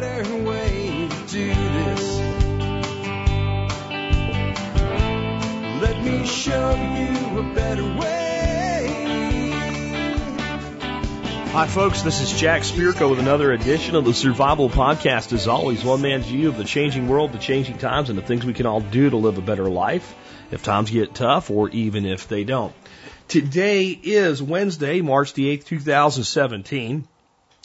[0.00, 2.18] better way to do this.
[5.82, 9.50] Let me show you a better way.
[11.50, 12.00] Hi, folks.
[12.00, 15.34] This is Jack Spirko with another edition of the Survival Podcast.
[15.34, 18.46] As always, one man's view of the changing world, the changing times, and the things
[18.46, 20.14] we can all do to live a better life
[20.50, 22.72] if times get tough or even if they don't.
[23.28, 27.06] Today is Wednesday, March the 8th, 2017.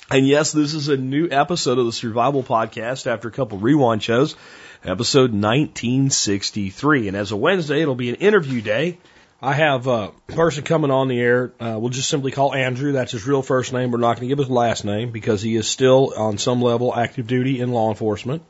[0.10, 4.02] And yes, this is a new episode of the Survival Podcast after a couple rewind
[4.02, 4.38] shows,
[4.81, 7.09] episode 1963.
[7.09, 9.00] And as a Wednesday, it'll be an interview day.
[9.41, 11.52] I have a person coming on the air.
[11.59, 12.94] Uh, we'll just simply call Andrew.
[12.94, 13.91] That's his real first name.
[13.91, 16.95] We're not going to give his last name because he is still on some level
[16.95, 18.44] active duty in law enforcement.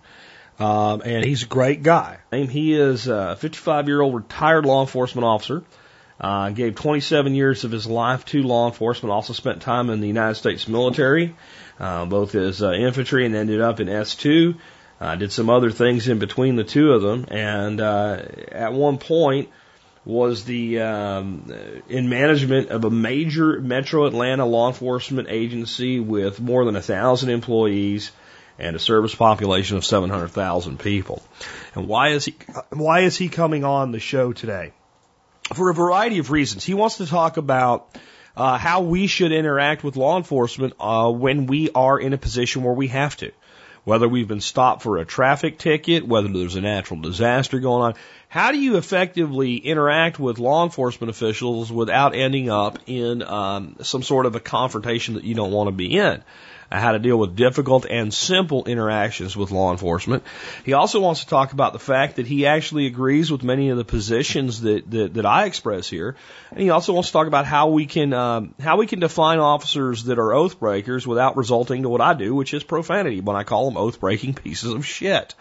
[0.60, 2.20] Um, and he's a great guy.
[2.32, 5.64] He is a 55 year old retired law enforcement officer.
[6.20, 9.14] Uh, gave 27 years of his life to law enforcement.
[9.14, 11.36] Also spent time in the United States military,
[11.80, 14.56] uh, both as uh, infantry and ended up in S2.
[15.00, 18.20] Uh, did some other things in between the two of them, and uh,
[18.52, 19.50] at one point
[20.06, 21.54] was the um,
[21.88, 27.30] in management of a major Metro Atlanta law enforcement agency with more than a thousand
[27.30, 28.12] employees
[28.58, 31.22] and a service population of 700,000 people.
[31.76, 32.36] And why is he
[32.72, 34.72] why is he coming on the show today?
[35.54, 36.64] For a variety of reasons.
[36.64, 37.98] He wants to talk about
[38.36, 42.64] uh, how we should interact with law enforcement uh, when we are in a position
[42.64, 43.32] where we have to.
[43.84, 47.94] Whether we've been stopped for a traffic ticket, whether there's a natural disaster going on,
[48.28, 54.04] how do you effectively interact with law enforcement officials without ending up in um, some
[54.04, 56.22] sort of a confrontation that you don't want to be in?
[56.70, 60.24] Uh, how to deal with difficult and simple interactions with law enforcement.
[60.66, 63.78] He also wants to talk about the fact that he actually agrees with many of
[63.78, 66.18] the positions that, that, that I express here.
[66.52, 69.40] And he also wants to talk about how we can, um, how we can define
[69.40, 73.38] officers that are oath breakers without resulting to what I do, which is profanity when
[73.38, 75.36] I call them oath breaking pieces of shit.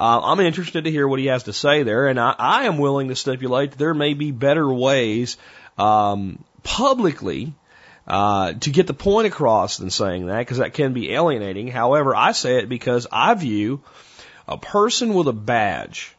[0.00, 2.78] Uh, I'm interested to hear what he has to say there, and I, I am
[2.78, 5.36] willing to stipulate that there may be better ways
[5.78, 7.54] um, publicly
[8.06, 11.68] uh, to get the point across than saying that, because that can be alienating.
[11.68, 13.82] However, I say it because I view
[14.46, 16.14] a person with a badge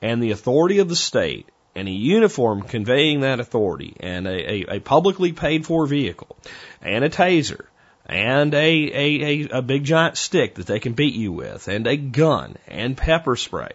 [0.00, 4.76] and the authority of the state and a uniform conveying that authority and a, a,
[4.76, 6.36] a publicly paid for vehicle
[6.82, 7.66] and a taser
[8.06, 11.86] and a, a, a, a big giant stick that they can beat you with and
[11.86, 13.72] a gun and pepper spray.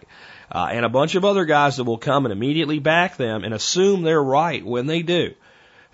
[0.50, 3.54] Uh, and a bunch of other guys that will come and immediately back them and
[3.54, 5.34] assume they're right when they do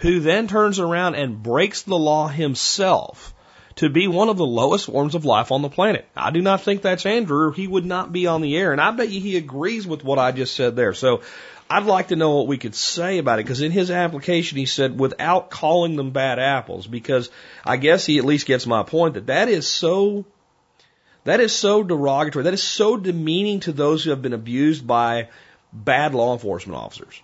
[0.00, 3.34] who then turns around and breaks the law himself
[3.76, 6.06] to be one of the lowest forms of life on the planet.
[6.16, 7.52] I do not think that's Andrew.
[7.52, 8.72] He would not be on the air.
[8.72, 10.92] And I bet you he agrees with what I just said there.
[10.94, 11.22] So
[11.68, 14.66] I'd like to know what we could say about it because in his application he
[14.66, 17.30] said without calling them bad apples because
[17.64, 20.24] I guess he at least gets my point that that is so
[21.24, 22.44] that is so derogatory.
[22.44, 25.28] That is so demeaning to those who have been abused by
[25.72, 27.22] bad law enforcement officers.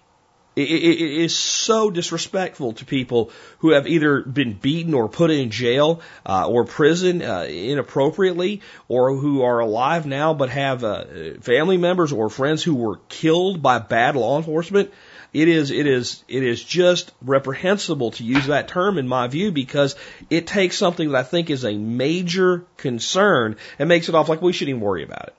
[0.56, 5.50] It, it, is so disrespectful to people who have either been beaten or put in
[5.50, 11.05] jail uh, or prison uh, inappropriately, or who are alive now but have uh,
[11.43, 14.91] family members or friends who were killed by bad law enforcement.
[15.34, 19.53] It is, it is, it is just reprehensible to use that term in my view
[19.53, 19.95] because
[20.31, 24.41] it takes something that I think is a major concern and makes it off like
[24.41, 25.34] we shouldn't even worry about it.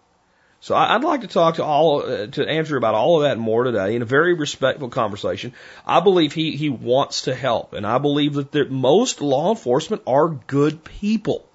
[0.67, 3.63] So I'd like to talk to all uh, to Andrew about all of that more
[3.63, 5.53] today in a very respectful conversation.
[5.85, 10.01] I believe he he wants to help, and I believe that there, most law enforcement
[10.06, 11.47] are good people,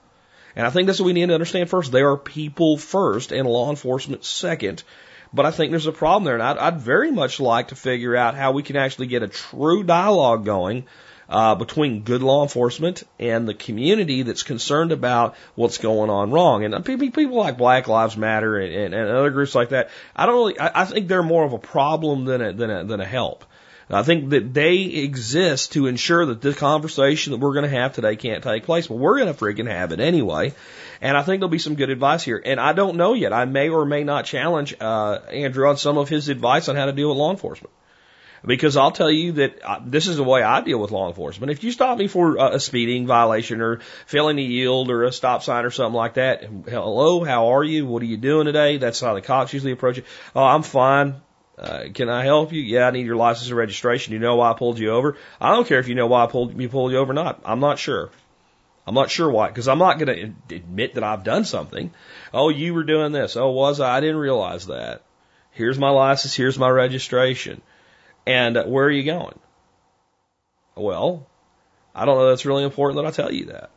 [0.56, 1.93] and I think that's what we need to understand first.
[1.93, 4.83] They are people first, and law enforcement second.
[5.31, 8.17] But I think there's a problem there, and I'd, I'd very much like to figure
[8.17, 10.87] out how we can actually get a true dialogue going
[11.32, 16.62] uh, between good law enforcement and the community that's concerned about what's going on wrong.
[16.62, 20.34] And people like Black Lives Matter and, and, and other groups like that, I don't
[20.34, 23.06] really, I, I think they're more of a problem than a, than a, than a
[23.06, 23.47] help.
[23.91, 27.92] I think that they exist to ensure that this conversation that we're going to have
[27.92, 30.54] today can't take place, but we're going to freaking have it anyway.
[31.00, 32.41] And I think there'll be some good advice here.
[32.42, 33.33] And I don't know yet.
[33.34, 36.86] I may or may not challenge uh, Andrew on some of his advice on how
[36.86, 37.72] to deal with law enforcement.
[38.44, 41.53] Because I'll tell you that uh, this is the way I deal with law enforcement.
[41.53, 45.44] If you stop me for a speeding violation or failing to yield or a stop
[45.44, 47.86] sign or something like that, hello, how are you?
[47.86, 48.78] What are you doing today?
[48.78, 50.06] That's how the cops usually approach it.
[50.34, 51.22] Oh, I'm fine.
[51.56, 52.60] Uh, can I help you?
[52.60, 54.12] Yeah, I need your license and registration.
[54.12, 55.16] You know why I pulled you over?
[55.41, 57.42] I don't care if you know why I pulled you pulled you over or not.
[57.45, 58.10] I'm not sure.
[58.84, 61.92] I'm not sure why, because I'm not going to admit that I've done something.
[62.34, 63.36] Oh, you were doing this.
[63.36, 63.98] Oh, was I?
[63.98, 65.03] I didn't realize that.
[65.53, 66.34] Here's my license.
[66.34, 67.62] Here's my registration.
[68.27, 69.39] And where are you going?
[70.74, 71.27] Well,
[71.95, 73.71] I don't know that's really important that I tell you that.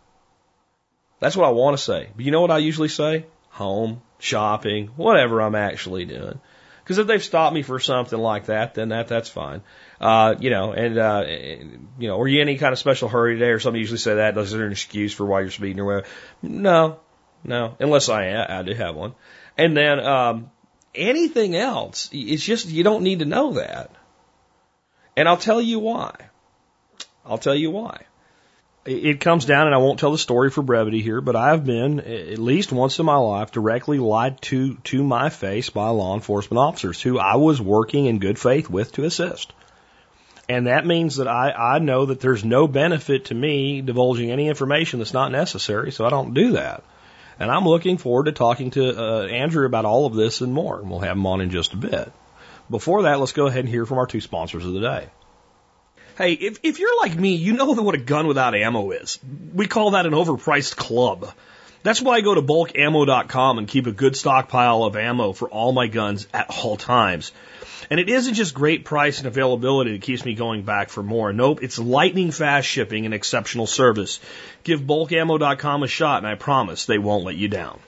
[1.20, 2.10] That's what I want to say.
[2.16, 3.26] But you know what I usually say?
[3.56, 6.40] home, shopping, whatever I'm actually doing.
[6.84, 9.62] Because if they've stopped me for something like that, then that that's fine.
[10.00, 13.36] Uh, you know, and uh, you know, are you in any kind of special hurry
[13.36, 13.80] today or something?
[13.80, 14.38] Usually say that.
[14.38, 16.08] Is there an excuse for why you're speeding or whatever?
[16.42, 17.00] No,
[17.46, 19.16] no, unless I I do have one.
[19.58, 20.52] And then um,
[20.94, 23.90] anything else, it's just you don't need to know that.
[25.16, 26.16] And I'll tell you why.
[27.26, 28.02] I'll tell you why.
[28.86, 32.00] It comes down, and I won't tell the story for brevity here, but I've been
[32.00, 36.60] at least once in my life directly lied to to my face by law enforcement
[36.60, 39.54] officers who I was working in good faith with to assist.
[40.48, 44.48] And that means that I, I know that there's no benefit to me divulging any
[44.48, 46.84] information that's not necessary, so I don't do that.
[47.40, 50.80] And I'm looking forward to talking to uh, Andrew about all of this and more,
[50.80, 52.12] and we'll have him on in just a bit.
[52.70, 55.10] Before that, let's go ahead and hear from our two sponsors of the day.
[56.18, 59.20] Hey, if, if you're like me, you know what a gun without ammo is.
[59.54, 61.32] We call that an overpriced club.
[61.84, 65.72] That's why I go to bulkammo.com and keep a good stockpile of ammo for all
[65.72, 67.32] my guns at all times.
[67.92, 71.32] And it isn't just great price and availability that keeps me going back for more.
[71.32, 74.20] Nope, it's lightning fast shipping and exceptional service.
[74.64, 77.80] Give bulkammo.com a shot and I promise they won't let you down.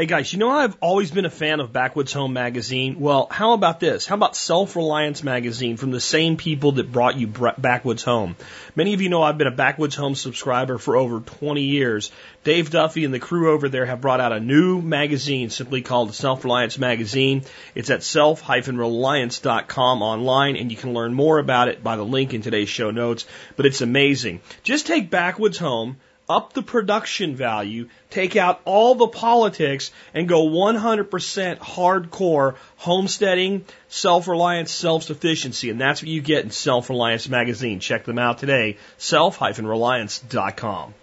[0.00, 3.00] Hey guys, you know I've always been a fan of Backwoods Home magazine.
[3.00, 4.06] Well, how about this?
[4.06, 8.34] How about Self Reliance magazine from the same people that brought you Backwoods Home?
[8.74, 12.10] Many of you know I've been a Backwoods Home subscriber for over 20 years.
[12.44, 16.14] Dave Duffy and the crew over there have brought out a new magazine simply called
[16.14, 17.42] Self Reliance Magazine.
[17.74, 22.40] It's at self-reliance.com online and you can learn more about it by the link in
[22.40, 23.26] today's show notes.
[23.54, 24.40] But it's amazing.
[24.62, 25.98] Just take Backwoods Home
[26.30, 34.70] up the production value, take out all the politics, and go 100% hardcore homesteading, self-reliance,
[34.70, 35.68] self-sufficiency.
[35.68, 37.80] And that's what you get in Self-Reliance Magazine.
[37.80, 40.94] Check them out today, self-reliance.com.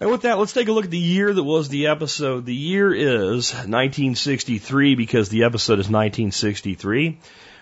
[0.00, 2.46] And with that, let's take a look at the year that was the episode.
[2.46, 7.18] The year is 1963 because the episode is 1963.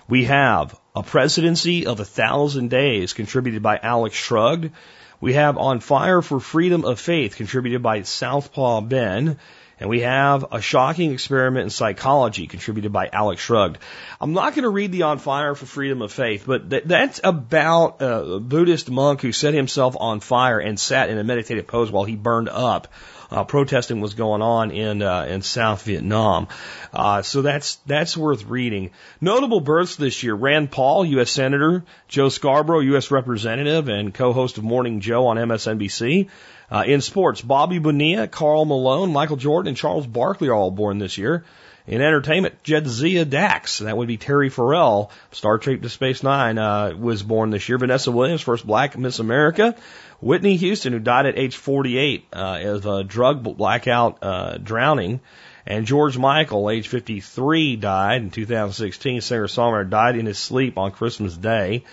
[0.08, 4.72] We have a presidency of a thousand days contributed by Alex Shrugged.
[5.22, 9.38] We have On Fire for Freedom of Faith, contributed by Southpaw Ben.
[9.78, 13.78] And we have A Shocking Experiment in Psychology, contributed by Alex Shrugged.
[14.20, 17.20] I'm not going to read the On Fire for Freedom of Faith, but th- that's
[17.22, 21.92] about a Buddhist monk who set himself on fire and sat in a meditative pose
[21.92, 22.88] while he burned up
[23.32, 26.48] uh, protesting was going on in uh, in South Vietnam.
[26.92, 28.90] Uh, so that's that's worth reading.
[29.20, 31.30] Notable births this year: Rand Paul, U.S.
[31.30, 33.10] Senator; Joe Scarborough, U.S.
[33.10, 36.28] Representative and co-host of Morning Joe on MSNBC.
[36.70, 40.98] Uh, in sports, Bobby Bonilla, Karl Malone, Michael Jordan, and Charles Barkley are all born
[40.98, 41.44] this year.
[41.86, 46.94] In entertainment, Jadzia Dax, that would be Terry Farrell, Star Trek to Space Nine, uh,
[46.96, 47.76] was born this year.
[47.76, 49.74] Vanessa Williams, first black Miss America.
[50.22, 55.20] Whitney Houston, who died at age 48 uh, of a drug blackout uh, drowning.
[55.66, 59.20] And George Michael, age 53, died in 2016.
[59.20, 61.84] Singer-songwriter died in his sleep on Christmas Day.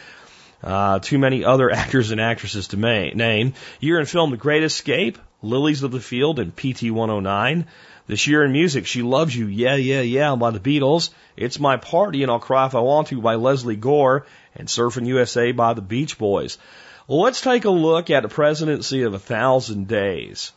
[0.64, 3.54] Uh, too many other actors and actresses to name.
[3.80, 7.66] Year in film, The Great Escape, Lilies of the Field, and PT 109.
[8.06, 11.10] This year in music, She Loves You, Yeah, Yeah, Yeah by the Beatles.
[11.36, 14.28] It's My Party and I'll Cry If I Want to by Lesley Gore.
[14.56, 16.60] And Surfing USA by the Beach Boys.
[17.10, 20.52] Well, let's take a look at a presidency of a thousand days.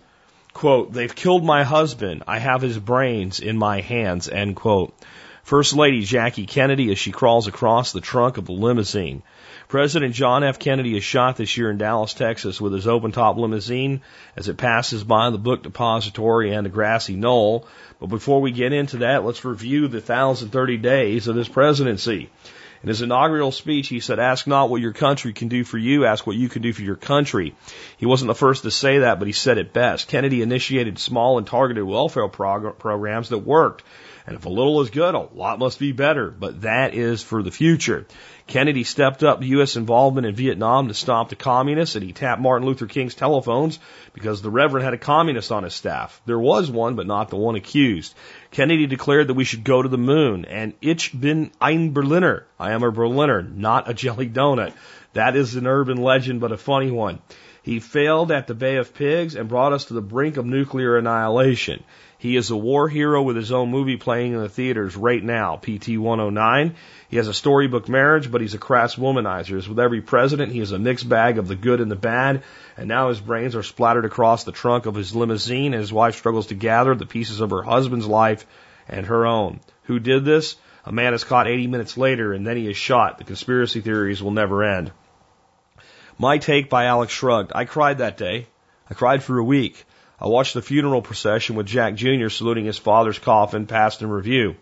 [0.52, 2.24] Quote, they've killed my husband.
[2.26, 4.92] I have his brains in my hands, end quote.
[5.44, 9.22] First Lady Jackie Kennedy as she crawls across the trunk of the limousine.
[9.68, 10.58] President John F.
[10.58, 14.02] Kennedy is shot this year in Dallas, Texas with his open top limousine
[14.36, 17.66] as it passes by the book depository and the grassy knoll.
[17.98, 22.28] But before we get into that, let's review the 1,030 days of this presidency.
[22.82, 26.04] In his inaugural speech, he said, Ask not what your country can do for you,
[26.04, 27.54] ask what you can do for your country.
[27.96, 30.08] He wasn't the first to say that, but he said it best.
[30.08, 33.84] Kennedy initiated small and targeted welfare prog- programs that worked.
[34.26, 36.30] And if a little is good, a lot must be better.
[36.30, 38.06] But that is for the future.
[38.46, 39.76] Kennedy stepped up U.S.
[39.76, 43.78] involvement in Vietnam to stop the communists, and he tapped Martin Luther King's telephones
[44.12, 46.20] because the Reverend had a communist on his staff.
[46.26, 48.14] There was one, but not the one accused.
[48.50, 52.46] Kennedy declared that we should go to the moon, and Ich bin ein Berliner.
[52.58, 54.72] I am a Berliner, not a jelly donut.
[55.14, 57.20] That is an urban legend, but a funny one.
[57.62, 60.96] He failed at the Bay of Pigs and brought us to the brink of nuclear
[60.96, 61.84] annihilation.
[62.22, 65.56] He is a war hero with his own movie playing in the theaters right now,
[65.56, 66.76] PT 109.
[67.08, 69.58] He has a storybook marriage, but he's a crass womanizer.
[69.58, 72.44] As with every president, he is a mixed bag of the good and the bad,
[72.76, 76.14] and now his brains are splattered across the trunk of his limousine, and his wife
[76.14, 78.46] struggles to gather the pieces of her husband's life
[78.88, 79.58] and her own.
[79.86, 80.54] Who did this?
[80.86, 83.18] A man is caught 80 minutes later, and then he is shot.
[83.18, 84.92] The conspiracy theories will never end.
[86.18, 87.50] My take by Alex Shrugged.
[87.52, 88.46] I cried that day.
[88.88, 89.84] I cried for a week.
[90.22, 92.28] I watched the funeral procession with Jack Jr.
[92.28, 94.54] saluting his father's coffin, passed in review.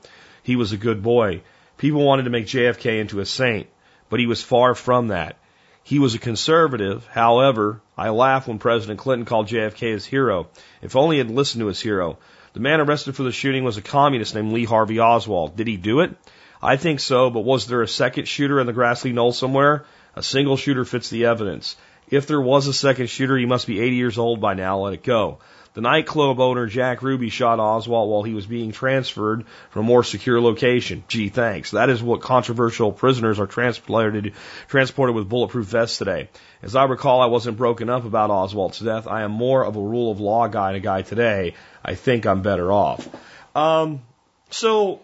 [0.43, 1.43] He was a good boy.
[1.77, 3.67] People wanted to make JFK into a saint,
[4.09, 5.37] but he was far from that.
[5.83, 7.07] He was a conservative.
[7.09, 10.49] However, I laugh when President Clinton called JFK his hero.
[10.81, 12.17] If only he had listened to his hero.
[12.55, 15.57] The man arrested for the shooting was a communist named Lee Harvey Oswald.
[15.57, 16.17] Did he do it?
[16.63, 19.85] I think so, but was there a second shooter in the Grassy Knoll somewhere?
[20.17, 21.77] A single shooter fits the evidence.
[22.11, 24.81] If there was a second shooter, he must be 80 years old by now.
[24.81, 25.39] Let it go.
[25.73, 30.03] The nightclub owner, Jack Ruby, shot Oswald while he was being transferred from a more
[30.03, 31.05] secure location.
[31.07, 31.71] Gee, thanks.
[31.71, 34.35] That is what controversial prisoners are transported,
[34.67, 36.29] transported with bulletproof vests today.
[36.61, 39.07] As I recall, I wasn't broken up about Oswald's death.
[39.07, 41.55] I am more of a rule of law guy guy today.
[41.85, 43.09] I think I'm better off.
[43.55, 44.03] Um,
[44.51, 45.01] so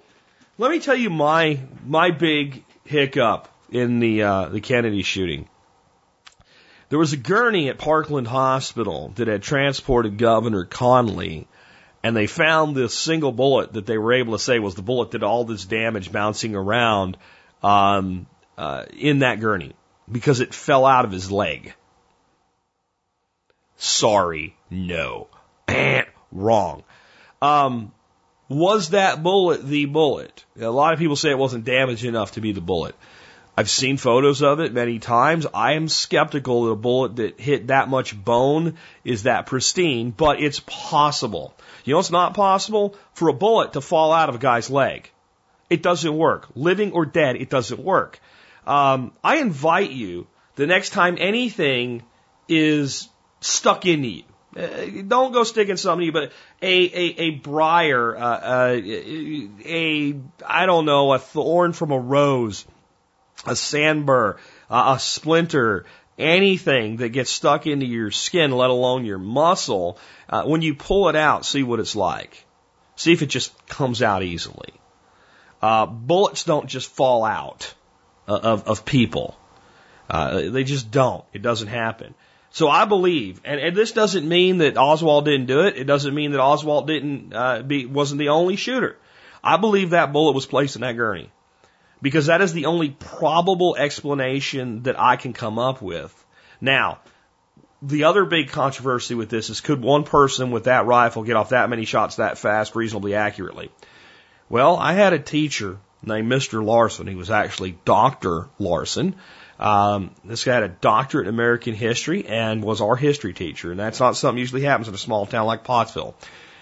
[0.59, 5.49] let me tell you my my big hiccup in the uh, the Kennedy shooting.
[6.89, 11.47] There was a gurney at Parkland Hospital that had transported Governor Connally,
[12.03, 15.11] and they found this single bullet that they were able to say was the bullet
[15.11, 17.17] that all this damage bouncing around
[17.63, 18.27] um,
[18.57, 19.73] uh, in that gurney
[20.11, 21.75] because it fell out of his leg.
[23.77, 25.27] Sorry, no,
[26.33, 26.85] wrong.
[27.43, 27.93] Um,
[28.49, 30.45] was that bullet the bullet?
[30.59, 32.95] A lot of people say it wasn't damaged enough to be the bullet.
[33.59, 35.47] I've seen photos of it many times.
[35.55, 40.41] I am skeptical that a bullet that hit that much bone is that pristine, but
[40.41, 41.55] it's possible.
[41.85, 42.97] You know it's not possible?
[43.15, 45.11] For a bullet to fall out of a guy's leg.
[45.71, 46.49] It doesn't work.
[46.55, 48.21] Living or dead, it doesn't work.
[48.67, 52.03] Um, I invite you the next time anything
[52.49, 53.09] is
[53.41, 54.23] stuck into you.
[54.55, 56.33] Uh, don't go sticking something, but
[56.63, 60.15] a a a briar, uh, uh, a
[60.47, 62.65] I don't know, a thorn from a rose
[63.47, 64.37] a sandburr,
[64.71, 65.85] uh, a splinter,
[66.19, 69.99] anything that gets stuck into your skin, let alone your muscle,
[70.29, 72.45] uh, when you pull it out, see what it's like.
[72.97, 74.73] See if it just comes out easily.
[75.61, 77.75] Uh, bullets don't just fall out
[78.27, 79.39] uh, of, of people.
[80.09, 81.25] Uh, they just don't.
[81.33, 82.15] It doesn't happen.
[82.51, 85.77] So I believe, and, and this doesn't mean that Oswald didn't do it.
[85.77, 88.97] It doesn't mean that Oswald didn't uh, be wasn't the only shooter.
[89.45, 91.31] I believe that bullet was placed in that gurney
[92.07, 96.15] because that is the only probable explanation that I can come up with.
[96.61, 97.01] Now,
[97.83, 101.49] the other big controversy with this is could one person with that rifle get off
[101.49, 103.73] that many shots that fast reasonably accurately?
[104.49, 106.65] Well, I had a teacher named Mr.
[106.65, 107.09] Larson.
[107.09, 108.51] He was actually Dr.
[108.61, 109.17] Larson.
[109.59, 113.73] Um, this guy had a doctorate in American history and was our history teacher.
[113.73, 116.15] And that's not something usually happens in a small town like Pottsville.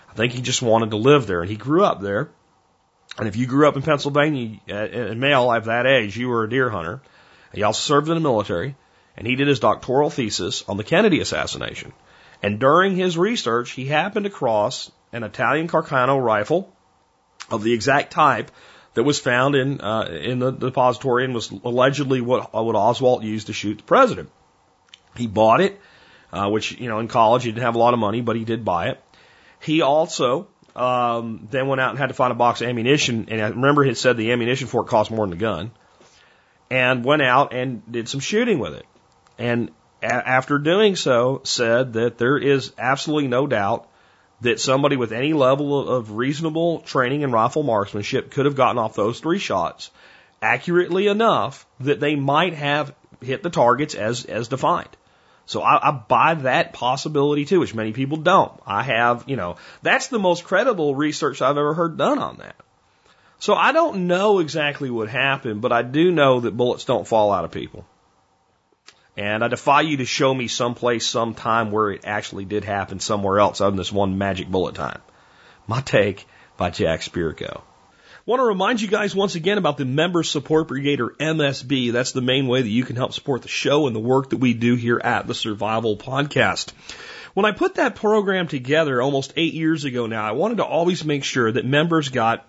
[0.08, 2.30] I think he just wanted to live there and he grew up there.
[3.18, 6.44] And if you grew up in Pennsylvania, a uh, male of that age, you were
[6.44, 7.00] a deer hunter.
[7.52, 8.74] He also served in the military,
[9.16, 11.92] and he did his doctoral thesis on the Kennedy assassination.
[12.42, 16.72] And during his research, he happened across an Italian Carcano rifle
[17.50, 18.50] of the exact type
[18.94, 23.46] that was found in uh, in the depository and was allegedly what what Oswald used
[23.46, 24.30] to shoot the president.
[25.16, 25.80] He bought it,
[26.32, 28.44] uh, which you know in college he didn't have a lot of money, but he
[28.44, 29.02] did buy it.
[29.60, 33.28] He also um, then went out and had to find a box of ammunition.
[33.30, 35.70] And I remember he said the ammunition for it cost more than the gun.
[36.70, 38.86] And went out and did some shooting with it.
[39.38, 39.70] And
[40.02, 43.88] a- after doing so, said that there is absolutely no doubt
[44.40, 48.94] that somebody with any level of reasonable training in rifle marksmanship could have gotten off
[48.94, 49.90] those three shots
[50.42, 54.88] accurately enough that they might have hit the targets as, as defined.
[55.46, 58.52] So I, I buy that possibility too, which many people don't.
[58.66, 62.56] I have, you know, that's the most credible research I've ever heard done on that.
[63.38, 67.30] So I don't know exactly what happened, but I do know that bullets don't fall
[67.30, 67.84] out of people.
[69.16, 73.38] And I defy you to show me someplace, sometime where it actually did happen somewhere
[73.38, 75.00] else other than this one magic bullet time.
[75.66, 77.62] My take by Jack Spirko.
[78.26, 81.92] Want to remind you guys once again about the Member Support Brigade or MSB.
[81.92, 84.38] That's the main way that you can help support the show and the work that
[84.38, 86.72] we do here at the Survival Podcast.
[87.34, 91.04] When I put that program together almost eight years ago now, I wanted to always
[91.04, 92.48] make sure that members got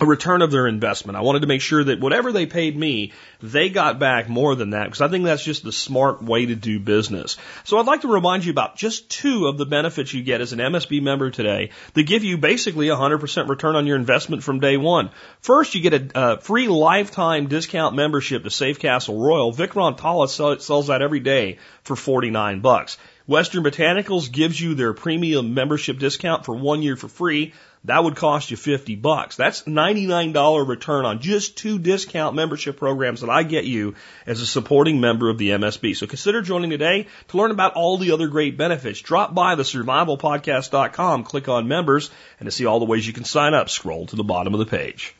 [0.00, 1.18] a return of their investment.
[1.18, 4.70] I wanted to make sure that whatever they paid me, they got back more than
[4.70, 7.36] that because I think that's just the smart way to do business.
[7.64, 10.54] So I'd like to remind you about just two of the benefits you get as
[10.54, 14.60] an MSB member today that give you basically a 100% return on your investment from
[14.60, 15.10] day one.
[15.40, 19.52] First, you get a, free lifetime discount membership to Safecastle Royal.
[19.52, 22.96] Vic Rontalis sells that every day for 49 bucks.
[23.26, 27.52] Western Botanicals gives you their premium membership discount for one year for free.
[27.84, 29.34] That would cost you 50 bucks.
[29.34, 34.46] That's $99 return on just two discount membership programs that I get you as a
[34.46, 35.96] supporting member of the MSB.
[35.96, 39.00] So consider joining today to learn about all the other great benefits.
[39.00, 43.24] Drop by the survivalpodcast.com, click on members, and to see all the ways you can
[43.24, 45.16] sign up, scroll to the bottom of the page.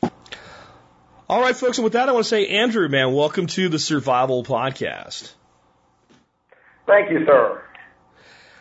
[1.28, 3.78] All right, folks, and with that, I want to say, Andrew, man, welcome to the
[3.78, 5.32] Survival Podcast.
[6.86, 7.62] Thank you, sir.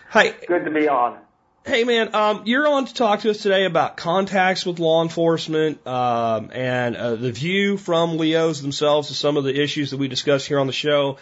[0.09, 0.33] Hi.
[0.47, 1.19] Good to be on.
[1.63, 5.85] Hey, man, um, you're on to talk to us today about contacts with law enforcement
[5.85, 10.07] um, and uh, the view from LEOs themselves to some of the issues that we
[10.07, 11.19] discuss here on the show.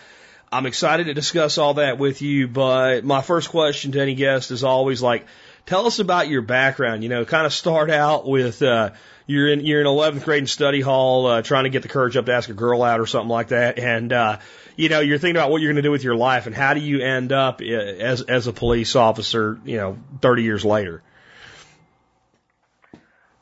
[0.50, 4.52] I'm excited to discuss all that with you, but my first question to any guest
[4.52, 5.28] is always like,
[5.66, 7.04] tell us about your background.
[7.04, 8.92] You know, kind of start out with uh,
[9.28, 12.16] you're in you're in 11th grade in study hall, uh, trying to get the courage
[12.16, 14.40] up to ask a girl out or something like that, and uh,
[14.80, 16.74] you know, you're thinking about what you're going to do with your life and how
[16.74, 21.04] do you end up as as a police officer, you know, 30 years later.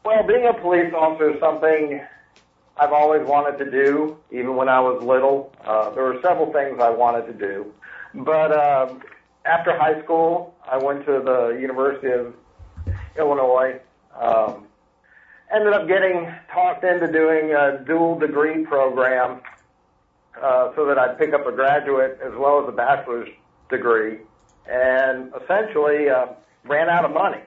[0.04, 2.02] Well, being a police officer is something
[2.76, 5.54] I've always wanted to do, even when I was little.
[5.64, 7.72] Uh, there were several things I wanted to do,
[8.16, 8.96] but uh,
[9.46, 12.34] after high school, I went to the University of
[13.16, 13.80] Illinois.
[14.20, 14.66] Um,
[15.54, 19.42] ended up getting talked into doing a dual degree program
[20.42, 23.30] uh, so that I'd pick up a graduate as well as a bachelor's
[23.70, 24.20] degree,
[24.70, 26.28] and essentially uh,
[26.66, 27.42] ran out of money.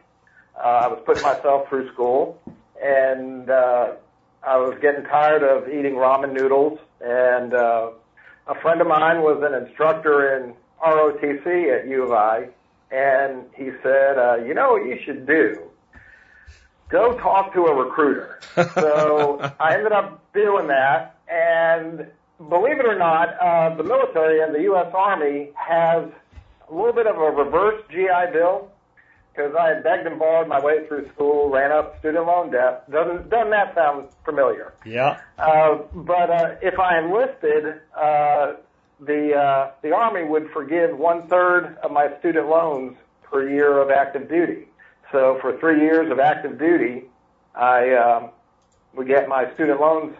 [0.56, 2.40] Uh, I was putting myself through school,
[2.82, 3.92] and uh,
[4.42, 6.78] I was getting tired of eating ramen noodles.
[7.00, 7.90] And uh,
[8.46, 10.54] a friend of mine was an instructor in
[10.84, 12.48] ROTC at U of I,
[12.90, 15.62] and he said, uh, "You know what you should do."
[16.88, 18.40] Go talk to a recruiter.
[18.74, 22.06] so I ended up doing that, and
[22.48, 24.92] believe it or not, uh, the military and the U.S.
[24.94, 26.08] Army has
[26.68, 28.70] a little bit of a reverse GI Bill
[29.32, 32.90] because I had begged and borrowed my way through school, ran up student loan debt.
[32.90, 34.74] Doesn't doesn't that sound familiar?
[34.84, 35.20] Yeah.
[35.38, 38.54] Uh, but uh, if I enlisted, uh,
[39.00, 43.90] the uh, the Army would forgive one third of my student loans per year of
[43.90, 44.66] active duty.
[45.12, 47.04] So for three years of active duty,
[47.54, 48.30] I uh,
[48.94, 50.14] would get my student loans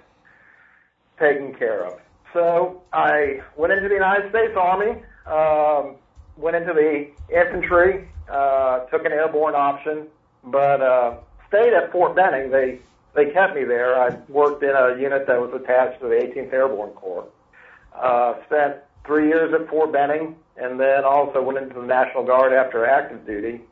[1.19, 2.01] taken care of.
[2.33, 5.97] So I went into the United States Army, um,
[6.37, 10.07] went into the infantry, uh, took an airborne option,
[10.45, 11.17] but uh,
[11.49, 12.51] stayed at Fort Benning.
[12.51, 12.79] They
[13.15, 14.01] they kept me there.
[14.01, 17.27] I worked in a unit that was attached to the 18th Airborne Corps.
[17.93, 22.53] Uh, spent three years at Fort Benning, and then also went into the National Guard
[22.53, 23.63] after active duty.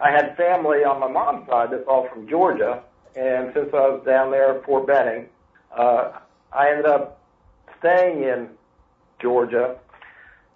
[0.00, 2.82] I had family on my mom's side that's all from Georgia,
[3.14, 5.26] and since I was down there at Fort Benning,
[5.76, 6.12] uh,
[6.52, 7.17] I ended up
[7.78, 8.48] staying in
[9.20, 9.76] Georgia,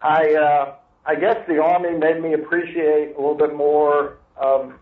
[0.00, 4.72] I uh, I guess the Army made me appreciate a little bit more of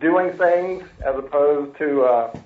[0.00, 2.38] doing things as opposed to uh,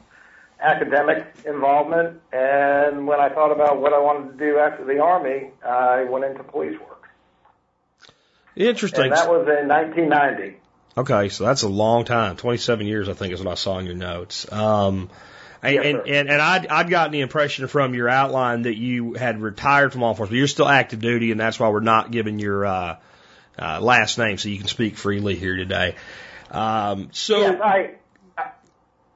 [0.60, 2.20] academic involvement.
[2.32, 6.24] And when I thought about what I wanted to do after the Army, I went
[6.24, 7.08] into police work.
[8.56, 9.04] Interesting.
[9.04, 10.56] And that was in 1990.
[10.96, 12.36] Okay, so that's a long time.
[12.36, 14.50] 27 years, I think, is what I saw in your notes.
[14.50, 15.10] Um,
[15.62, 19.40] Yes, and, and and I'd I'd gotten the impression from your outline that you had
[19.40, 20.38] retired from law enforcement.
[20.38, 22.96] You're still active duty, and that's why we're not giving your uh,
[23.58, 25.96] uh, last name, so you can speak freely here today.
[26.50, 27.94] Um, so yes, I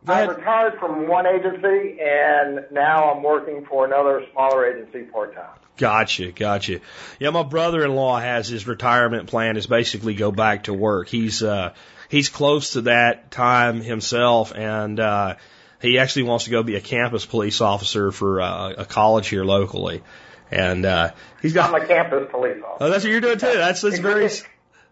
[0.04, 5.34] Go I retired from one agency, and now I'm working for another smaller agency part
[5.34, 5.56] time.
[5.76, 6.80] Gotcha, gotcha.
[7.20, 11.08] Yeah, my brother-in-law has his retirement plan is basically go back to work.
[11.08, 11.74] He's uh
[12.08, 15.36] he's close to that time himself and uh
[15.82, 19.44] he actually wants to go be a campus police officer for uh, a college here
[19.44, 20.02] locally.
[20.50, 22.84] And uh he's I'm a campus police officer.
[22.84, 23.52] Oh, that's what you're doing too.
[23.54, 24.44] That's that's very It's-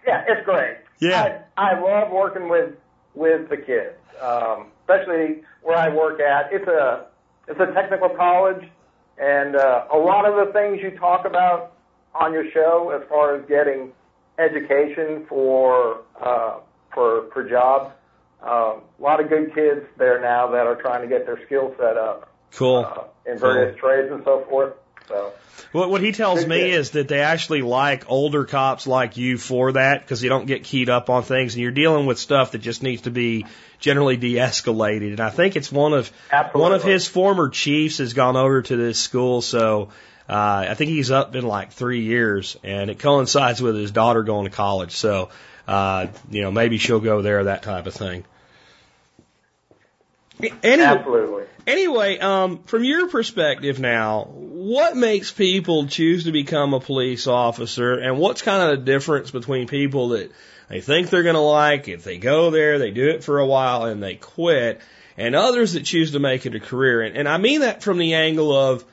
[0.06, 0.78] yeah, it's great.
[0.98, 1.42] Yeah.
[1.56, 2.74] I, I love working with
[3.14, 6.52] with the kids, um, especially where I work at.
[6.52, 7.06] It's a
[7.48, 8.64] it's a technical college,
[9.18, 11.72] and uh, a lot of the things you talk about
[12.14, 13.92] on your show, as far as getting
[14.38, 16.60] education for uh,
[16.94, 17.92] for for jobs,
[18.42, 21.74] um, a lot of good kids there now that are trying to get their skill
[21.78, 22.78] set up cool.
[22.78, 24.74] uh, in various trades and so forth.
[25.08, 25.32] So.
[25.72, 26.74] What, what he tells me kid.
[26.74, 30.64] is that they actually like older cops like you for that because you don't get
[30.64, 33.46] keyed up on things and you're dealing with stuff that just needs to be
[33.78, 35.10] generally de-escalated.
[35.10, 36.60] And I think it's one of Absolutely.
[36.60, 39.90] one of his former chiefs has gone over to this school, so
[40.28, 44.22] uh, I think he's up in like three years, and it coincides with his daughter
[44.22, 44.92] going to college.
[44.92, 45.30] So
[45.66, 48.24] uh, you know maybe she'll go there, that type of thing.
[50.62, 51.44] Anyway, Absolutely.
[51.66, 57.94] Anyway, um, from your perspective now, what makes people choose to become a police officer,
[57.94, 60.32] and what's kind of the difference between people that
[60.68, 63.46] they think they're going to like, if they go there, they do it for a
[63.46, 64.80] while, and they quit,
[65.16, 67.02] and others that choose to make it a career?
[67.02, 68.84] And, and I mean that from the angle of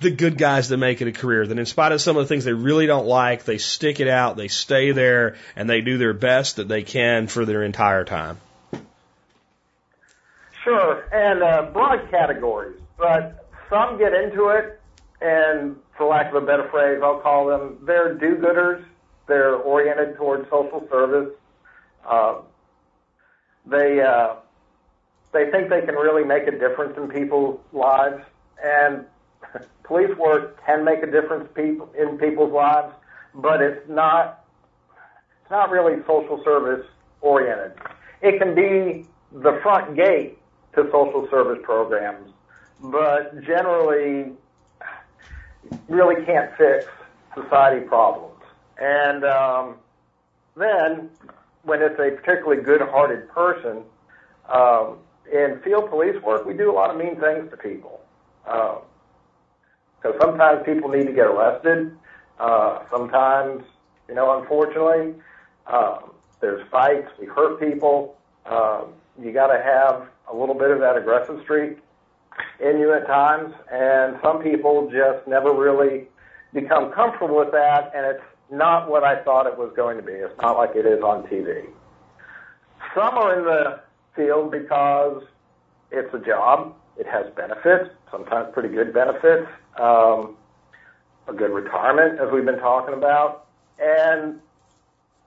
[0.00, 2.28] the good guys that make it a career, that in spite of some of the
[2.28, 5.98] things they really don't like, they stick it out, they stay there, and they do
[5.98, 8.38] their best that they can for their entire time.
[10.64, 14.80] Sure, and uh, broad categories, but some get into it,
[15.20, 18.84] and for lack of a better phrase, I'll call them they're do-gooders.
[19.26, 21.34] They're oriented towards social service.
[22.08, 22.42] Uh,
[23.66, 24.34] they uh,
[25.32, 28.22] they think they can really make a difference in people's lives,
[28.62, 29.04] and
[29.84, 32.92] police work can make a difference in people's lives,
[33.34, 34.44] but it's not
[35.42, 36.86] it's not really social service
[37.20, 37.72] oriented.
[38.20, 40.38] It can be the front gate
[40.74, 42.30] to social service programs,
[42.80, 44.32] but generally
[45.88, 46.88] really can't fix
[47.34, 48.40] society problems.
[48.78, 49.76] And um,
[50.56, 51.10] then,
[51.62, 53.82] when it's a particularly good-hearted person,
[54.48, 54.98] um,
[55.32, 58.00] in field police work, we do a lot of mean things to people.
[58.44, 58.82] Because
[60.04, 61.96] um, sometimes people need to get arrested.
[62.38, 63.62] Uh, sometimes,
[64.08, 65.14] you know, unfortunately,
[65.72, 67.08] um, there's fights.
[67.20, 68.16] We hurt people.
[68.46, 71.78] Um, you got to have a little bit of that aggressive streak
[72.60, 76.08] in you at times, and some people just never really
[76.52, 80.12] become comfortable with that, and it's not what I thought it was going to be.
[80.12, 81.66] It's not like it is on TV.
[82.94, 83.80] Some are in the
[84.14, 85.22] field because
[85.90, 86.74] it's a job.
[86.98, 90.36] It has benefits, sometimes pretty good benefits, um,
[91.26, 93.46] a good retirement, as we've been talking about,
[93.78, 94.40] and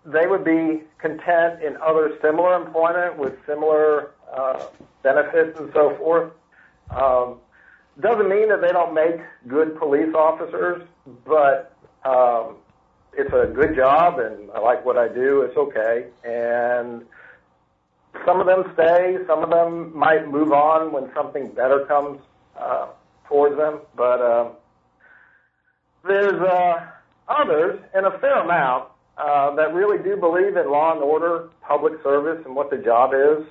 [0.05, 4.65] they would be content in other similar employment with similar uh,
[5.03, 6.31] benefits and so forth.
[6.89, 7.37] Um,
[7.99, 10.83] doesn't mean that they don't make good police officers,
[11.25, 12.57] but um,
[13.13, 15.41] it's a good job and I like what I do.
[15.41, 16.07] It's okay.
[16.23, 17.03] And
[18.25, 22.19] some of them stay, some of them might move on when something better comes
[22.59, 22.87] uh,
[23.27, 23.79] towards them.
[23.95, 24.49] But uh,
[26.05, 26.85] there's uh,
[27.27, 32.41] others, and a fair amount, that really do believe in law and order, public service,
[32.45, 33.45] and what the job is.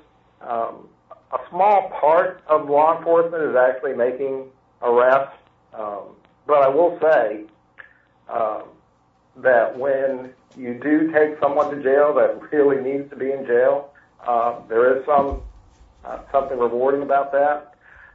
[0.47, 0.89] Um,
[1.33, 4.45] a small part of law enforcement is actually making
[4.83, 5.37] arrests,
[5.73, 7.45] um, but I will say
[8.29, 8.65] um,
[9.37, 13.91] that when you do take someone to jail that really needs to be in jail,
[14.27, 15.43] uh, there is some
[16.05, 17.75] uh, something rewarding about that.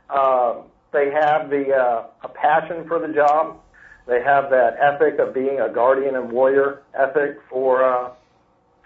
[0.10, 3.60] Um, they have the uh, a passion for the job.
[4.08, 8.12] They have that ethic of being a guardian and warrior ethic for uh,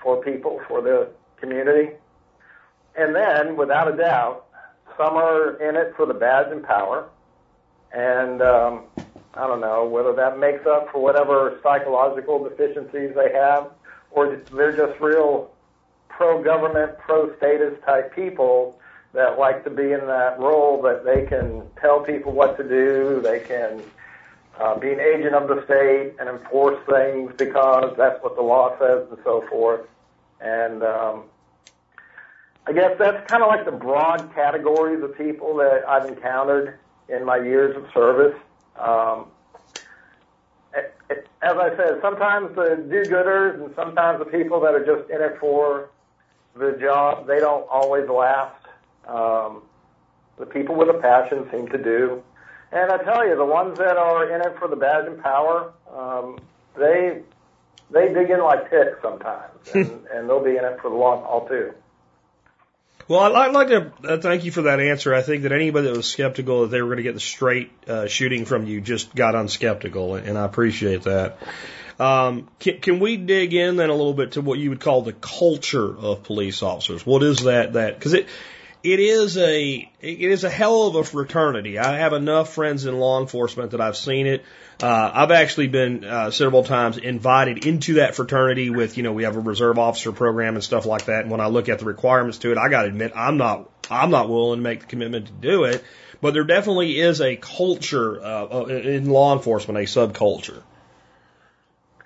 [0.02, 1.92] for people for the community.
[2.96, 4.46] And then, without a doubt,
[4.98, 7.10] some are in it for the badge and power.
[7.92, 8.84] And um,
[9.34, 13.72] I don't know whether that makes up for whatever psychological deficiencies they have,
[14.12, 15.52] or they're just real
[16.10, 18.80] pro-government, pro-status type people
[19.14, 23.22] that like to be in that role that they can tell people what to do,
[23.24, 23.82] they can
[24.60, 28.78] uh, be an agent of the state and enforce things because that's what the law
[28.80, 29.82] says and so forth.
[30.42, 31.24] And um,
[32.65, 37.26] I guess that's kind of like the broad categories of people that I've encountered in
[37.26, 38.39] my years of service.
[38.80, 39.28] Um,
[41.43, 45.38] as I said, sometimes the do-gooders and sometimes the people that are just in it
[45.39, 45.89] for
[46.56, 48.56] the job, they don't always last.
[49.08, 49.63] Um,
[50.38, 52.23] the people with a passion seem to do.
[52.71, 55.73] And I tell you, the ones that are in it for the badge and power,
[55.95, 56.39] um,
[56.78, 57.21] they
[57.91, 61.21] they dig in like ticks sometimes, and, and they'll be in it for the long
[61.23, 61.73] haul too.
[63.08, 65.13] Well, I'd like to uh, thank you for that answer.
[65.13, 67.72] I think that anybody that was skeptical that they were going to get the straight
[67.88, 71.38] uh, shooting from you just got unskeptical, and I appreciate that.
[72.00, 75.02] Um, can, can we dig in then a little bit to what you would call
[75.02, 77.06] the culture of police officers?
[77.06, 77.74] What is that?
[77.74, 78.28] That because it
[78.84, 81.80] it is a it is a hell of a fraternity.
[81.80, 84.44] I have enough friends in law enforcement that I've seen it.
[84.82, 89.24] Uh, I've actually been uh, several times invited into that fraternity with you know we
[89.24, 91.22] have a reserve officer program and stuff like that.
[91.22, 93.70] And when I look at the requirements to it, I got to admit I'm not
[93.90, 95.84] I'm not willing to make the commitment to do it.
[96.22, 100.64] But there definitely is a culture uh, in law enforcement, a subculture.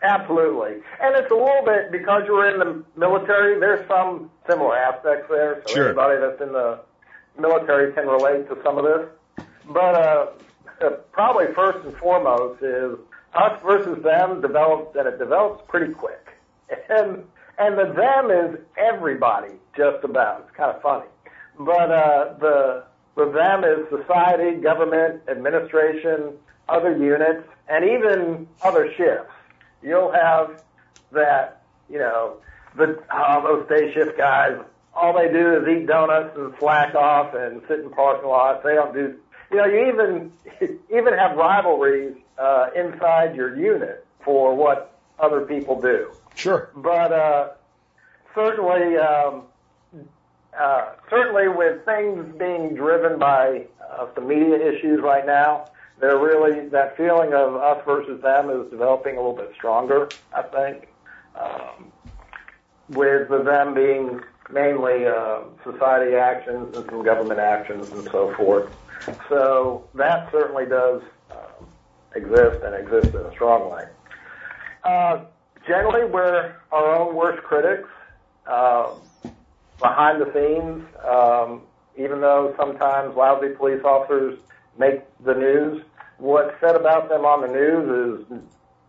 [0.02, 0.82] Absolutely.
[1.02, 5.62] And it's a little bit because you're in the military, there's some similar aspects there.
[5.68, 5.86] So sure.
[5.90, 6.80] anybody that's in the
[7.38, 9.46] military can relate to some of this.
[9.68, 10.28] But uh, uh,
[11.12, 12.98] probably first and foremost is
[13.34, 16.28] us versus them develops, and it develops pretty quick.
[16.90, 17.24] And
[17.60, 20.46] and the them is everybody, just about.
[20.48, 21.08] It's kind of funny.
[21.60, 22.84] But uh, the
[23.16, 26.34] with them is society, government, administration,
[26.70, 29.34] other units, and even other shifts.
[29.82, 30.64] You'll have
[31.12, 32.38] that, you know,
[32.76, 34.58] the oh, those day shift guys.
[34.94, 38.64] All they do is eat donuts and slack off and sit in parking lots.
[38.64, 39.16] They don't do,
[39.52, 40.32] you know, you even
[40.90, 46.12] even have rivalries uh, inside your unit for what other people do.
[46.36, 46.70] Sure.
[46.76, 47.50] But uh,
[48.36, 49.44] certainly, um,
[50.58, 56.68] uh, certainly with things being driven by uh, some media issues right now, they're really
[56.70, 60.10] that feeling of us versus them is developing a little bit stronger.
[60.34, 60.88] I think,
[61.36, 61.92] um,
[62.90, 68.72] with them being mainly uh, society actions and some government actions and so forth.
[69.30, 71.68] So that certainly does um,
[72.16, 73.86] exist and exists in a strong way.
[74.84, 75.26] Uh,
[75.68, 77.90] generally, we're our own worst critics.
[78.46, 78.92] Uh,
[79.80, 81.62] behind the scenes, um,
[81.98, 84.40] even though sometimes lousy police officers
[84.78, 85.84] make the news,
[86.18, 88.40] what's said about them on the news is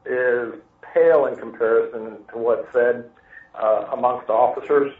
[0.06, 0.60] is
[0.94, 3.10] pale in comparison to what's said
[3.54, 4.92] uh, amongst officers.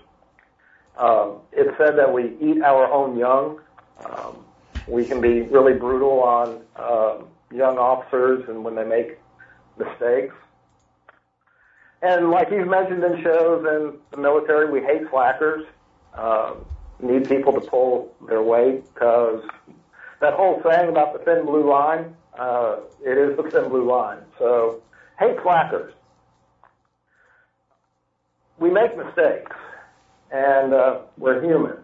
[0.96, 3.60] Um, it's said that we eat our own young.
[4.04, 4.44] Um,
[4.88, 7.18] we can be really brutal on uh,
[7.52, 9.18] young officers and when they make
[9.78, 10.34] mistakes.
[12.02, 15.66] And like you've mentioned in shows in the military, we hate slackers.
[16.14, 16.64] Um,
[17.00, 19.42] need people to pull their weight because
[20.20, 24.18] that whole saying about the thin blue line, uh, it is the thin blue line.
[24.38, 24.82] So
[25.18, 25.92] hate slackers.
[28.58, 29.54] We make mistakes,
[30.32, 31.76] and uh, we're human.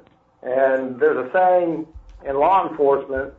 [0.42, 1.86] And there's a saying
[2.26, 3.32] in law enforcement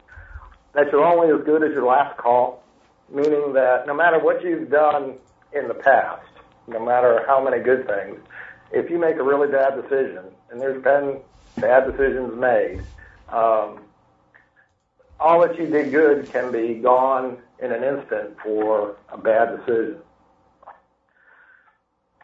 [0.74, 2.64] that you're only as good as your last call,
[3.10, 5.16] meaning that no matter what you've done
[5.54, 6.28] in the past,
[6.68, 8.20] no matter how many good things,
[8.72, 11.20] if you make a really bad decision, and there's been
[11.58, 12.82] bad decisions made,
[13.30, 13.80] um,
[15.20, 19.98] all that you did good can be gone in an instant for a bad decision.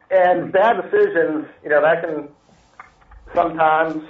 [0.09, 2.27] And bad decisions, you know, that can
[3.33, 4.03] sometimes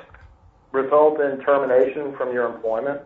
[0.72, 3.02] result in termination from your employment,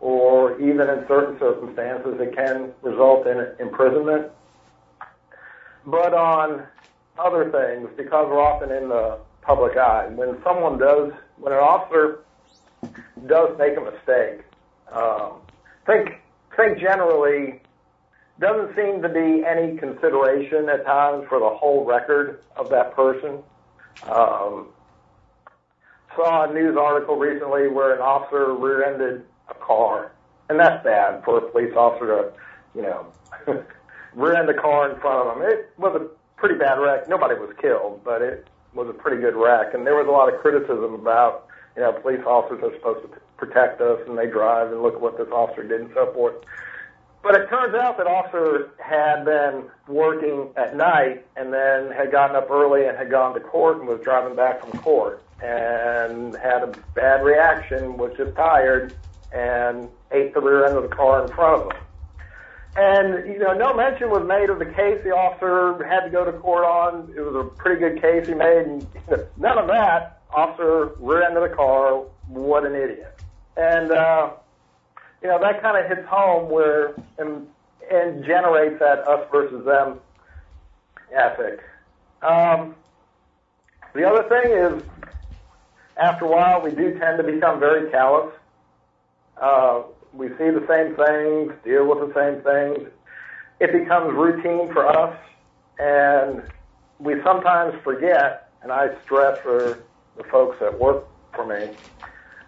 [0.00, 4.30] or even in certain circumstances, it can result in imprisonment.
[5.86, 6.66] But on
[7.18, 12.20] other things, because we're often in the public eye, when someone does, when an officer
[13.26, 14.44] does make a mistake,
[14.92, 15.40] um,
[15.86, 16.20] think
[16.56, 17.60] think generally
[18.40, 23.38] doesn't seem to be any consideration at times for the whole record of that person.
[24.08, 24.68] Um,
[26.16, 30.12] saw a news article recently where an officer rear-ended a car,
[30.48, 32.32] and that's bad for a police officer to,
[32.74, 33.06] you know,
[34.14, 35.48] rear-end a car in front of them.
[35.48, 37.08] It was a pretty bad wreck.
[37.08, 40.32] Nobody was killed, but it was a pretty good wreck, and there was a lot
[40.32, 41.46] of criticism about,
[41.76, 45.16] you know, police officers are supposed to protect us, and they drive, and look what
[45.18, 46.36] this officer did, and so forth.
[47.24, 52.36] But it turns out that officer had been working at night and then had gotten
[52.36, 56.62] up early and had gone to court and was driving back from court and had
[56.62, 58.94] a bad reaction, was just tired,
[59.32, 61.82] and ate the rear end of the car in front of him.
[62.76, 66.26] And, you know, no mention was made of the case the officer had to go
[66.26, 67.10] to court on.
[67.16, 68.66] It was a pretty good case he made.
[68.66, 68.86] And
[69.38, 70.20] none of that.
[70.30, 72.02] Officer rear end of the car.
[72.28, 73.18] What an idiot.
[73.56, 74.32] And, uh,
[75.24, 77.46] you know, that kind of hits home where, and,
[77.90, 79.98] and generates that us versus them
[81.16, 81.60] ethic.
[82.20, 82.74] Um,
[83.94, 84.82] the other thing is,
[85.96, 88.34] after a while, we do tend to become very callous.
[89.40, 89.82] Uh,
[90.12, 92.90] we see the same things, deal with the same things.
[93.60, 95.16] It becomes routine for us,
[95.78, 96.42] and
[96.98, 99.84] we sometimes forget, and I stress for
[100.18, 101.74] the folks that work for me,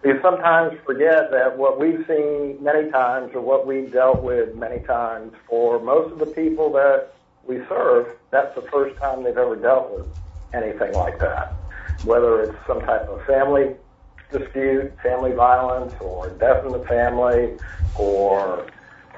[0.07, 4.79] we sometimes forget that what we've seen many times or what we've dealt with many
[4.87, 7.15] times for most of the people that
[7.47, 10.07] we serve, that's the first time they've ever dealt with
[10.55, 11.59] anything like that.
[12.05, 13.75] Whether it's some type of family
[14.31, 17.59] dispute, family violence, or death in the family,
[17.97, 18.71] or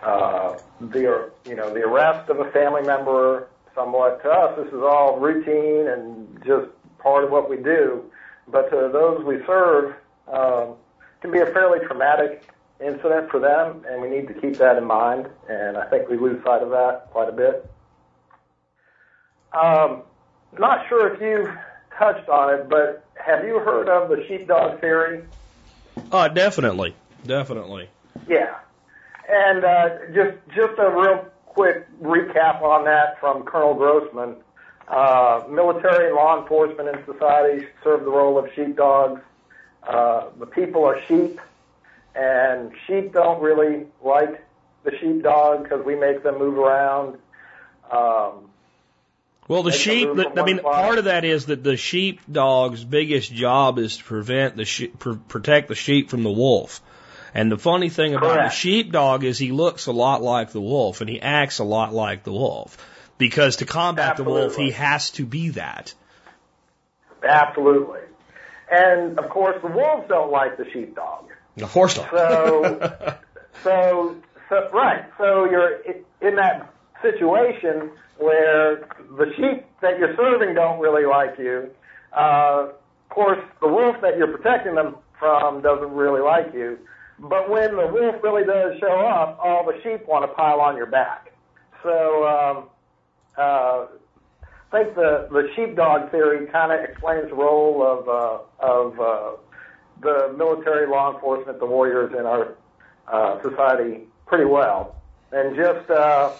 [0.03, 3.49] uh, the you know the arrest of a family member.
[3.75, 6.67] Somewhat to us, this is all routine and just
[6.99, 8.05] part of what we do.
[8.51, 9.95] But to those we serve,
[10.33, 10.75] um,
[11.21, 12.49] can be a fairly traumatic
[12.81, 15.29] incident for them, and we need to keep that in mind.
[15.49, 17.71] And I think we lose sight of that quite a bit.
[19.53, 20.03] Um,
[20.59, 21.53] not sure if you've
[21.99, 25.25] touched on it, but have you heard of the sheepdog theory?
[26.13, 26.95] Uh, definitely,
[27.27, 27.89] definitely.
[28.29, 28.55] Yeah,
[29.29, 34.37] and uh, just just a real quick recap on that from Colonel Grossman.
[34.87, 39.21] Uh, military and law enforcement in society serve the role of sheepdogs.
[39.83, 41.41] Uh, the people are sheep,
[42.15, 44.45] and sheep don't really like
[44.85, 47.19] the sheepdog because we make them move around.
[47.91, 48.49] Um,
[49.49, 50.09] well, the sheep.
[50.15, 54.57] The, I mean, part of that is that the sheepdog's biggest job is to prevent
[54.57, 56.83] the pr- protect the sheep from the wolf.
[57.35, 58.51] And the funny thing about Correct.
[58.53, 61.93] the sheepdog is he looks a lot like the wolf and he acts a lot
[61.93, 62.77] like the wolf.
[63.17, 65.95] Because to combat the wolf, he has to be that.
[67.23, 68.01] absolutely.
[68.71, 71.31] And of course, the wolves don't like the sheepdog.
[71.61, 72.11] Of course not.
[72.11, 73.17] So,
[73.63, 74.17] so,
[74.49, 75.05] so, right.
[75.19, 75.81] So you're
[76.21, 81.71] in that situation where the sheep that you're serving don't really like you.
[82.13, 86.79] Uh, of course, the wolf that you're protecting them from doesn't really like you.
[87.19, 90.77] But when the wolf really does show up, all the sheep want to pile on
[90.77, 91.33] your back.
[91.83, 92.65] So, um,
[93.37, 93.87] uh,
[94.71, 99.31] I think the, the sheepdog theory kind of explains the role of, uh, of, uh,
[100.01, 102.55] the military, law enforcement, the warriors in our
[103.11, 104.97] uh, society pretty well.
[105.33, 106.33] And just uh,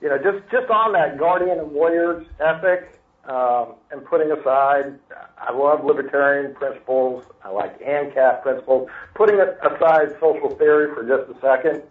[0.00, 4.98] you know, just just on that guardian and warriors ethic, um, and putting aside,
[5.36, 7.24] I love libertarian principles.
[7.44, 8.88] I like ANCAP principles.
[9.14, 11.82] Putting aside social theory for just a second,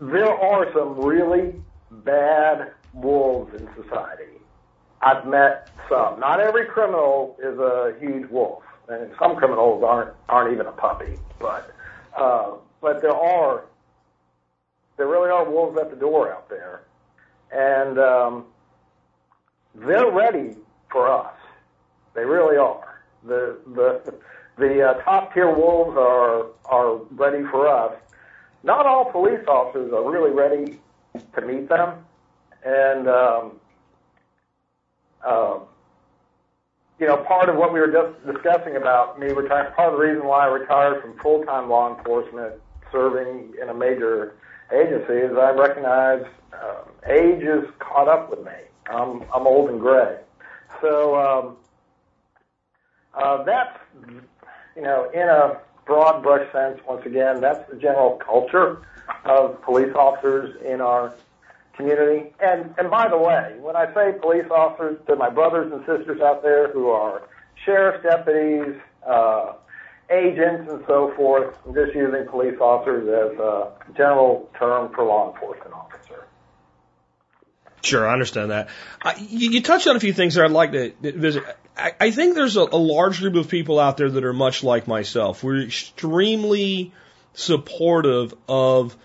[0.00, 1.54] there are some really
[1.90, 4.40] bad wolves in society.
[5.02, 6.18] I've met some.
[6.20, 11.18] Not every criminal is a huge wolf, and some criminals aren't aren't even a puppy.
[11.38, 11.74] But
[12.16, 13.64] uh, but there are
[14.96, 16.82] there really are wolves at the door out there,
[17.52, 18.46] and um,
[19.74, 20.56] they're ready
[20.90, 21.34] for us.
[22.14, 23.02] They really are.
[23.24, 24.14] The the
[24.56, 27.94] the uh, top tier wolves are are ready for us.
[28.62, 30.80] Not all police officers are really ready
[31.34, 32.04] to meet them,
[32.66, 33.52] and um,
[35.24, 35.60] um,
[36.98, 40.04] you know, part of what we were just discussing about me retiring, part of the
[40.04, 42.54] reason why I retired from full-time law enforcement,
[42.90, 44.34] serving in a major
[44.72, 46.24] agency, is I recognize
[46.54, 48.52] um, age has caught up with me.
[48.90, 50.18] I'm I'm old and gray,
[50.80, 51.56] so um,
[53.14, 53.78] uh, that's
[54.74, 58.82] you know, in a broad brush sense, once again, that's the general culture
[59.24, 61.14] of police officers in our
[61.76, 62.32] community.
[62.40, 66.20] And and by the way, when I say police officers, to my brothers and sisters
[66.20, 67.22] out there who are
[67.64, 69.54] sheriff's deputies, uh,
[70.10, 75.32] agents, and so forth, I'm just using police officers as a general term for law
[75.32, 76.26] enforcement officer.
[77.82, 78.68] Sure, I understand that.
[79.00, 81.44] I, you, you touched on a few things that I'd like to visit.
[81.76, 84.64] I, I think there's a, a large group of people out there that are much
[84.64, 85.44] like myself.
[85.44, 86.92] We're extremely
[87.34, 88.96] supportive of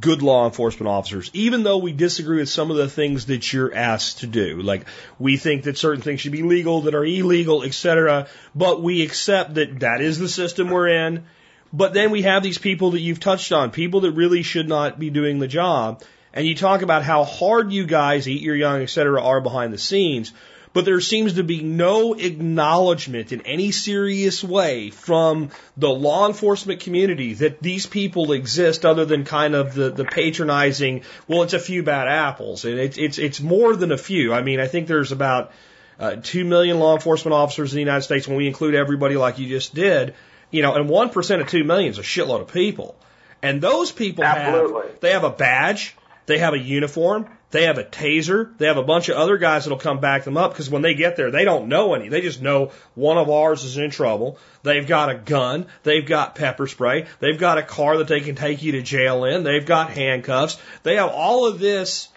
[0.00, 3.74] good law enforcement officers, even though we disagree with some of the things that you're
[3.74, 4.62] asked to do.
[4.62, 4.86] Like
[5.18, 8.28] we think that certain things should be legal that are illegal, etc.
[8.54, 11.24] But we accept that that is the system we're in.
[11.72, 14.98] But then we have these people that you've touched on, people that really should not
[14.98, 16.02] be doing the job.
[16.34, 19.78] And you talk about how hard you guys, eat your young, etc., are behind the
[19.78, 20.32] scenes.
[20.72, 26.80] But there seems to be no acknowledgement in any serious way from the law enforcement
[26.80, 31.58] community that these people exist other than kind of the, the patronizing, well, it's a
[31.58, 32.64] few bad apples.
[32.64, 34.32] And it's, it's, it's more than a few.
[34.32, 35.52] I mean, I think there's about
[35.98, 39.38] uh, 2 million law enforcement officers in the United States when we include everybody like
[39.38, 40.14] you just did.
[40.50, 42.96] You know, and 1% of 2 million is a shitload of people.
[43.42, 44.88] And those people Absolutely.
[44.88, 48.78] have, they have a badge, they have a uniform, they have a taser, they have
[48.78, 51.30] a bunch of other guys that'll come back them up because when they get there,
[51.30, 52.08] they don't know any.
[52.08, 54.38] They just know one of ours is in trouble.
[54.62, 58.34] They've got a gun, they've got pepper spray, they've got a car that they can
[58.34, 60.58] take you to jail in, they've got handcuffs.
[60.82, 62.08] They have all of this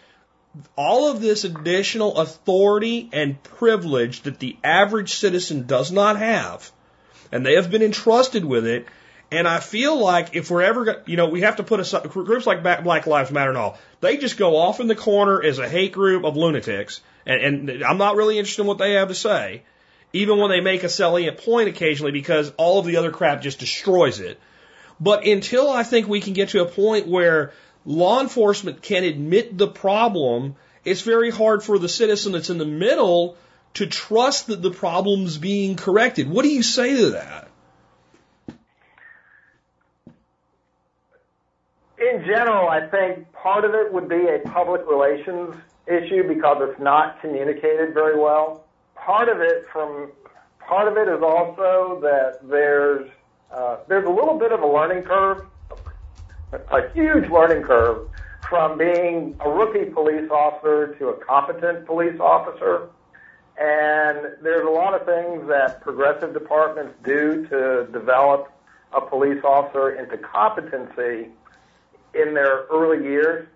[0.78, 6.72] all of this additional authority and privilege that the average citizen does not have,
[7.30, 8.88] and they have been entrusted with it.
[9.32, 12.46] And I feel like if we're ever, you know, we have to put aside groups
[12.46, 13.78] like Black Lives Matter and all.
[14.00, 17.84] They just go off in the corner as a hate group of lunatics, and, and
[17.84, 19.64] I'm not really interested in what they have to say,
[20.14, 23.60] even when they make a salient point occasionally, because all of the other crap just
[23.60, 24.40] destroys it.
[25.00, 27.52] But until I think we can get to a point where
[27.84, 32.66] law enforcement can admit the problem, it's very hard for the citizen that's in the
[32.66, 33.38] middle
[33.74, 36.30] to trust that the problem's being corrected.
[36.30, 37.45] What do you say to that?
[42.06, 45.56] In general, I think part of it would be a public relations
[45.88, 48.64] issue because it's not communicated very well.
[48.96, 50.12] Part of it from
[50.60, 53.10] part of it is also that there's
[53.52, 55.46] uh, there's a little bit of a learning curve,
[56.54, 58.08] a huge learning curve
[58.50, 62.90] from being a rookie police officer to a competent police officer.
[63.58, 68.52] And there's a lot of things that progressive departments do to develop
[68.94, 71.30] a police officer into competency
[72.16, 73.48] in their early years.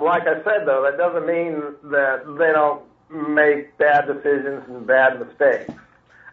[0.00, 5.18] Like I said, though, that doesn't mean that they don't make bad decisions and bad
[5.18, 5.72] mistakes.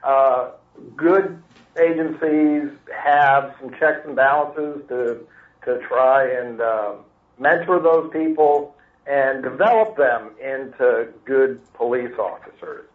[0.04, 0.52] Uh,
[0.96, 1.42] good
[1.80, 5.26] agencies have some checks and balances to
[5.66, 6.94] to try and uh,
[7.38, 8.74] mentor those people
[9.06, 12.86] and develop them into good police officers.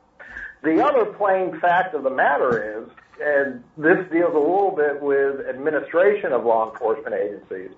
[0.62, 2.88] The other plain fact of the matter is,
[3.20, 7.70] and this deals a little bit with administration of law enforcement agencies.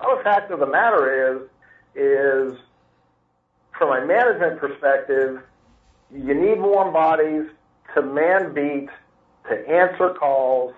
[0.00, 1.48] Other fact of the matter is,
[1.94, 2.58] is
[3.76, 5.40] from a management perspective,
[6.12, 7.46] you need warm bodies
[7.94, 8.88] to man beat,
[9.48, 10.74] to answer calls,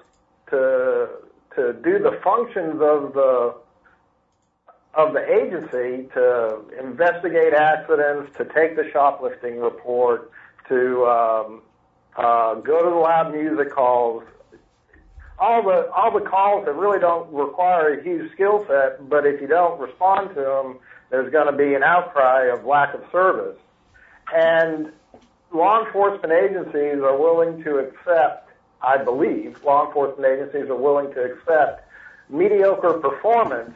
[0.50, 1.08] to
[1.56, 3.54] to do the functions of the
[4.94, 10.30] of the agency to investigate accidents, to take the shoplifting report,
[10.68, 11.62] to um,
[12.16, 14.24] uh, go to the loud music calls,
[15.40, 19.40] all the all the calls that really don't require a huge skill set, but if
[19.40, 20.78] you don't respond to them,
[21.08, 23.56] there's going to be an outcry of lack of service.
[24.34, 24.92] And
[25.52, 28.50] law enforcement agencies are willing to accept,
[28.82, 31.88] I believe, law enforcement agencies are willing to accept
[32.28, 33.74] mediocre performance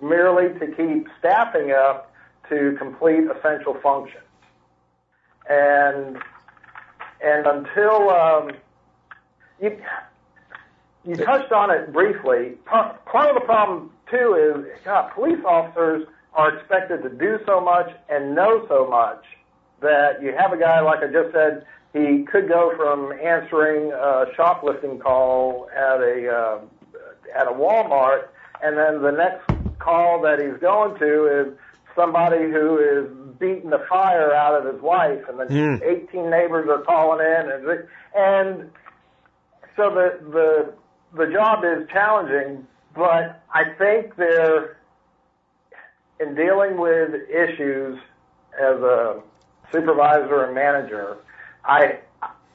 [0.00, 2.12] merely to keep staffing up
[2.48, 4.22] to complete essential functions.
[5.48, 6.18] And
[7.22, 8.50] and until um,
[9.60, 9.78] you
[11.06, 16.06] you touched on it briefly, part, part of the problem too is God, police officers
[16.34, 19.24] are expected to do so much and know so much
[19.80, 21.66] that you have a guy like I just said.
[21.92, 26.58] He could go from answering a shoplifting call at a uh,
[27.34, 28.26] at a Walmart,
[28.62, 29.48] and then the next
[29.78, 31.58] call that he's going to is
[31.94, 35.82] somebody who is beating the fire out of his wife, and then Mm.
[35.82, 38.70] 18 neighbors are calling in, and and
[39.76, 40.72] so the the
[41.14, 44.76] the job is challenging, but I think they're
[46.20, 47.98] in dealing with issues
[48.58, 49.20] as a
[49.72, 51.18] supervisor and manager.
[51.64, 51.98] I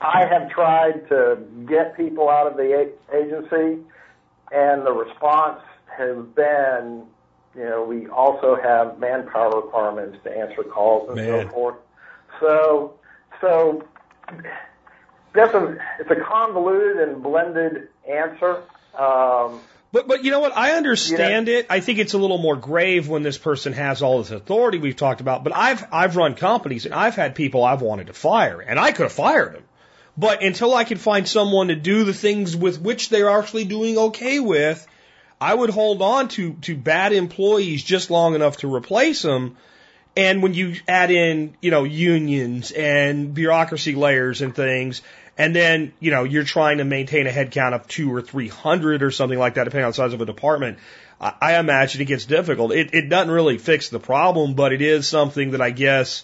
[0.01, 1.37] I have tried to
[1.67, 3.83] get people out of the agency,
[4.51, 5.61] and the response
[5.95, 7.03] has been,
[7.55, 11.45] you know, we also have manpower requirements to answer calls and Man.
[11.45, 11.75] so forth.
[12.39, 12.93] So,
[13.41, 13.87] so
[15.33, 18.63] that's a it's a convoluted and blended answer.
[18.97, 19.59] Um,
[19.93, 20.55] But but you know what?
[20.55, 21.67] I understand it.
[21.69, 24.95] I think it's a little more grave when this person has all this authority we've
[24.95, 25.43] talked about.
[25.43, 28.91] But I've I've run companies and I've had people I've wanted to fire, and I
[28.91, 29.63] could have fired them.
[30.17, 33.97] But until I could find someone to do the things with which they're actually doing
[33.97, 34.85] okay with,
[35.39, 39.57] I would hold on to to bad employees just long enough to replace them.
[40.15, 45.01] And when you add in, you know, unions and bureaucracy layers and things,
[45.37, 49.01] and then, you know, you're trying to maintain a headcount of two or three hundred
[49.01, 50.77] or something like that, depending on the size of a department,
[51.19, 52.71] I, I imagine it gets difficult.
[52.71, 56.23] It, it doesn't really fix the problem, but it is something that I guess,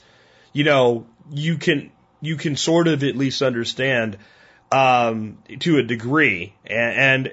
[0.53, 1.91] you know, you can,
[2.21, 4.17] you can sort of at least understand,
[4.71, 6.53] um, to a degree.
[6.65, 7.31] And, and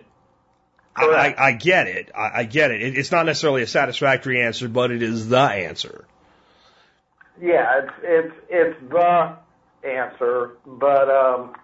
[0.97, 2.11] I, I, I get it.
[2.15, 2.83] I, I get it.
[2.83, 2.97] it.
[2.97, 6.05] It's not necessarily a satisfactory answer, but it is the answer.
[7.41, 9.37] yeah, it's it's it's the
[9.83, 11.55] answer, but um,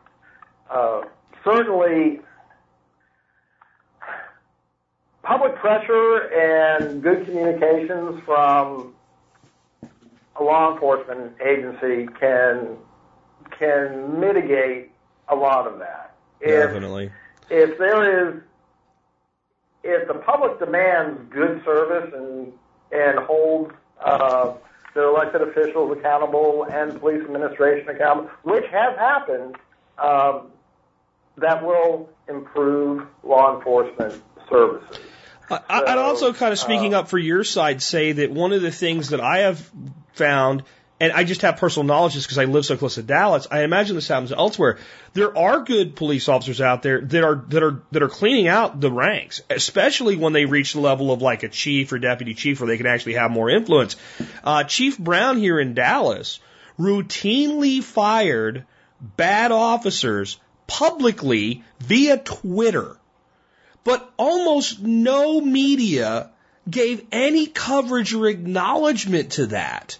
[0.70, 1.02] uh,
[1.44, 2.20] certainly
[5.22, 8.94] public pressure and good communications from
[10.36, 12.76] a law enforcement agency can
[13.58, 14.90] can mitigate
[15.28, 16.14] a lot of that.
[16.40, 17.10] If Definitely.
[17.50, 18.42] if there is
[19.82, 22.52] if the public demands good service and
[22.92, 23.72] and holds
[24.04, 24.54] uh,
[24.94, 29.56] their elected officials accountable and police administration accountable, which has happened,
[29.98, 30.48] um,
[31.40, 34.98] that will improve law enforcement services.
[35.50, 38.62] I, I'd also kind of speaking uh, up for your side say that one of
[38.62, 39.68] the things that I have
[40.12, 40.62] found,
[41.00, 43.48] and I just have personal knowledge just because I live so close to Dallas.
[43.50, 44.78] I imagine this happens elsewhere.
[45.12, 48.80] There are good police officers out there that are that are that are cleaning out
[48.80, 52.60] the ranks, especially when they reach the level of like a chief or deputy chief,
[52.60, 53.96] where they can actually have more influence.
[54.44, 56.38] Uh, chief Brown here in Dallas
[56.78, 58.66] routinely fired
[59.00, 60.38] bad officers
[60.78, 62.96] publicly via Twitter
[63.84, 66.30] but almost no media
[66.68, 69.98] gave any coverage or acknowledgement to that.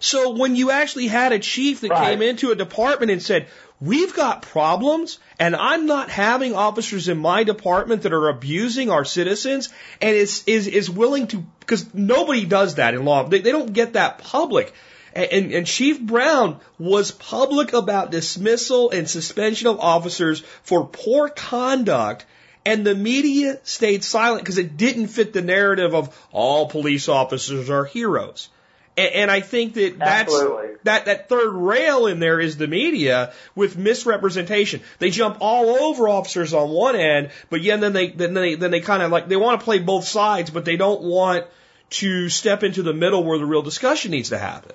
[0.00, 2.10] So when you actually had a chief that Right.
[2.10, 3.48] came into a department and said,
[3.80, 9.04] we've got problems and I'm not having officers in my department that are abusing our
[9.04, 9.68] citizens
[10.00, 13.24] and is, is, is willing to, because nobody does that in law.
[13.24, 14.72] They, they don't get that public.
[15.18, 22.24] And, and, Chief Brown was public about dismissal and suspension of officers for poor conduct
[22.64, 27.68] And the media stayed silent because it didn't fit the narrative of all police officers
[27.70, 28.48] are heroes.
[28.96, 30.68] And, and I think that that's Absolutely.
[30.84, 34.82] that that third rail in there is the media with misrepresentation.
[34.98, 38.70] They jump all over officers on one end, but yeah, then they then they then
[38.70, 41.46] they kind of like they want to play both sides, but they don't want
[41.90, 44.72] to step into the middle where the real discussion needs to happen.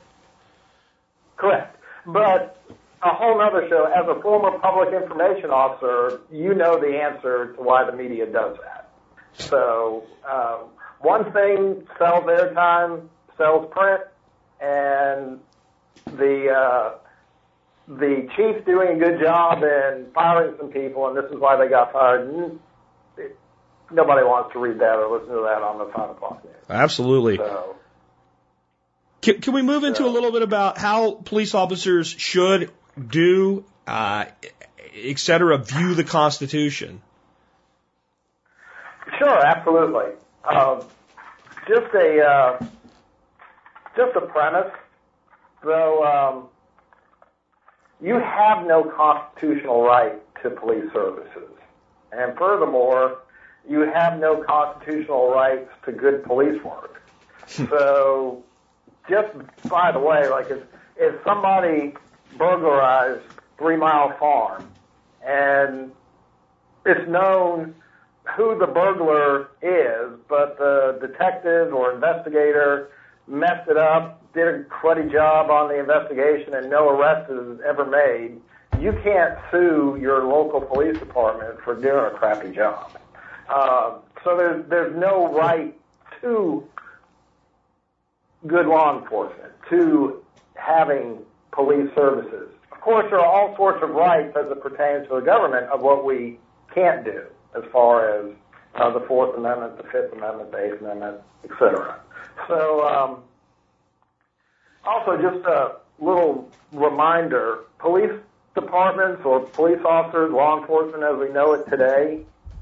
[1.44, 1.78] Correct.
[2.06, 2.58] But
[3.04, 7.62] a whole other show, as a former public information officer, you know the answer to
[7.62, 8.90] why the media does that.
[9.34, 10.70] So, um,
[11.02, 14.04] one thing sells airtime, sells print,
[14.62, 15.40] and
[16.18, 16.98] the, uh,
[17.90, 21.68] the chief's doing a good job in firing some people, and this is why they
[21.68, 22.58] got fired.
[23.92, 26.56] Nobody wants to read that or listen to that on the five o'clock news.
[26.70, 27.36] Absolutely.
[27.36, 27.76] So,
[29.24, 34.26] Can, can we move into a little bit about how police officers should do, uh,
[34.94, 37.02] et cetera, view the Constitution?
[39.18, 40.12] Sure, absolutely.
[40.44, 40.84] Um,
[41.70, 42.66] just a uh,
[43.96, 44.74] just a premise,
[45.64, 46.04] though.
[46.04, 46.48] Um,
[48.06, 51.50] you have no constitutional right to police services,
[52.12, 53.20] and furthermore,
[53.70, 57.02] you have no constitutional rights to good police work.
[57.48, 58.44] so,
[59.10, 59.30] just
[59.70, 60.62] by the way, like if
[60.98, 61.94] if somebody
[62.38, 63.24] burglarized
[63.58, 64.70] Three Mile Farm,
[65.26, 65.92] and
[66.86, 67.76] it's known
[68.38, 72.90] who the burglar is, but the detective or investigator
[73.28, 77.86] messed it up, did a cruddy job on the investigation, and no arrest is ever
[77.86, 78.40] made,
[78.82, 82.92] you can't sue your local police department for doing a crappy job.
[83.50, 85.78] Uh, so there's there's no right
[86.22, 86.68] to
[88.48, 90.24] good law enforcement, to
[90.56, 91.20] having
[91.52, 92.50] police services.
[92.72, 95.82] Of course, there are all sorts of rights as it pertains to the government of
[95.82, 96.40] what we
[96.74, 97.24] can't do
[97.56, 98.32] as far as
[98.76, 102.00] uh, the Fourth Amendment, the Fifth Amendment, the Eighth Amendment, etc.
[102.48, 103.24] So, um,
[104.86, 108.12] also just a little reminder: police
[108.56, 112.22] departments or police officers, law enforcement as we know it today,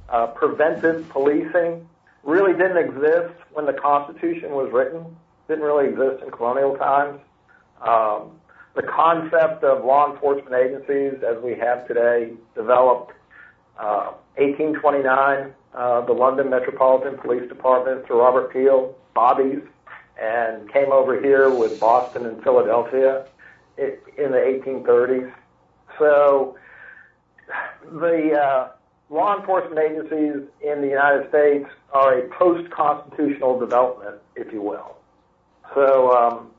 [0.09, 1.87] uh, preventive policing
[2.23, 5.15] really didn't exist when the Constitution was written.
[5.51, 7.19] Didn't really exist in colonial times.
[7.85, 8.39] Um,
[8.73, 13.11] the concept of law enforcement agencies as we have today developed
[13.77, 19.59] uh, 1829, uh, the London Metropolitan Police Department through Robert Peel, Bobby's,
[20.17, 23.25] and came over here with Boston and Philadelphia
[23.77, 25.33] in the 1830s.
[25.99, 26.55] So
[27.91, 28.69] the uh,
[29.09, 34.95] law enforcement agencies in the United States are a post-constitutional development, if you will.
[35.73, 36.51] So um,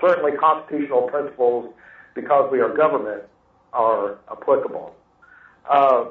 [0.00, 1.72] certainly constitutional principles,
[2.14, 3.22] because we are government,
[3.72, 4.94] are applicable.
[5.68, 6.06] Uh,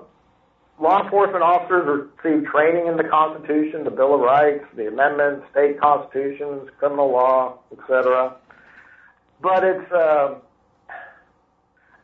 [0.80, 5.80] law enforcement officers receive training in the Constitution, the Bill of Rights, the amendments, state
[5.80, 8.36] constitutions, criminal law, etc.
[9.42, 10.36] But it's, uh,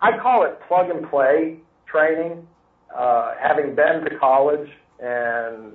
[0.02, 2.48] I call it plug and play training.
[2.96, 4.70] Uh, having been to college
[5.00, 5.74] and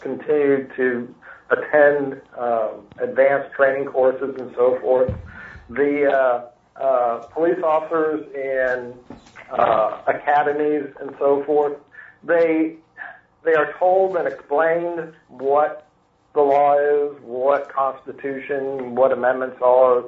[0.00, 1.14] continued to
[1.50, 5.12] attend uh, advanced training courses and so forth,
[5.68, 8.94] the uh, uh, police officers in
[9.50, 11.76] uh, academies and so forth,
[12.22, 12.76] they
[13.44, 15.86] they are told and explained what
[16.34, 20.04] the law is, what Constitution, what amendments are,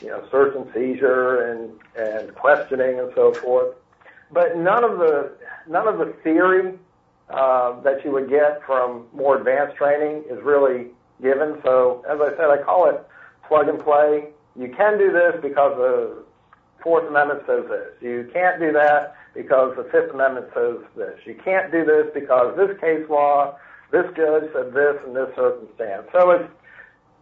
[0.00, 3.74] you know, search and seizure and and questioning and so forth.
[4.32, 5.32] But none of the
[5.68, 6.78] none of the theory
[7.30, 10.88] that you would get from more advanced training is really
[11.22, 11.60] given.
[11.64, 13.06] So as I said, I call it
[13.46, 14.28] plug and play.
[14.56, 16.24] You can do this because the
[16.82, 17.88] Fourth Amendment says this.
[18.00, 21.18] You can't do that because the Fifth Amendment says this.
[21.24, 23.56] You can't do this because this case law,
[23.92, 26.06] this judge said this in this circumstance.
[26.12, 26.50] So it's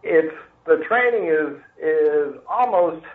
[0.03, 0.35] it's
[0.65, 3.05] the training is is almost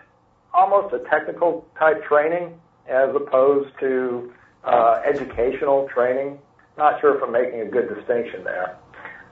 [0.52, 4.32] almost a technical type training as opposed to
[4.64, 6.38] uh, educational training.
[6.76, 8.76] Not sure if I'm making a good distinction there,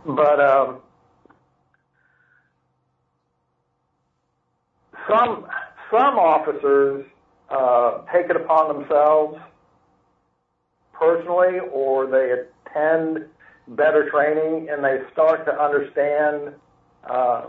[0.07, 0.79] but um,
[5.09, 5.47] some
[5.91, 7.05] some officers
[7.51, 9.39] uh, take it upon themselves
[10.93, 13.27] personally, or they attend
[13.69, 16.55] better training and they start to understand
[17.09, 17.47] uh,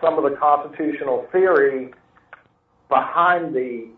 [0.00, 1.92] some of the constitutional theory
[2.88, 3.88] behind the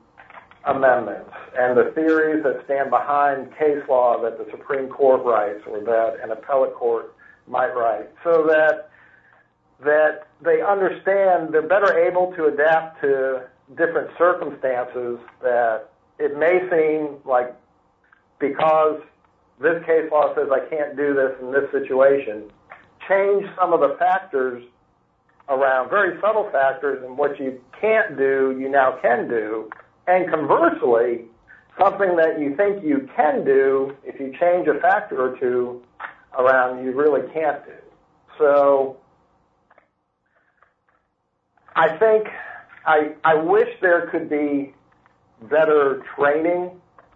[0.68, 5.80] amendments and the theories that stand behind case law that the Supreme Court writes or
[5.80, 7.14] that an appellate court
[7.46, 8.90] might write, so that
[9.84, 13.42] that they understand they're better able to adapt to
[13.76, 17.54] different circumstances that it may seem like
[18.38, 19.00] because
[19.60, 22.50] this case law says I can't do this in this situation.
[23.08, 24.62] Change some of the factors
[25.48, 29.70] around, very subtle factors, and what you can't do, you now can do.
[30.08, 31.26] And conversely,
[31.78, 35.82] something that you think you can do, if you change a factor or two
[36.38, 37.72] around, you really can't do.
[38.38, 38.96] So
[41.76, 42.26] I think
[42.86, 44.74] I, I wish there could be
[45.42, 46.70] better training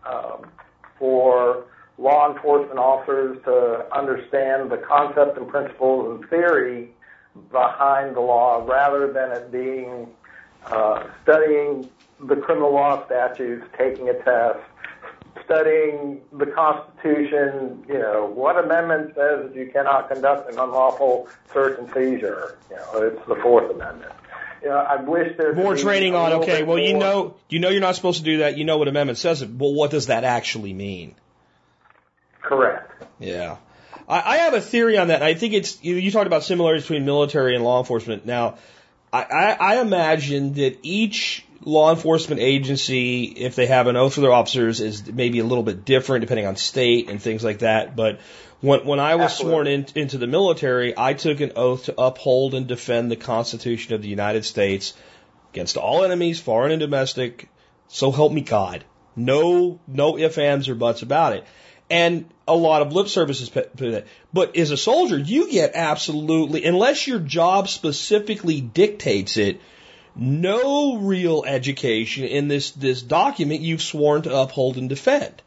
[0.07, 0.47] um,
[0.99, 1.64] for
[1.97, 6.90] law enforcement officers to understand the concept and principles and theory
[7.51, 10.09] behind the law rather than it being
[10.67, 11.89] uh, studying
[12.21, 14.61] the criminal law statutes, taking a test,
[15.45, 21.89] studying the Constitution, you know, what amendment says you cannot conduct an unlawful search and
[21.89, 22.59] seizure?
[22.71, 24.13] You know, it's the Fourth Amendment.
[24.63, 26.33] You know, I wish there more training on.
[26.35, 28.57] Okay, well, you know, you know, you're not supposed to do that.
[28.57, 29.43] You know what amendment says.
[29.43, 29.51] it.
[29.51, 31.17] Well, what does that actually mean?
[32.41, 33.05] Correct.
[33.19, 33.57] Yeah.
[34.09, 35.23] I, I have a theory on that.
[35.23, 38.25] I think it's you, you talked about similarities between military and law enforcement.
[38.25, 38.59] Now,
[39.13, 44.21] I, I, I imagine that each law enforcement agency, if they have an oath for
[44.21, 47.95] their officers, is maybe a little bit different depending on state and things like that.
[47.95, 48.21] But
[48.61, 49.53] when, when I was Absolutely.
[49.53, 53.95] sworn in, into the military, I took an oath to uphold and defend the Constitution
[53.95, 54.95] of the United States
[55.53, 57.49] against all enemies, foreign and domestic.
[57.89, 58.85] So help me God.
[59.15, 61.45] No, no ifs, ands, or buts about it.
[61.93, 63.51] And a lot of lip services.
[64.32, 69.61] But as a soldier, you get absolutely, unless your job specifically dictates it,
[70.16, 75.43] no real education in this, this document you've sworn to uphold and defend.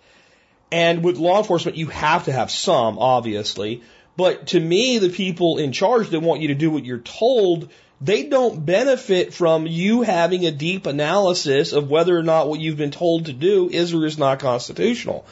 [0.72, 3.84] And with law enforcement, you have to have some, obviously.
[4.18, 7.70] But to me, the people in charge that want you to do what you're told,
[8.02, 12.78] they don't benefit from you having a deep analysis of whether or not what you've
[12.78, 15.26] been told to do is or is not constitutional.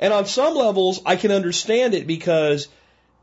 [0.00, 2.68] And on some levels, I can understand it because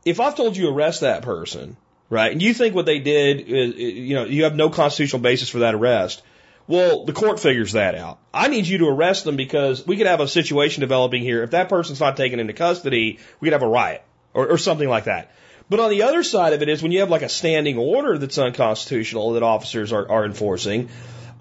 [0.05, 1.75] if I've told you arrest that person,
[2.09, 5.49] right, and you think what they did is, you know, you have no constitutional basis
[5.49, 6.21] for that arrest,
[6.67, 8.19] well, the court figures that out.
[8.33, 11.41] I need you to arrest them because we could have a situation developing here.
[11.43, 14.03] If that person's not taken into custody, we could have a riot
[14.33, 15.31] or, or something like that.
[15.69, 18.17] But on the other side of it is when you have like a standing order
[18.17, 20.89] that's unconstitutional that officers are, are enforcing.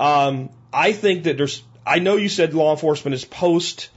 [0.01, 1.63] Um, I think that there's.
[1.87, 3.91] I know you said law enforcement is post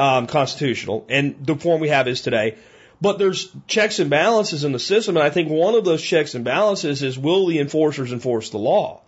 [0.00, 2.56] um, constitutional, and the form we have is today.
[3.02, 6.34] But there's checks and balances in the system, and I think one of those checks
[6.34, 9.00] and balances is will the enforcers enforce the law?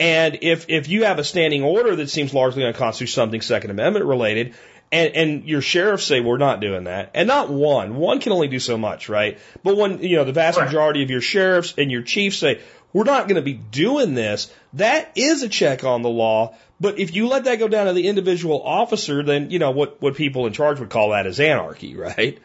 [0.00, 4.06] And if if you have a standing order that seems largely unconstitutional, something Second Amendment
[4.06, 4.54] related,
[4.90, 8.48] and, and your sheriffs say we're not doing that, and not one, one can only
[8.48, 9.38] do so much, right?
[9.62, 10.66] But when you know the vast Right.
[10.66, 12.60] majority of your sheriffs and your chiefs say
[12.92, 16.54] we're not going to be doing this, that is a check on the law.
[16.80, 20.02] But if you let that go down to the individual officer, then you know what
[20.02, 22.38] what people in charge would call that is anarchy, right?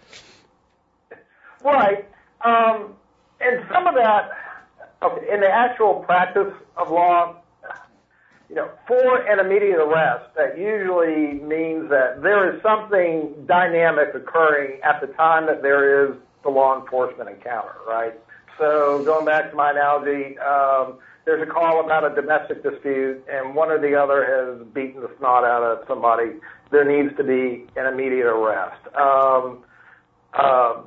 [1.63, 2.07] Right.
[2.45, 2.93] Um,
[3.41, 4.31] and some of that,
[5.31, 7.35] in the actual practice of law,
[8.49, 14.79] you know, for an immediate arrest, that usually means that there is something dynamic occurring
[14.83, 18.13] at the time that there is the law enforcement encounter, right?
[18.57, 20.97] So going back to my analogy, um,
[21.29, 25.11] there's a call about a domestic dispute, and one or the other has beaten the
[25.19, 26.31] snot out of somebody.
[26.71, 28.81] There needs to be an immediate arrest.
[28.97, 29.63] Um,
[30.33, 30.81] uh,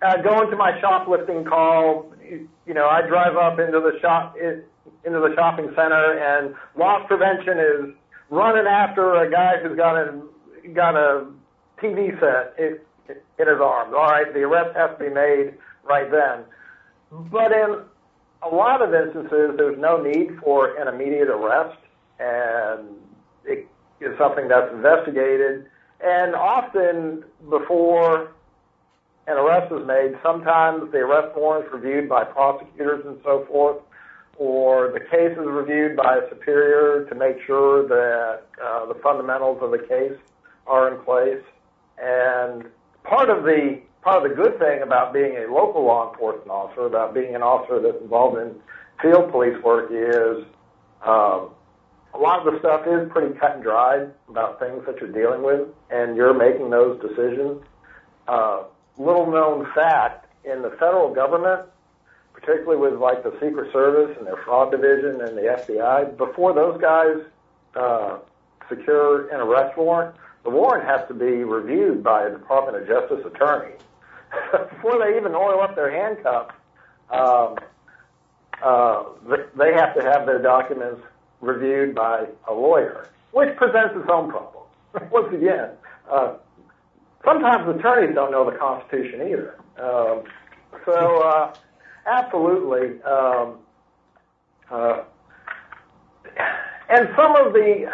[0.00, 4.62] uh, going to my shoplifting call, you, know, I drive up into the shop in,
[5.04, 7.94] into the shopping center, and loss prevention is
[8.30, 10.22] running after a guy who's got a
[10.72, 11.26] got a
[11.82, 12.78] TV set in,
[13.38, 13.92] in his arms.
[13.94, 15.52] All right, the arrest has to be made
[15.84, 16.44] right then.
[17.30, 17.84] But in
[18.44, 21.78] a lot of instances, there's no need for an immediate arrest,
[22.18, 22.88] and
[23.44, 23.66] it
[24.00, 25.66] is something that's investigated.
[26.04, 28.32] And often, before
[29.26, 33.78] an arrest is made, sometimes the arrest warrant is reviewed by prosecutors and so forth,
[34.36, 39.58] or the case is reviewed by a superior to make sure that uh, the fundamentals
[39.62, 40.18] of the case
[40.66, 41.42] are in place.
[41.98, 42.64] And
[43.04, 46.82] part of the part of the good thing about being a local law enforcement officer,
[46.82, 48.54] about being an officer that's involved in
[49.00, 50.44] field police work, is
[51.02, 51.50] um,
[52.12, 55.42] a lot of the stuff is pretty cut and dried about things that you're dealing
[55.42, 57.62] with, and you're making those decisions.
[58.28, 58.64] Uh,
[58.98, 61.66] little known fact in the federal government,
[62.34, 66.78] particularly with like the Secret Service and their fraud division and the FBI, before those
[66.78, 67.16] guys
[67.74, 68.18] uh,
[68.68, 73.24] secure an arrest warrant, the warrant has to be reviewed by a Department of Justice
[73.24, 73.74] attorney
[74.70, 76.54] before they even oil up their handcuffs.
[77.10, 77.56] Um,
[78.62, 79.04] uh,
[79.58, 81.02] they have to have their documents
[81.40, 84.68] reviewed by a lawyer, which presents its own problems.
[85.10, 85.70] Once again,
[86.10, 86.34] uh,
[87.24, 89.56] sometimes attorneys don't know the Constitution either.
[89.78, 90.22] Um,
[90.84, 91.54] so, uh,
[92.06, 93.02] absolutely.
[93.02, 93.58] Um,
[94.70, 95.02] uh,
[96.88, 97.90] and some of the,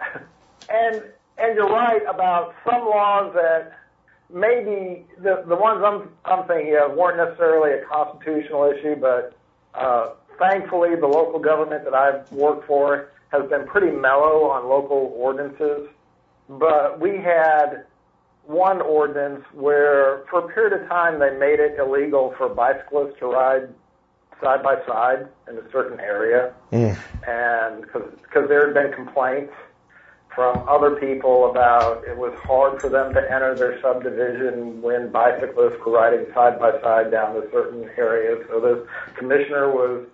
[0.68, 1.02] and
[1.36, 3.72] and you're right about some laws that
[4.34, 9.36] maybe the the ones I'm I'm thinking of weren't necessarily a constitutional issue, but
[9.74, 15.12] uh, thankfully the local government that I've worked for has been pretty mellow on local
[15.16, 15.88] ordinances.
[16.48, 17.84] But we had
[18.44, 23.26] one ordinance where, for a period of time, they made it illegal for bicyclists to
[23.26, 23.68] ride
[24.42, 26.96] side by side in a certain area, Mm.
[27.26, 29.54] and because there had been complaints
[30.34, 35.78] from other people about it was hard for them to enter their subdivision when bicyclists
[35.84, 38.44] were riding side by side down to certain areas.
[38.48, 40.06] So the commissioner was.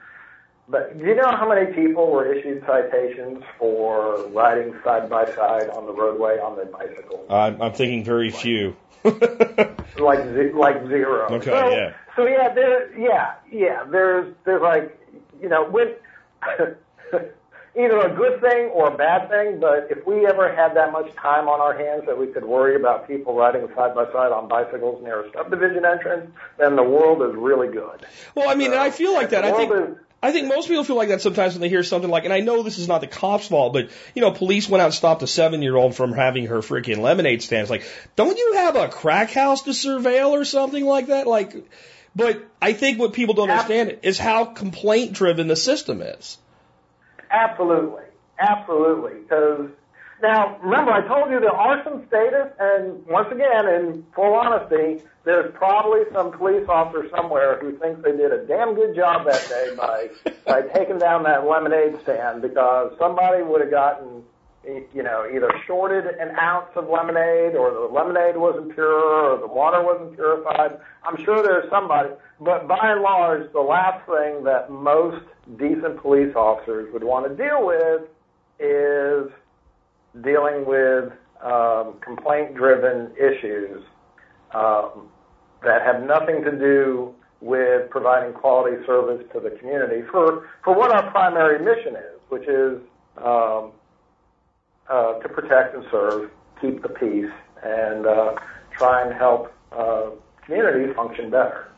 [0.68, 5.68] But do you know how many people were issued citations for riding side by side
[5.70, 7.26] on the roadway on their bicycles?
[7.28, 8.76] I'm, I'm thinking very few.
[9.04, 11.26] like like zero.
[11.32, 11.94] Okay, so, yeah.
[12.14, 13.84] So yeah, there, yeah, yeah.
[13.90, 14.96] There's there's like
[15.40, 15.96] you know with
[17.84, 19.60] either a good thing or a bad thing.
[19.60, 22.76] But if we ever had that much time on our hands that we could worry
[22.76, 27.22] about people riding side by side on bicycles near a subdivision entrance, then the world
[27.28, 28.06] is really good.
[28.34, 29.44] Well, I mean, and I feel like that.
[29.44, 29.72] I think.
[29.72, 32.32] is- I think most people feel like that sometimes when they hear something like, and
[32.34, 34.94] I know this is not the cop's fault, but you know, police went out and
[34.94, 37.62] stopped a seven-year-old from having her freaking lemonade stand.
[37.62, 37.84] It's like,
[38.16, 41.26] don't you have a crack house to surveil or something like that?
[41.26, 41.54] Like,
[42.14, 46.36] but I think what people don't understand is how complaint-driven the system is.
[47.30, 48.04] Absolutely,
[48.38, 49.20] absolutely.
[49.20, 49.70] Because
[50.22, 55.02] now, remember, I told you there are some status, and once again, in full honesty,
[55.24, 59.48] there's probably some police officer somewhere who thinks they did a damn good job that
[59.48, 60.08] day by
[60.46, 64.22] by taking down that lemonade stand because somebody would have gotten.
[64.62, 69.46] You know, either shorted an ounce of lemonade, or the lemonade wasn't pure, or the
[69.46, 70.78] water wasn't purified.
[71.02, 75.24] I'm sure there's somebody, but by and large, the last thing that most
[75.58, 78.02] decent police officers would want to deal with
[78.58, 79.32] is
[80.22, 81.10] dealing with
[81.42, 83.82] um, complaint-driven issues
[84.52, 85.08] um,
[85.62, 90.90] that have nothing to do with providing quality service to the community for for what
[90.92, 92.78] our primary mission is, which is
[93.16, 93.72] um,
[94.90, 96.30] uh, to protect and serve,
[96.60, 97.30] keep the peace,
[97.62, 98.34] and uh,
[98.76, 100.10] try and help uh,
[100.44, 101.68] communities function better.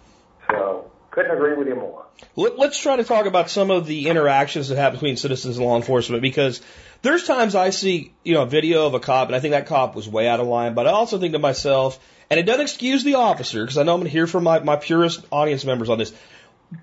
[0.51, 2.07] So, couldn't agree with you more.
[2.37, 5.67] Let, let's try to talk about some of the interactions that happen between citizens and
[5.67, 6.63] law enforcement because
[7.03, 9.67] there's times I see, you know, a video of a cop and I think that
[9.67, 11.99] cop was way out of line, but I also think to myself,
[12.31, 14.61] and it doesn't excuse the officer because I know I'm going to hear from my,
[14.61, 16.15] my purest audience members on this,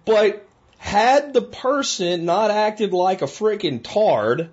[0.05, 4.49] but had the person not acted like a freaking tard,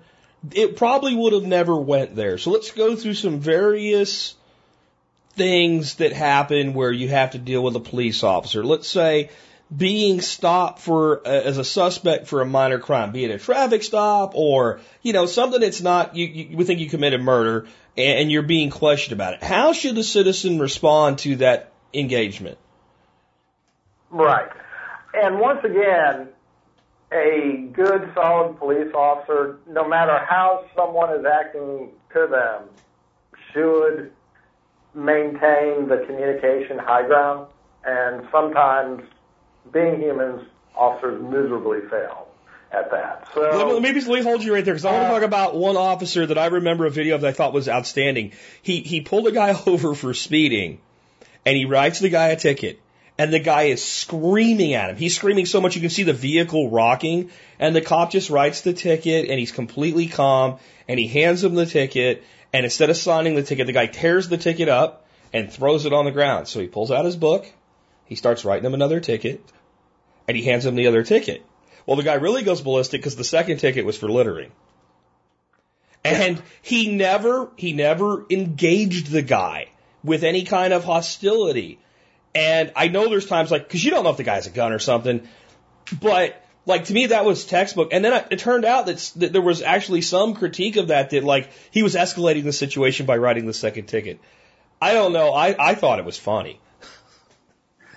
[0.51, 2.37] it probably would have never went there.
[2.37, 4.35] So let's go through some various
[5.33, 8.63] things that happen where you have to deal with a police officer.
[8.63, 9.29] Let's say
[9.75, 13.83] being stopped for uh, as a suspect for a minor crime, be it a traffic
[13.83, 17.67] stop or you know something that's not you, you think you committed murder
[17.97, 19.43] and, you're being questioned about it.
[19.43, 22.59] How should a citizen respond to that engagement?
[24.11, 24.49] Right.
[25.15, 26.29] And once again,
[27.11, 32.63] a good, solid police officer, no matter how someone is acting to them,
[33.53, 34.11] should
[34.93, 37.47] maintain the communication high ground.
[37.85, 39.03] And sometimes,
[39.71, 40.41] being humans,
[40.75, 42.27] officers miserably fail
[42.71, 43.27] at that.
[43.33, 45.07] So Let me, let me, let me hold you right there because I want to
[45.07, 47.69] uh, talk about one officer that I remember a video of that I thought was
[47.69, 48.33] outstanding.
[48.61, 50.79] He he pulled a guy over for speeding,
[51.45, 52.79] and he writes the guy a ticket,
[53.17, 54.95] and the guy is screaming at him.
[54.95, 58.61] He's screaming so much you can see the vehicle rocking, and the cop just writes
[58.61, 62.97] the ticket, and he's completely calm, and he hands him the ticket, and instead of
[62.97, 66.47] signing the ticket, the guy tears the ticket up and throws it on the ground.
[66.47, 67.51] So he pulls out his book,
[68.05, 69.43] he starts writing him another ticket,
[70.27, 71.43] and he hands him the other ticket.
[71.85, 74.51] Well, the guy really goes ballistic because the second ticket was for littering.
[76.03, 79.69] And he never, he never engaged the guy
[80.03, 81.79] with any kind of hostility.
[82.37, 84.51] And I know there's times like, cause you don't know if the guy has a
[84.51, 85.27] gun or something,
[85.99, 87.89] but like to me that was textbook.
[87.91, 91.09] And then it it turned out that, that there was actually some critique of that
[91.09, 94.19] that like he was escalating the situation by writing the second ticket.
[94.79, 95.33] I don't know.
[95.33, 96.59] I, I thought it was funny.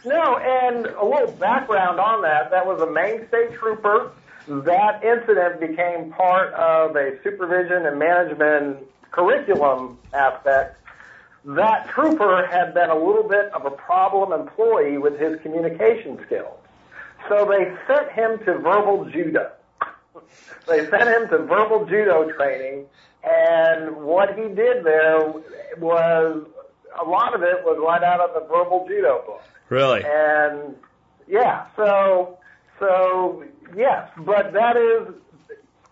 [0.06, 2.50] No, and a little background on that.
[2.50, 4.12] That was a Maine State Trooper.
[4.48, 8.78] That incident became part of a supervision and management
[9.10, 10.78] curriculum aspect.
[11.44, 16.58] That trooper had been a little bit of a problem employee with his communication skills.
[17.28, 19.52] So they sent him to verbal judo.
[20.66, 22.86] They sent him to verbal judo training,
[23.24, 25.32] and what he did there
[25.78, 26.46] was
[27.00, 29.42] a lot of it was right out of the verbal judo book.
[29.68, 30.02] Really?
[30.04, 30.76] And
[31.28, 32.38] yeah, so
[32.78, 33.44] so
[33.76, 35.14] yes, but that is,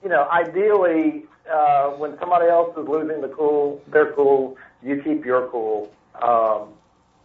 [0.03, 5.24] you know, ideally uh, when somebody else is losing the cool, their cool, you keep
[5.24, 5.92] your cool.
[6.20, 6.68] Um,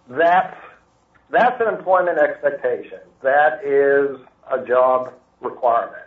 [0.10, 0.58] that's
[1.30, 3.00] that's an employment expectation.
[3.22, 4.20] That is
[4.52, 6.04] a job requirement.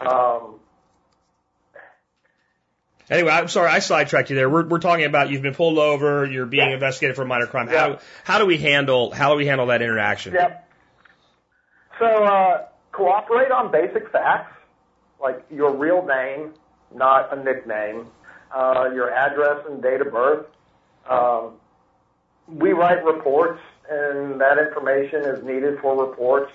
[0.00, 0.56] Um,
[3.10, 4.48] Anyway, I'm sorry, I sidetracked you there.
[4.48, 6.74] We're, we're talking about you've been pulled over, you're being Yeah.
[6.74, 7.68] investigated for a minor crime.
[7.68, 7.80] Yeah.
[7.88, 10.34] How, how do we handle, how do we handle that interaction?
[10.34, 10.68] Yep.
[11.98, 14.54] So uh, cooperate on basic facts,
[15.20, 16.54] like your real name,
[16.94, 18.06] not a nickname,
[18.54, 20.46] uh, your address and date of birth.
[21.10, 21.54] Um,
[22.48, 26.52] we write reports, and that information is needed for reports.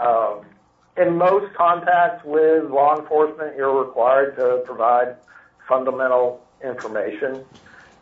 [0.00, 0.42] Um,
[0.96, 5.16] in most contacts with law enforcement, you're required to provide
[5.68, 7.44] fundamental information.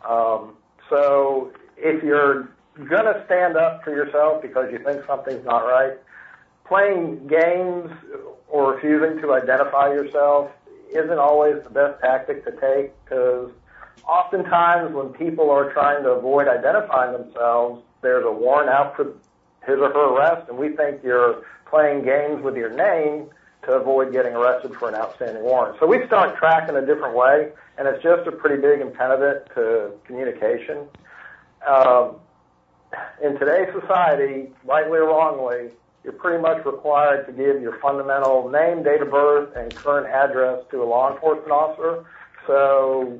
[0.07, 0.53] Um,
[0.89, 5.93] so if you're going to stand up for yourself because you think something's not right,
[6.65, 7.91] playing games
[8.47, 10.51] or refusing to identify yourself
[10.93, 13.51] isn't always the best tactic to take because
[14.07, 19.05] oftentimes when people are trying to avoid identifying themselves, there's a warrant out for
[19.65, 23.29] his or her arrest, and we think you're playing games with your name
[23.63, 25.77] to avoid getting arrested for an outstanding warrant.
[25.79, 29.91] So we start tracking a different way, and it's just a pretty big impediment to
[30.05, 30.87] communication.
[31.67, 32.17] Um,
[33.23, 35.71] in today's society, rightly or wrongly,
[36.03, 40.63] you're pretty much required to give your fundamental name, date of birth, and current address
[40.69, 42.05] to a law enforcement officer.
[42.45, 43.19] So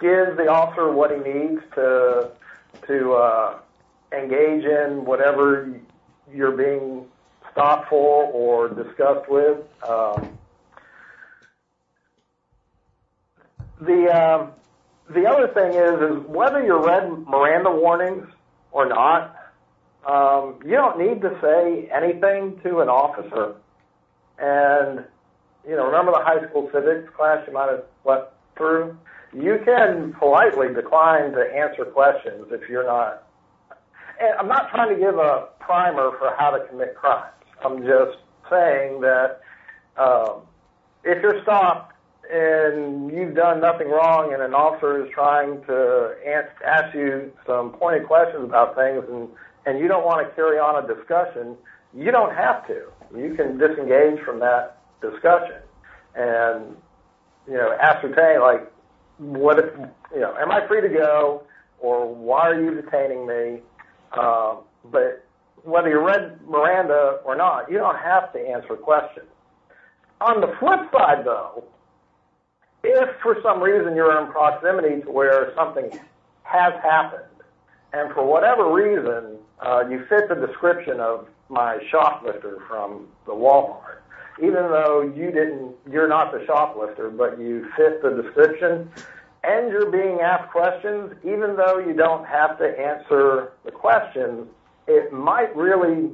[0.00, 2.30] give the officer what he needs to
[2.86, 3.58] to uh,
[4.12, 5.72] engage in whatever
[6.32, 7.06] you're being
[7.52, 9.58] stopped for or discussed with.
[9.88, 10.38] Um,
[13.80, 14.52] the um,
[15.10, 18.26] the other thing is is whether you read Miranda warnings
[18.72, 19.36] or not,
[20.06, 23.54] um, you don't need to say anything to an officer.
[24.38, 25.04] And
[25.66, 28.96] you know, remember the high school civics class you might have slept through?
[29.36, 33.24] You can politely decline to answer questions if you're not.
[34.18, 37.34] And I'm not trying to give a primer for how to commit crimes.
[37.62, 38.16] I'm just
[38.48, 39.40] saying that
[39.98, 40.40] um,
[41.04, 41.92] if you're stopped
[42.32, 46.14] and you've done nothing wrong and an officer is trying to
[46.64, 49.28] ask, you some pointed questions about things and,
[49.66, 51.56] and you don't want to carry on a discussion,
[51.94, 52.86] you don't have to.
[53.14, 55.60] You can disengage from that discussion
[56.14, 56.74] and,
[57.46, 58.72] you know, ascertain like,
[59.18, 59.66] what, if,
[60.14, 61.42] you know, am I free to go
[61.78, 63.60] or why are you detaining me?
[64.18, 64.58] Um,
[64.90, 65.24] but
[65.64, 69.26] whether you read Miranda or not, you don't have to answer questions.
[70.20, 71.64] On the flip side, though,
[72.82, 75.90] if for some reason you're in proximity to where something
[76.44, 77.24] has happened,
[77.92, 84.00] and for whatever reason uh, you fit the description of my shoplifter from the Walmart,
[84.38, 88.90] even though you didn't, you're not the shoplifter, but you fit the description,
[89.44, 94.48] and you're being asked questions, even though you don't have to answer the questions,
[94.86, 96.10] it might really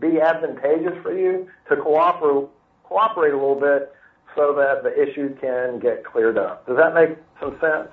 [0.00, 2.48] be advantageous for you to cooperate
[2.84, 3.92] cooperate a little bit
[4.34, 6.66] so that the issue can get cleared up.
[6.66, 7.88] Does that make some sense?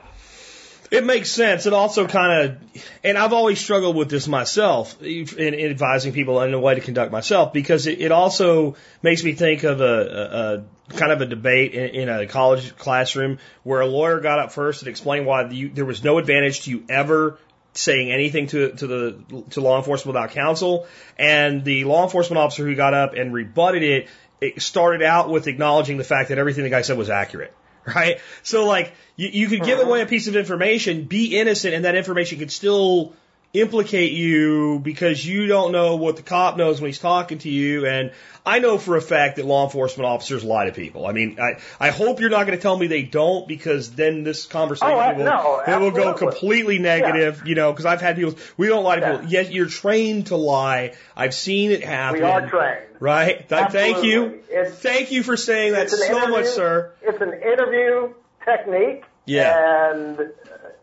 [0.92, 1.66] It makes sense.
[1.66, 6.38] It also kind of, and I've always struggled with this myself in, in advising people
[6.38, 9.84] on a way to conduct myself because it, it also makes me think of a,
[9.84, 14.40] a, a kind of a debate in, in a college classroom where a lawyer got
[14.40, 17.40] up first and explained why you, there was no advantage to you ever
[17.74, 20.88] saying anything to to the to law enforcement without counsel,
[21.20, 24.08] and the law enforcement officer who got up and rebutted it,
[24.40, 27.54] it started out with acknowledging the fact that everything the guy said was accurate
[27.96, 28.20] right?
[28.44, 29.88] So like you, you could give uh-huh.
[29.88, 33.14] away a piece of information, be innocent, and that information could still
[33.62, 37.86] implicate you because you don't know what the cop knows when he's talking to you.
[37.86, 38.12] And
[38.46, 41.08] I know for a fact that law enforcement officers lie to people.
[41.08, 44.24] I mean, I, I hope you're not going to tell me they don't because then
[44.24, 48.02] this conversation Oh, I- will, no, it will go completely negative, you know, because I've
[48.02, 49.22] had people, we don't lie to people.
[49.24, 49.42] Yeah.
[49.42, 50.94] Yes, you're trained to lie.
[51.16, 52.22] I've seen it happen.
[52.22, 52.82] We are trained.
[53.00, 53.50] Right?
[53.50, 54.42] Th- Thank you.
[54.50, 56.92] It's- Thank you for saying that so much, sir.
[57.02, 58.14] It's an interview
[58.46, 59.04] technique.
[59.26, 59.92] Yeah.
[59.92, 60.32] And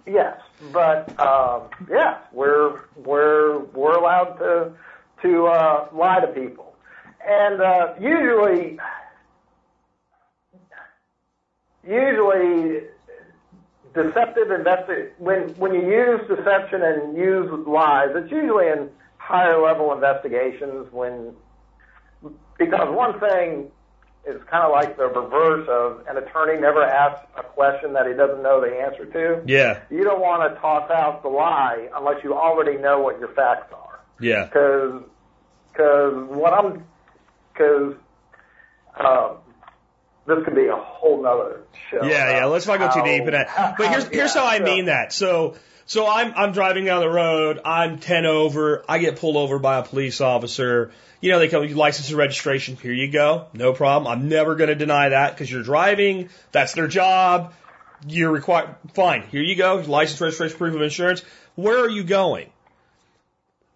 [0.06, 0.38] yes,
[0.72, 4.72] but um, yeah, we're we're we're allowed to
[5.22, 6.74] to uh, lie to people,
[7.26, 8.78] and uh, usually
[11.86, 12.80] usually
[13.94, 18.88] deceptive investi- when when you use deception and use lies, it's usually in
[19.18, 21.34] higher level investigations when
[22.58, 23.70] because one thing
[24.24, 28.12] it's kind of like the reverse of an attorney never asks a question that he
[28.14, 29.42] doesn't know the answer to.
[29.46, 29.80] Yeah.
[29.90, 33.72] You don't want to toss out the lie unless you already know what your facts
[33.72, 34.00] are.
[34.20, 34.44] Yeah.
[34.44, 35.02] Because
[35.72, 36.84] because what I'm
[37.52, 37.94] because
[38.98, 39.36] um,
[40.26, 42.04] this could be a whole nother show.
[42.04, 42.44] Yeah, yeah.
[42.44, 43.76] Let's not go too deep in that.
[43.76, 45.12] But here's here's yeah, how I so- mean that.
[45.12, 45.56] So
[45.86, 47.60] so I'm I'm driving down the road.
[47.64, 48.84] I'm ten over.
[48.88, 50.92] I get pulled over by a police officer.
[51.22, 52.76] You know, they come with license and registration.
[52.76, 53.46] Here you go.
[53.54, 54.12] No problem.
[54.12, 56.28] I'm never going to deny that because you're driving.
[56.50, 57.54] That's their job.
[58.06, 58.74] You're required.
[58.94, 59.22] Fine.
[59.28, 59.76] Here you go.
[59.76, 61.22] License, registration, proof of insurance.
[61.54, 62.50] Where are you going?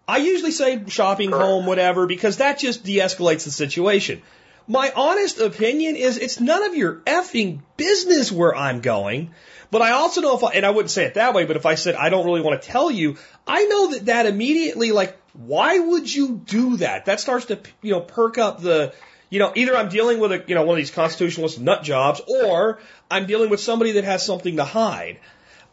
[0.09, 4.23] I usually say shopping, home, whatever, because that just de-escalates the situation.
[4.67, 9.31] My honest opinion is it's none of your effing business where I'm going.
[9.71, 11.67] But I also know if I, and I wouldn't say it that way, but if
[11.67, 13.17] I said I don't really want to tell you,
[13.47, 17.07] I know that that immediately, like, why would you do that?
[17.07, 18.95] That starts to, you know, perk up the,
[19.31, 22.21] you know, either I'm dealing with a, you know, one of these constitutionalist nut jobs,
[22.27, 22.79] or
[23.11, 25.19] I'm dealing with somebody that has something to hide.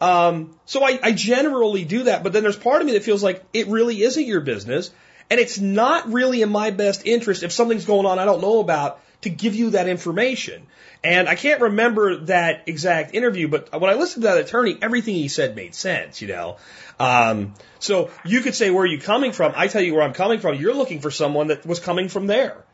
[0.00, 3.22] Um, so I, I generally do that, but then there's part of me that feels
[3.22, 4.90] like it really isn't your business,
[5.30, 8.60] and it's not really in my best interest if something's going on I don't know
[8.60, 10.66] about to give you that information.
[11.02, 15.14] And I can't remember that exact interview, but when I listened to that attorney, everything
[15.14, 16.56] he said made sense, you know.
[17.00, 19.52] Um, so you could say, where are you coming from?
[19.56, 20.54] I tell you where I'm coming from.
[20.54, 22.64] You're looking for someone that was coming from there.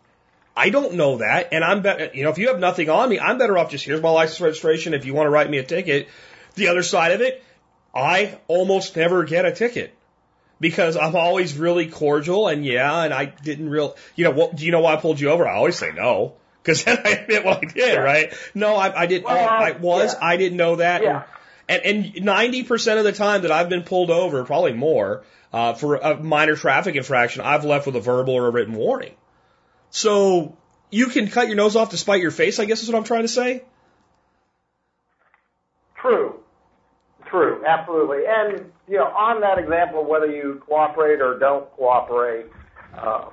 [0.57, 2.11] I don't know that, and I'm better.
[2.13, 4.41] You know, if you have nothing on me, I'm better off just here's my license
[4.41, 4.95] registration.
[4.95, 6.09] If you want to write me a ticket,
[6.57, 7.43] the other side of it,
[7.95, 9.95] I almost never get a ticket
[10.61, 13.97] because I'm always really cordial and yeah, and I didn't real.
[14.15, 15.49] You know, what, do you know why I pulled you over?
[15.49, 18.33] I always say no because then I admit what I did, right?
[18.55, 19.25] No, I, I didn't.
[19.25, 20.13] Well, I was.
[20.15, 20.19] yeah.
[20.23, 21.03] I didn't know that.
[21.03, 21.23] Yeah.
[21.69, 25.97] And and 90% of the time that I've been pulled over, probably more, uh, for
[25.97, 29.15] a minor traffic infraction, I've left with a verbal or a written warning.
[29.91, 30.57] So
[30.91, 33.05] you can cut your nose off to spite your face, I guess is what I'm
[33.05, 33.63] trying to say.
[35.97, 36.39] True.
[37.31, 38.24] True, absolutely.
[38.26, 42.47] And, you know, on that example, whether you cooperate or don't cooperate,
[42.99, 43.31] um,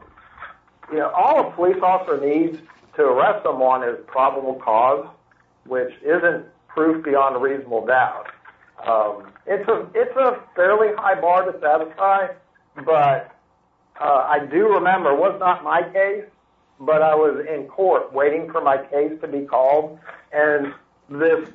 [0.91, 2.59] you know, all a police officer needs
[2.95, 5.07] to arrest someone is probable cause,
[5.65, 8.27] which isn't proof beyond a reasonable doubt.
[8.85, 12.27] Um, it's a it's a fairly high bar to satisfy,
[12.85, 13.35] but
[13.99, 16.25] uh, I do remember it was not my case,
[16.79, 19.97] but I was in court waiting for my case to be called,
[20.31, 20.73] and
[21.09, 21.49] this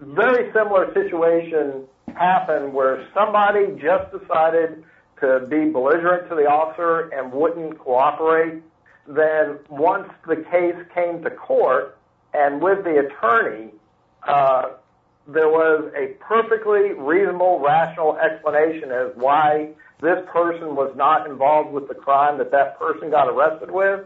[0.00, 1.84] very similar situation
[2.14, 4.84] happened where somebody just decided
[5.20, 8.62] to be belligerent to the officer and wouldn't cooperate.
[9.06, 11.98] Then once the case came to court
[12.34, 13.70] and with the attorney,
[14.26, 14.70] uh,
[15.28, 19.70] there was a perfectly reasonable, rational explanation as why
[20.00, 24.04] this person was not involved with the crime that that person got arrested with.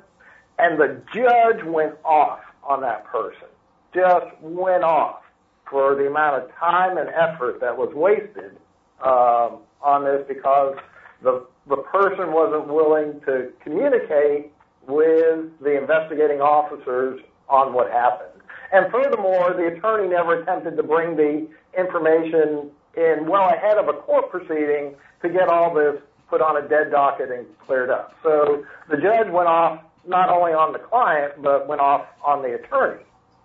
[0.59, 3.49] And the judge went off on that person.
[3.93, 5.22] Just went off
[5.70, 8.56] for the amount of time and effort that was wasted
[9.02, 10.76] um, on this because
[11.22, 14.50] the the person wasn't willing to communicate
[14.88, 18.42] with the investigating officers on what happened.
[18.72, 21.46] And furthermore, the attorney never attempted to bring the
[21.78, 26.68] information in well ahead of a court proceeding to get all this put on a
[26.68, 28.14] dead docket and cleared up.
[28.22, 32.54] So the judge went off not only on the client, but went off on the
[32.54, 33.02] attorney.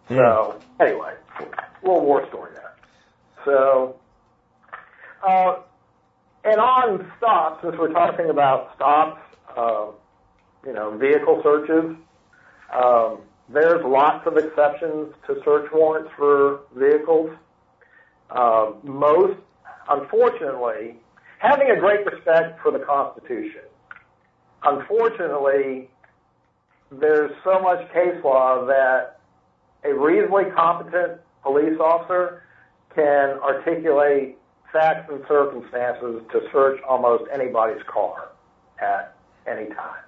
[0.07, 1.13] So anyway,
[1.86, 2.75] little war story there.
[3.45, 3.95] So,
[5.25, 5.57] uh,
[6.43, 9.21] and on stops, since we're talking about stops,
[9.55, 9.88] uh,
[10.65, 11.95] you know, vehicle searches,
[12.73, 13.19] um,
[13.49, 17.31] there's lots of exceptions to search warrants for vehicles.
[18.29, 19.39] Uh, most,
[19.89, 20.95] unfortunately,
[21.38, 23.61] having a great respect for the Constitution,
[24.63, 25.89] unfortunately,
[26.91, 29.19] there's so much case law that
[29.83, 32.41] a reasonably competent police officer
[32.96, 34.38] can articulate
[34.74, 38.30] facts and circumstances to search almost anybody's car
[38.82, 39.16] at
[39.48, 40.04] any time.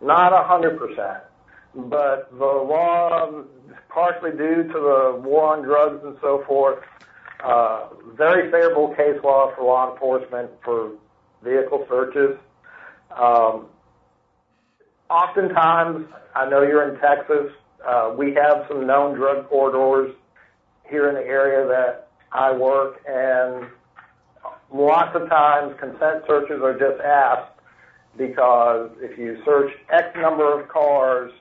[0.00, 1.24] Not hundred percent,
[1.74, 3.42] but the law,
[3.88, 6.78] partially due to the war on drugs and so forth,
[7.44, 10.92] uh, very favorable case law for law enforcement for
[11.42, 12.38] vehicle searches.
[13.10, 13.66] Um,
[15.10, 17.52] oftentimes, I know you're in Texas.
[17.86, 20.14] Uh, we have some known drug corridors
[20.90, 23.66] here in the area that I work, and
[24.72, 27.52] lots of times consent searches are just asked
[28.16, 31.32] because if you search X number of cars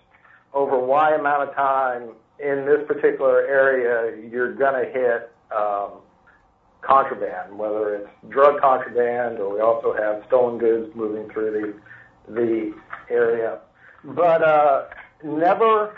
[0.54, 6.00] over Y amount of time in this particular area, you're going to hit um,
[6.82, 12.74] contraband, whether it's drug contraband or we also have stolen goods moving through the the
[13.10, 13.60] area.
[14.04, 14.86] But uh,
[15.24, 15.98] never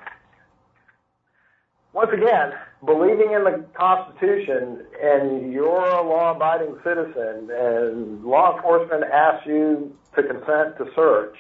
[1.94, 2.54] once again,
[2.86, 10.24] believing in the Constitution and you're a law-abiding citizen and law enforcement asks you to
[10.24, 11.36] consent to search,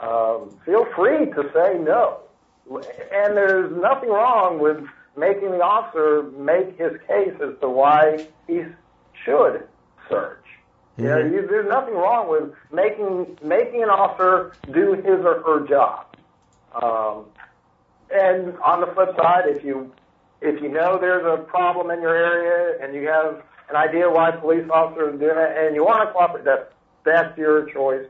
[0.00, 2.20] um, feel free to say no.
[2.70, 4.84] And there's nothing wrong with
[5.16, 8.62] making the officer make his case as to why he
[9.24, 9.66] should
[10.08, 10.44] search.
[10.98, 11.02] Mm-hmm.
[11.02, 11.34] You know, mm-hmm.
[11.34, 16.06] you, there's nothing wrong with making making an officer do his or her job.
[16.74, 17.26] Um,
[18.10, 19.92] and on the flip side, if you
[20.40, 24.30] if you know there's a problem in your area and you have an idea why
[24.30, 26.72] police officers are doing it and you want to cooperate, that's
[27.04, 28.06] that's your choice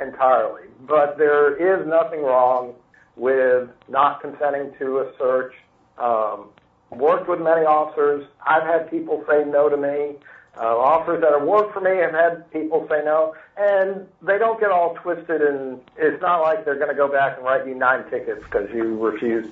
[0.00, 0.68] entirely.
[0.86, 2.74] But there is nothing wrong
[3.16, 5.54] with not consenting to a search.
[5.98, 6.50] Um,
[6.90, 8.26] worked with many officers.
[8.46, 10.16] I've had people say no to me.
[10.58, 14.58] Uh, offers that have worked for me have had people say no, and they don't
[14.58, 15.42] get all twisted.
[15.42, 18.70] And it's not like they're going to go back and write you nine tickets because
[18.72, 19.50] you refused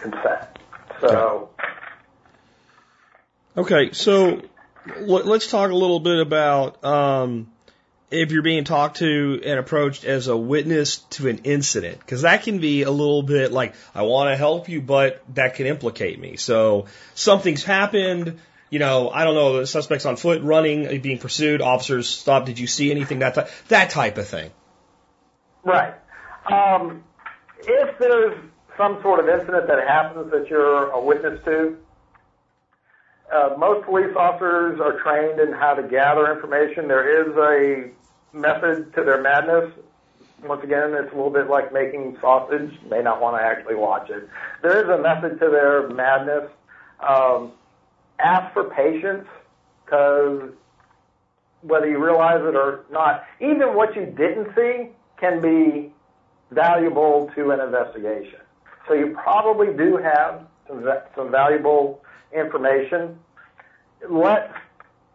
[0.00, 0.48] consent.
[1.00, 1.50] So.
[3.56, 4.42] Okay, so
[4.98, 7.50] let's talk a little bit about um,
[8.10, 12.42] if you're being talked to and approached as a witness to an incident, because that
[12.42, 16.18] can be a little bit like, I want to help you, but that can implicate
[16.18, 16.36] me.
[16.36, 18.38] So something's happened,
[18.70, 22.58] you know, I don't know, the suspect's on foot, running, being pursued, officers stop, did
[22.58, 24.52] you see anything, that, type, that type of thing.
[25.64, 25.94] Right.
[26.50, 27.02] Um,
[27.58, 28.38] if there's
[28.76, 31.76] some sort of incident that happens that you're a witness to,
[33.32, 36.88] uh, most police officers are trained in how to gather information.
[36.88, 39.72] There is a method to their madness.
[40.42, 42.72] Once again, it's a little bit like making sausage.
[42.82, 44.28] You may not want to actually watch it.
[44.62, 46.50] There is a method to their madness.
[47.06, 47.52] Um,
[48.22, 49.26] ask for patience
[49.84, 50.50] because
[51.62, 55.92] whether you realize it or not, even what you didn't see can be
[56.50, 58.40] valuable to an investigation.
[58.88, 62.02] So you probably do have some, some valuable
[62.34, 63.18] information.
[64.08, 64.52] Let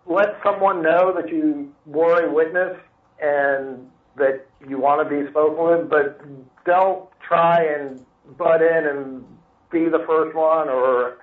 [0.06, 2.78] let someone know that you were a witness
[3.20, 6.22] and that you want to be spoken with, but
[6.64, 8.06] don't try and
[8.38, 9.26] butt in and
[9.72, 11.18] be the first one or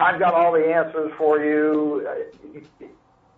[0.00, 2.08] I've got all the answers for you.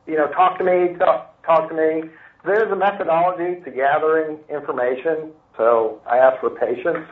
[0.06, 2.10] You know, talk to me, talk, talk to me.
[2.44, 7.06] There's a methodology to gathering information, so I ask for patience.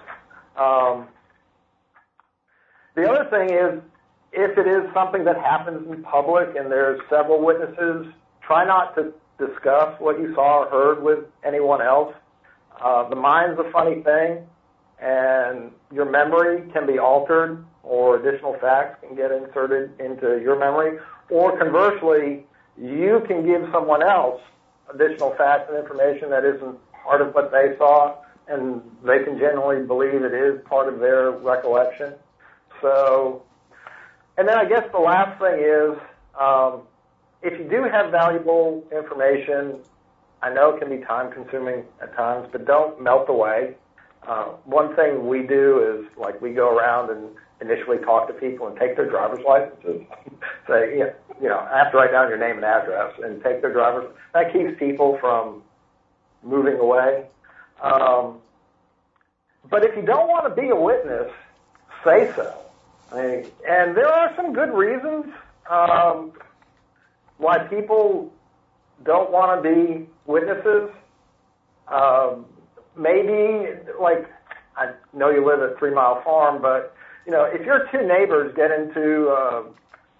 [0.56, 1.08] Um,
[2.94, 3.80] the other thing is,
[4.32, 8.06] if it is something that happens in public and there's several witnesses,
[8.42, 12.14] try not to discuss what you saw or heard with anyone else.
[12.82, 14.46] Uh, the mind's a funny thing,
[15.00, 20.98] and your memory can be altered or additional facts can get inserted into your memory.
[21.30, 22.44] Or conversely,
[22.76, 24.40] you can give someone else
[24.92, 28.16] additional facts and information that isn't part of what they saw,
[28.48, 32.14] and they can generally believe it is part of their recollection.
[32.80, 33.42] So,
[34.36, 35.98] and then I guess the last thing is,
[36.40, 36.82] um,
[37.42, 39.78] if you do have valuable information,
[40.42, 43.74] I know it can be time consuming at times, but don't melt away.
[44.28, 47.30] Uh, one thing we do is like we go around and
[47.62, 50.02] initially talk to people and take their driver's licenses.
[50.68, 53.42] Say, you know, you know, I have to write down your name and address and
[53.42, 54.10] take their driver's.
[54.34, 55.62] That keeps people from
[56.42, 57.24] moving away.
[57.82, 58.38] Um,
[59.70, 61.32] but if you don't want to be a witness,
[62.04, 62.54] say so.
[63.10, 65.26] I mean, and there are some good reasons
[65.70, 66.32] um,
[67.38, 68.30] why people
[69.04, 70.90] don't want to be witnesses.
[71.86, 72.44] Um,
[72.98, 73.68] maybe,
[74.00, 74.28] like,
[74.76, 76.94] I know you live at Three Mile Farm, but
[77.26, 79.64] you know, if your two neighbors get into a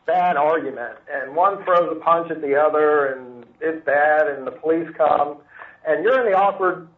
[0.07, 4.51] bad argument and one throws a punch at the other and it's bad and the
[4.51, 5.39] police come
[5.87, 6.89] and you're in the awkward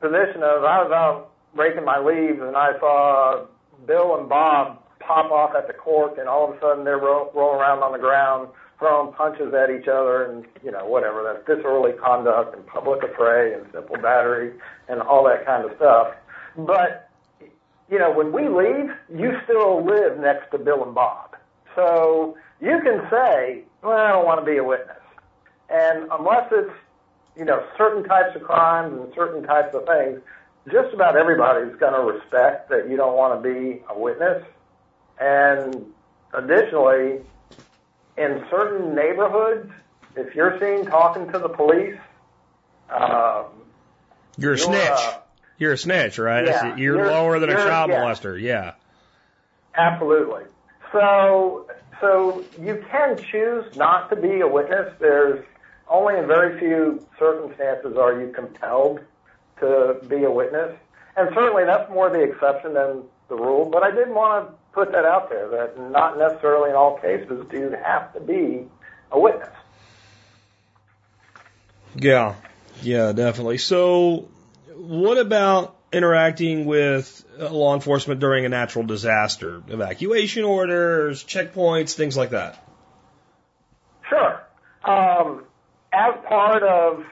[0.00, 3.46] position of I was out raking my leaves and I saw
[3.86, 7.30] Bill and Bob pop off at the court and all of a sudden they're ro-
[7.34, 8.48] rolling around on the ground
[8.82, 13.54] throwing punches at each other and you know whatever that's disorderly conduct and public affray
[13.54, 14.52] and simple battery
[14.88, 16.10] and all that kind of stuff
[16.56, 17.08] but
[17.92, 21.36] you know, when we leave, you still live next to Bill and Bob.
[21.76, 24.96] So you can say, well, I don't want to be a witness.
[25.68, 26.72] And unless it's,
[27.36, 30.20] you know, certain types of crimes and certain types of things,
[30.72, 34.42] just about everybody's going to respect that you don't want to be a witness.
[35.20, 35.84] And
[36.32, 37.20] additionally,
[38.16, 39.70] in certain neighborhoods,
[40.16, 41.98] if you're seen talking to the police,
[42.90, 43.46] um,
[44.36, 44.88] you're a snitch.
[44.90, 45.18] Uh,
[45.58, 46.46] you're a snitch, right?
[46.46, 48.00] Yeah, you're, you're lower than a child yeah.
[48.00, 48.40] molester.
[48.40, 48.74] Yeah.
[49.74, 50.44] Absolutely.
[50.92, 51.70] So,
[52.00, 54.92] so you can choose not to be a witness.
[54.98, 55.44] There's
[55.88, 59.00] only in very few circumstances are you compelled
[59.60, 60.76] to be a witness.
[61.16, 63.66] And certainly that's more the exception than the rule.
[63.70, 67.44] But I did want to put that out there that not necessarily in all cases
[67.50, 68.66] do you have to be
[69.10, 69.48] a witness.
[71.94, 72.34] Yeah,
[72.80, 73.58] yeah, definitely.
[73.58, 74.28] So,
[74.74, 79.62] what about interacting with law enforcement during a natural disaster?
[79.68, 82.66] Evacuation orders, checkpoints, things like that.
[84.08, 84.42] Sure.
[84.84, 85.44] Um,
[85.92, 87.04] as part of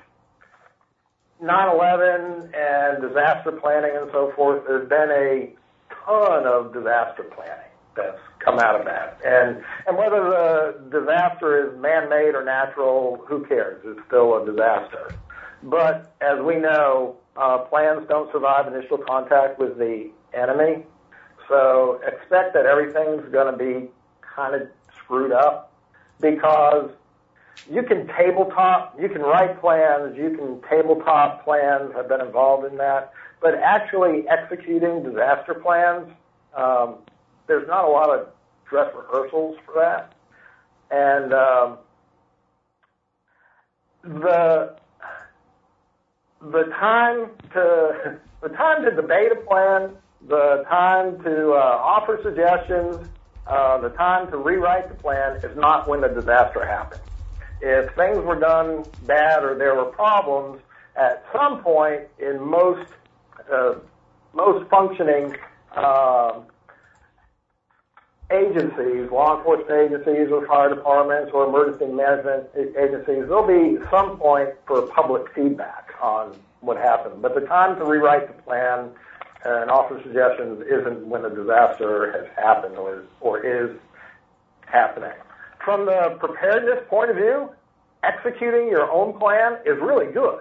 [1.43, 5.60] 9/11 and disaster planning and so forth, there's been a
[6.05, 9.21] ton of disaster planning that's come out of that.
[9.25, 13.83] And and whether the disaster is man-made or natural, who cares?
[13.85, 15.15] It's still a disaster.
[15.63, 20.85] But as we know, uh, plans don't survive initial contact with the enemy.
[21.49, 23.89] So expect that everything's going to be
[24.21, 25.73] kind of screwed up
[26.21, 26.91] because
[27.69, 31.93] you can tabletop, you can write plans, you can tabletop plans.
[31.97, 36.09] I've been involved in that, but actually executing disaster plans,
[36.57, 36.99] um,
[37.47, 38.29] there's not a lot of
[38.69, 40.15] dress rehearsals for that,
[40.91, 41.79] and um,
[44.03, 44.77] the
[46.41, 49.91] the time to the time to debate a plan,
[50.29, 53.01] the time to uh, offer suggestions,
[53.47, 57.01] uh, the time to rewrite the plan is not when the disaster happened
[57.61, 60.61] if things were done bad or there were problems,
[60.97, 62.91] at some point in most
[63.53, 63.75] uh,
[64.33, 65.37] most functioning
[65.75, 66.41] uh,
[68.31, 74.51] agencies, law enforcement agencies or fire departments or emergency management agencies, there'll be some point
[74.67, 77.21] for public feedback on what happened.
[77.23, 78.91] But the time to rewrite the plan
[79.45, 83.77] and offer suggestions isn't when a disaster has happened or, is, or is
[84.67, 85.13] happening.
[85.65, 87.51] From the preparedness point of view,
[88.03, 90.41] executing your own plan is really good.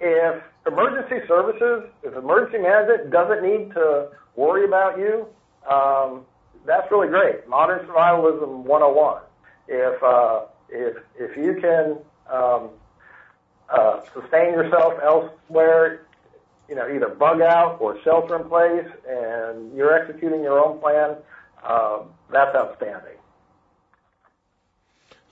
[0.00, 5.26] If emergency services, if emergency management doesn't need to worry about you,
[5.70, 6.22] um,
[6.66, 7.48] that's really great.
[7.48, 9.22] Modern survivalism 101.
[9.68, 11.98] If uh, if if you can
[12.32, 12.70] um,
[13.70, 16.06] uh, sustain yourself elsewhere,
[16.68, 21.16] you know, either bug out or shelter in place, and you're executing your own plan,
[21.62, 22.00] uh,
[22.30, 23.16] that's outstanding.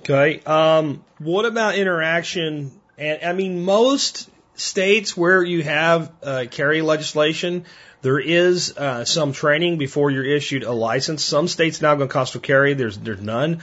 [0.02, 0.40] Okay.
[0.44, 2.72] Um, what about interaction?
[2.98, 7.64] And I mean, most states where you have uh, carry legislation,
[8.02, 11.24] there is uh, some training before you're issued a license.
[11.24, 12.74] Some states now going to coastal carry.
[12.74, 13.62] There's there's none.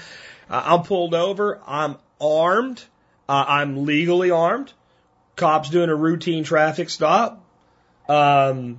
[0.50, 1.60] Uh, I'm pulled over.
[1.68, 2.82] I'm armed.
[3.28, 4.72] Uh, I'm legally armed.
[5.36, 7.44] Cops doing a routine traffic stop.
[8.08, 8.78] Um,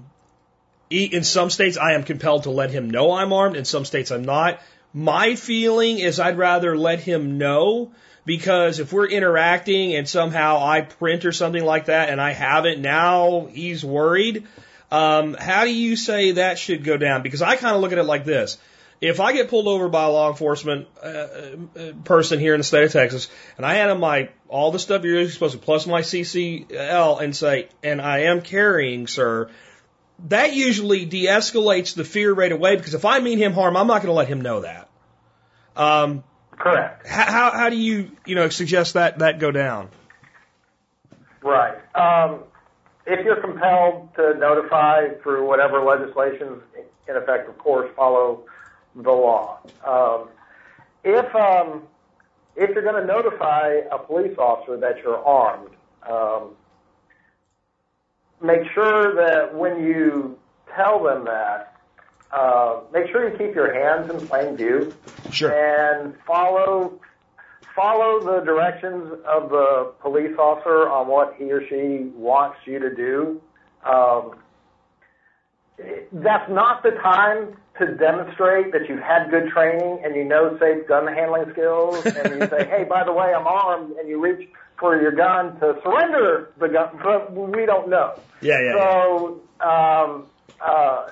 [0.88, 3.56] in some states, I am compelled to let him know I'm armed.
[3.56, 4.60] In some states, I'm not.
[4.92, 7.92] My feeling is I'd rather let him know
[8.24, 12.80] because if we're interacting and somehow I print or something like that and I haven't,
[12.80, 14.46] now he's worried.
[14.90, 17.22] Um, how do you say that should go down?
[17.22, 18.58] Because I kind of look at it like this.
[19.00, 22.64] If I get pulled over by a law enforcement uh, uh person here in the
[22.64, 25.86] state of Texas and I hand him my all the stuff you're supposed to plus
[25.86, 29.48] my CCL and say, and I am carrying, sir,
[30.28, 34.02] that usually de-escalates the fear right away because if I mean him harm, I'm not
[34.02, 34.88] going to let him know that.
[35.76, 37.06] Um, Correct.
[37.06, 39.88] How, how do you you know suggest that that go down?
[41.42, 41.78] Right.
[41.94, 42.40] Um,
[43.06, 46.60] if you're compelled to notify through whatever legislation
[47.08, 48.44] in effect, of course, follow
[48.94, 49.58] the law.
[49.86, 50.28] Um,
[51.02, 51.84] if um,
[52.56, 55.70] if you're going to notify a police officer that you're armed,
[56.08, 56.50] um,
[58.42, 60.38] make sure that when you
[60.74, 61.76] tell them that,
[62.32, 64.94] uh, make sure you keep your hands in plain view.
[65.30, 65.52] Sure.
[65.52, 67.00] And follow
[67.74, 72.94] follow the directions of the police officer on what he or she wants you to
[72.94, 73.40] do.
[73.84, 74.34] Um,
[76.12, 80.86] that's not the time to demonstrate that you've had good training and you know safe
[80.86, 84.48] gun handling skills and you say, hey, by the way, I'm armed, and you reach
[84.80, 88.18] for your gun to surrender the gun, but we don't know.
[88.40, 88.72] Yeah, yeah.
[88.72, 90.26] So, um,
[90.60, 91.10] uh,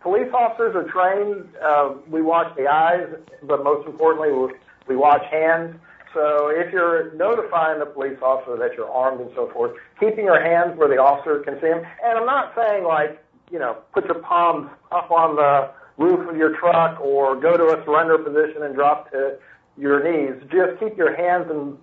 [0.00, 1.48] police officers are trained.
[1.62, 3.06] Uh, we watch the eyes,
[3.42, 4.54] but most importantly, we,
[4.88, 5.76] we watch hands.
[6.14, 10.42] So if you're notifying the police officer that you're armed and so forth, keeping your
[10.42, 11.84] hands where the officer can see them.
[12.04, 16.36] And I'm not saying like, you know, put your palms up on the roof of
[16.36, 19.38] your truck or go to a surrender position and drop to
[19.78, 20.42] your knees.
[20.50, 21.78] Just keep your hands in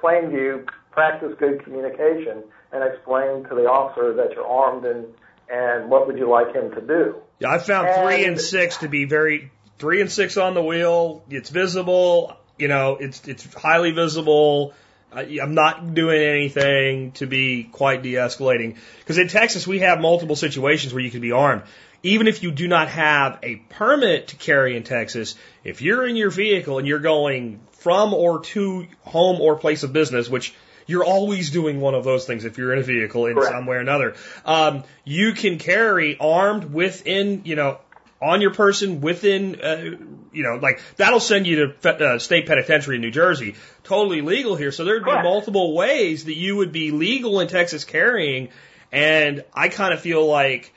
[0.00, 5.06] plain view, practice good communication, and explain to the officer that you're armed and,
[5.52, 7.16] and what would you like him to do.
[7.38, 10.62] Yeah, I found and, three and six to be very three and six on the
[10.62, 11.24] wheel.
[11.30, 12.36] It's visible.
[12.58, 14.74] You know, it's it's highly visible.
[15.12, 20.94] I'm not doing anything to be quite de-escalating because in Texas we have multiple situations
[20.94, 21.62] where you can be armed.
[22.02, 26.16] Even if you do not have a permit to carry in Texas, if you're in
[26.16, 30.54] your vehicle and you're going from or to home or place of business, which
[30.86, 33.52] you're always doing one of those things if you're in a vehicle in Correct.
[33.52, 34.14] some way or another,
[34.44, 37.78] um, you can carry armed within, you know,
[38.22, 39.96] on your person within, uh,
[40.32, 43.54] you know, like that'll send you to uh, state penitentiary in New Jersey.
[43.84, 44.72] Totally legal here.
[44.72, 45.24] So there'd be Correct.
[45.24, 48.48] multiple ways that you would be legal in Texas carrying.
[48.92, 50.72] And I kind of feel like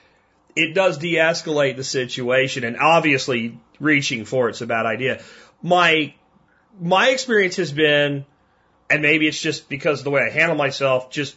[0.56, 5.22] it does de-escalate the situation and obviously reaching for it's a bad idea.
[5.62, 6.14] My,
[6.80, 8.26] my experience has been,
[8.90, 11.36] and maybe it's just because of the way I handle myself, just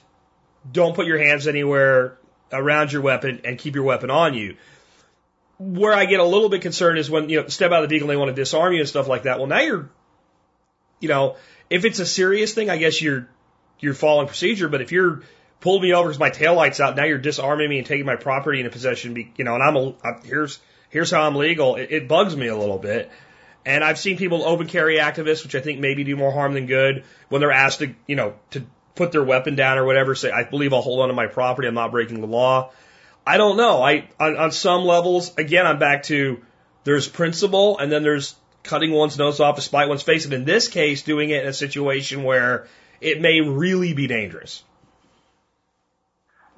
[0.71, 2.19] don't put your hands anywhere
[2.53, 4.57] around your weapon and keep your weapon on you.
[5.59, 7.95] Where I get a little bit concerned is when, you know, step out of the
[7.95, 9.39] vehicle and they want to disarm you and stuff like that.
[9.39, 9.89] Well, now you're,
[11.01, 11.37] you know,
[11.71, 13.29] if it's a serious thing, I guess you're,
[13.81, 15.23] you're following procedure, but if you're
[15.61, 18.61] pulled me over because my taillight's out, now you're disarming me and taking my property
[18.61, 20.59] into possession, you know, and I'm, a, I, here's,
[20.91, 21.77] here's how I'm legal.
[21.77, 23.11] It, it bugs me a little bit.
[23.65, 26.67] And I've seen people open carry activists, which I think maybe do more harm than
[26.67, 28.65] good, when they're asked to, you know, to
[28.95, 31.67] put their weapon down or whatever, say, I believe I'll hold on to my property.
[31.67, 32.71] I'm not breaking the law.
[33.27, 33.83] I don't know.
[33.83, 36.43] I, on, on some levels, again, I'm back to
[36.85, 40.25] there's principle and then there's cutting one's nose off to spite one's face.
[40.25, 42.69] And in this case, doing it in a situation where
[43.01, 44.63] it may really be dangerous.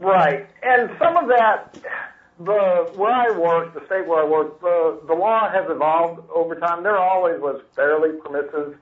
[0.00, 1.76] Right, and some of that,
[2.38, 6.54] the where I work, the state where I work, the the law has evolved over
[6.54, 6.84] time.
[6.84, 8.78] There always was fairly permissive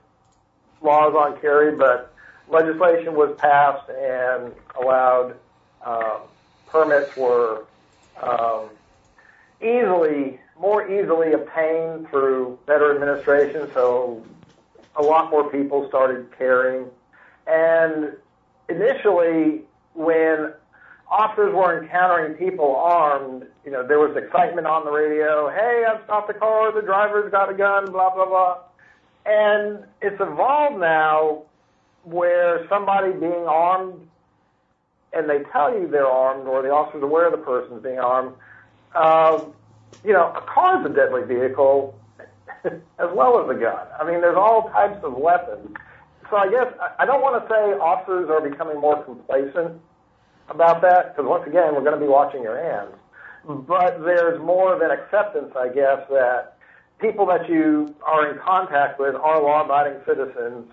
[0.81, 2.13] laws on carry, but
[2.49, 5.35] legislation was passed and allowed
[5.83, 6.21] um,
[6.67, 7.65] permits were
[8.21, 8.69] um,
[9.59, 13.69] easily more easily obtained through better administration.
[13.73, 14.23] So
[14.95, 16.85] a lot more people started carrying,
[17.47, 18.15] and
[18.69, 19.61] initially
[19.95, 20.53] when
[21.09, 25.49] officers were encountering people armed, you know, there was excitement on the radio.
[25.49, 26.71] Hey, I've stopped the car.
[26.73, 27.91] The driver's got a gun.
[27.91, 28.57] Blah blah blah.
[29.25, 31.43] And it's evolved now
[32.03, 34.07] where somebody being armed,
[35.13, 38.33] and they tell you they're armed, or the officer's aware the person's being armed.
[38.95, 39.45] Uh,
[40.05, 41.95] you know, a car is a deadly vehicle
[42.65, 43.85] as well as a gun.
[43.99, 45.75] I mean, there's all types of weapons.
[46.29, 49.81] So I guess I- I don't want to say officers are becoming more complacent
[50.49, 52.95] about that because once again, we're going to be watching your hands.
[53.47, 56.57] But there's more of an acceptance, I guess, that
[56.99, 60.71] people that you are in contact with are law-abiding citizens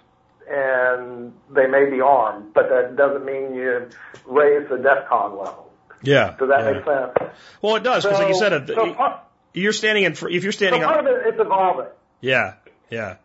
[0.49, 3.89] and they may be armed, but that doesn't mean you
[4.27, 5.71] raise the DEFCON level.
[6.03, 6.35] Yeah.
[6.39, 6.73] Does that yeah.
[6.73, 7.33] make sense?
[7.63, 9.21] Well, it does because, like you said, it- so, part,
[9.55, 10.13] you're standing in.
[10.13, 11.87] If you're standing, so part on, of it, it's evolving.
[12.21, 12.55] yeah,
[12.91, 13.17] yeah,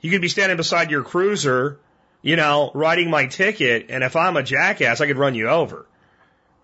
[0.00, 1.78] you could be standing beside your cruiser,
[2.22, 5.86] you know, writing my ticket, and if I'm a jackass, I could run you over.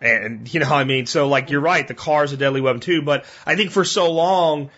[0.01, 3.03] And you know, I mean, so like you're right, the car's a deadly weapon too.
[3.03, 4.71] But I think for so long,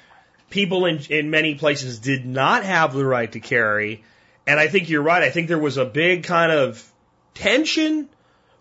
[0.49, 4.03] people in in many places did not have the right to carry,
[4.47, 5.23] and I think you're right.
[5.23, 6.91] I think there was a big kind of
[7.35, 8.09] tension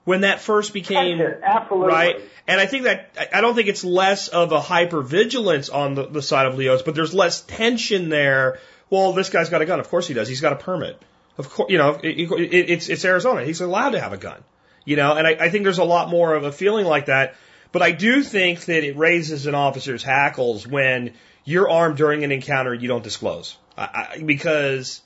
[0.04, 1.88] when that first became absolutely.
[1.88, 2.16] right.
[2.48, 6.22] And I think that I- don't think it's less of a hypervigilance on the, the
[6.22, 8.60] side of LEOs, but there's less tension there.
[8.90, 9.80] Well, this guy's got a gun.
[9.80, 10.28] Of course he does.
[10.28, 11.00] He's got a permit.
[11.40, 13.46] Of course, you know, it, it, it's it's Arizona.
[13.46, 14.44] He's allowed to have a gun.
[14.84, 17.36] You know, and I, I think there's a lot more of a feeling like that.
[17.72, 21.14] But I do think that it raises an officer's hackles when
[21.46, 23.58] you're armed during an encounter you don't disclose.
[23.78, 25.02] I, I, because,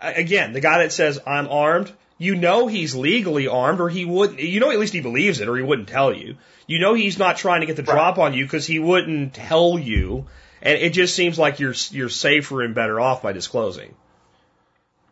[0.00, 4.38] again, the guy that says, I'm armed, you know he's legally armed or he wouldn't,
[4.40, 6.36] you know at least he believes it or he wouldn't tell you.
[6.66, 9.78] You know he's not trying to get the drop on you because he wouldn't tell
[9.78, 10.26] you.
[10.60, 13.94] And it just seems like you're, you're safer and better off by disclosing.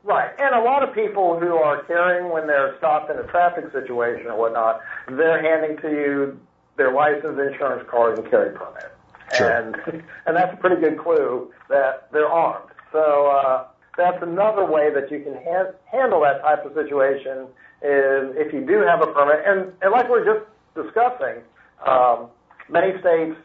[0.02, 0.30] Right.
[0.38, 4.26] And a lot of people who are carrying when they're stopped in a traffic situation
[4.28, 6.40] or whatnot, they're handing to you
[6.76, 8.92] their license, insurance card, and carry permit.
[9.36, 9.50] Sure.
[9.50, 9.76] And
[10.26, 12.70] and that's a pretty good clue that they're armed.
[12.92, 13.66] So uh,
[13.96, 17.46] that's another way that you can ha- handle that type of situation
[17.82, 19.44] is if you do have a permit.
[19.46, 21.42] And, and like we we're just discussing,
[21.86, 22.28] um,
[22.68, 23.36] many states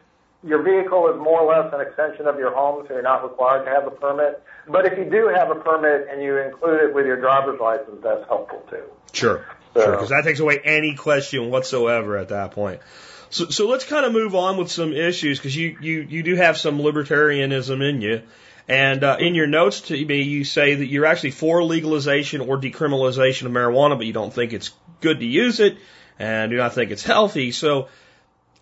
[0.46, 3.64] your vehicle is more or less an extension of your home, so you're not required
[3.64, 4.42] to have a permit.
[4.68, 8.00] But if you do have a permit and you include it with your driver's license,
[8.02, 8.82] that's helpful too.
[9.12, 9.44] Sure.
[9.74, 9.90] So- Sure.
[9.92, 12.80] Because that takes away any question whatsoever at that point.
[13.28, 16.34] So, so let's kind of move on with some issues because you, you, you do
[16.36, 18.22] have some libertarianism in you.
[18.68, 22.56] And uh, in your notes to me, you say that you're actually for legalization or
[22.58, 24.70] decriminalization of marijuana, but you don't think it's
[25.00, 25.76] good to use it
[26.18, 27.52] and do not think it's healthy.
[27.52, 27.88] So,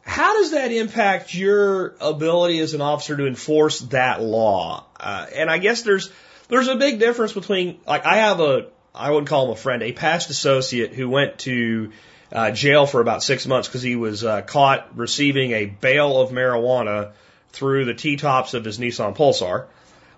[0.05, 4.85] how does that impact your ability as an officer to enforce that law?
[4.99, 6.11] Uh, and I guess there's
[6.49, 9.83] there's a big difference between like I have a I wouldn't call him a friend,
[9.83, 11.91] a past associate who went to
[12.31, 16.31] uh, jail for about six months because he was uh, caught receiving a bale of
[16.31, 17.13] marijuana
[17.51, 19.67] through the T-tops of his Nissan Pulsar.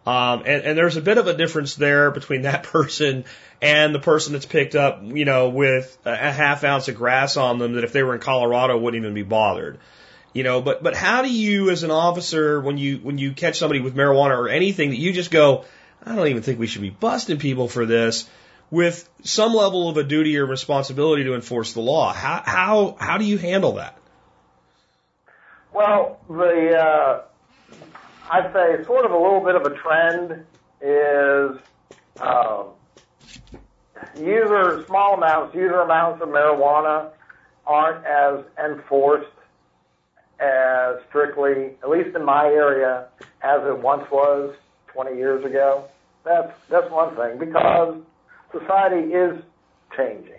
[0.06, 3.24] Um, and, and there's a bit of a difference there between that person
[3.60, 7.58] and the person that's picked up, you know, with a half ounce of grass on
[7.58, 9.78] them that if they were in Colorado wouldn't even be bothered.
[10.32, 13.58] You know, but but how do you as an officer when you when you catch
[13.58, 15.64] somebody with marijuana or anything that you just go,
[16.04, 18.28] I don't even think we should be busting people for this
[18.70, 22.12] with some level of a duty or responsibility to enforce the law.
[22.12, 23.96] How how how do you handle that?
[25.72, 27.22] Well, the uh,
[28.30, 30.44] I'd say sort of a little bit of a trend
[30.80, 31.58] is
[32.20, 32.70] um,
[34.18, 37.10] user small amounts, user amounts of marijuana
[37.66, 39.30] aren't as enforced
[40.40, 43.06] as strictly, at least in my area,
[43.42, 44.54] as it once was
[44.92, 45.84] 20 years ago.
[46.24, 47.96] That's that's one thing because
[48.52, 49.40] society is
[49.96, 50.32] changing.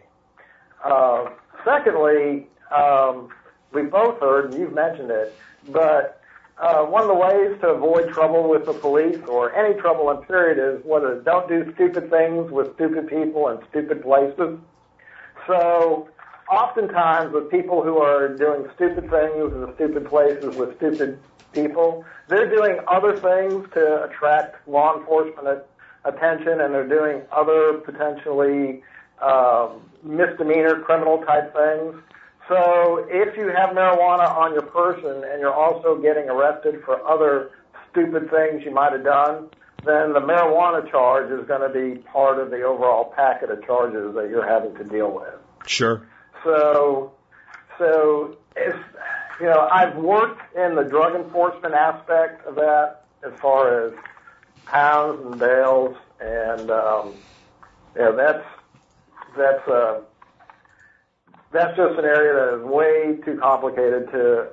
[0.84, 1.30] Uh,
[1.64, 3.30] secondly, um,
[3.74, 5.34] we both heard, and you've mentioned it,
[5.70, 6.17] but
[6.60, 10.18] uh, one of the ways to avoid trouble with the police or any trouble in
[10.26, 14.58] period is whether don't do stupid things with stupid people in stupid places.
[15.46, 16.10] So
[16.52, 21.20] oftentimes with people who are doing stupid things in stupid places with stupid
[21.54, 25.64] people, they're doing other things to attract law enforcement
[26.06, 28.82] attention and they're doing other potentially
[29.22, 31.96] um, misdemeanor criminal type things.
[32.48, 37.52] So if you have marijuana on your person and you're also getting arrested for other
[37.92, 39.50] stupid things you might have done,
[39.86, 44.16] then the marijuana charge is going to be part of the overall packet of charges
[44.16, 45.34] that you're having to deal with.
[45.66, 46.08] Sure.
[46.44, 47.12] So,
[47.78, 48.76] so if
[49.40, 53.94] you know, I've worked in the drug enforcement aspect of that as far as
[54.66, 57.14] pounds and bales, and um,
[57.96, 58.46] yeah, that's
[59.38, 60.02] that's uh,
[61.52, 64.48] that's just an area that is way too complicated to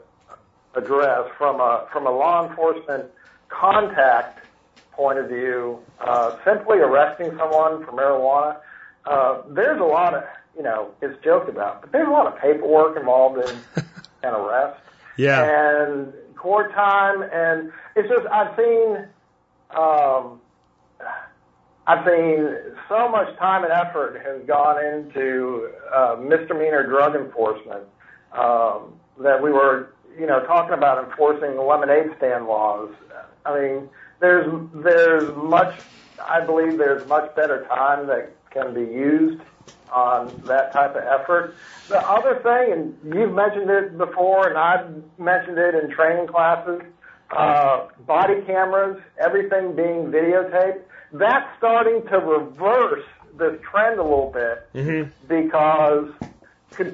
[0.75, 3.05] address from a from a law enforcement
[3.49, 4.45] contact
[4.93, 5.79] point of view.
[6.01, 8.57] Uh, simply arresting someone for marijuana,
[9.07, 10.25] uh, there's a lot of
[10.57, 13.57] you know, it's joked about, but there's a lot of paperwork involved in
[14.23, 14.81] an arrest.
[15.17, 15.43] Yeah.
[15.43, 19.07] And court time, and it's just I've seen,
[19.77, 20.41] um,
[21.87, 22.57] I've seen
[22.89, 27.85] so much time and effort has gone into uh, misdemeanor drug enforcement
[28.33, 32.91] um, that we were, you know, talking about enforcing lemonade stand laws.
[33.45, 33.89] I mean,
[34.21, 35.75] there's there's much.
[36.25, 39.43] I believe there's much better time that can be used
[39.93, 41.55] on that type of effort.
[41.89, 46.81] The other thing, and you've mentioned it before, and I've mentioned it in training classes,
[47.31, 50.83] uh, body cameras, everything being videotaped,
[51.13, 53.05] that's starting to reverse
[53.37, 55.11] this trend a little bit mm-hmm.
[55.29, 56.11] because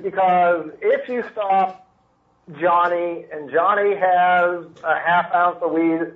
[0.02, 1.86] because if you stop
[2.58, 6.12] Johnny and Johnny has a half ounce of weed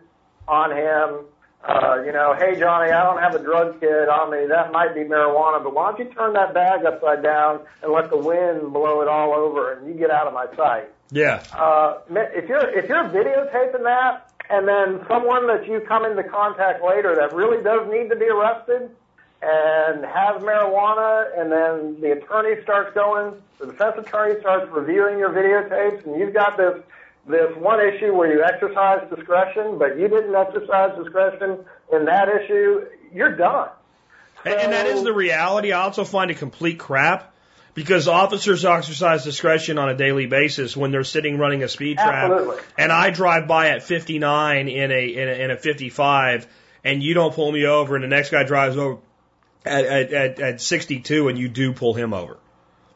[0.48, 1.24] on him
[1.66, 4.46] uh, you know, hey Johnny, I don't have a drug kit on me.
[4.48, 8.10] That might be marijuana, but why don't you turn that bag upside down and let
[8.10, 10.90] the wind blow it all over, and you get out of my sight.
[11.10, 11.42] Yeah.
[11.52, 16.84] Uh, if you're if you're videotaping that, and then someone that you come into contact
[16.84, 18.90] later that really does need to be arrested
[19.40, 25.30] and has marijuana, and then the attorney starts going, the defense attorney starts reviewing your
[25.30, 26.82] videotapes, and you've got this
[27.26, 32.84] this one issue where you exercise discretion, but you didn't exercise discretion in that issue,
[33.12, 33.68] you're done.
[34.44, 35.72] So, and, and that is the reality.
[35.72, 37.34] I also find it complete crap
[37.72, 42.30] because officers exercise discretion on a daily basis when they're sitting running a speed trap.
[42.30, 42.62] Absolutely.
[42.78, 46.46] And I drive by at 59 in a, in a, in a 55
[46.84, 49.00] and you don't pull me over and the next guy drives over
[49.64, 52.38] at, at, at, at 62 and you do pull him over.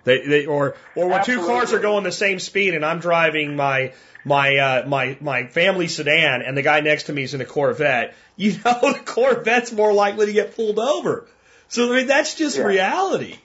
[0.05, 1.45] They, they, or, or when Absolutely.
[1.45, 3.93] two cars are going the same speed and I'm driving my
[4.25, 7.45] my uh, my my family sedan and the guy next to me is in a
[7.45, 11.27] Corvette, you know the Corvette's more likely to get pulled over.
[11.69, 12.65] So I mean that's just Yeah.
[12.65, 13.37] reality.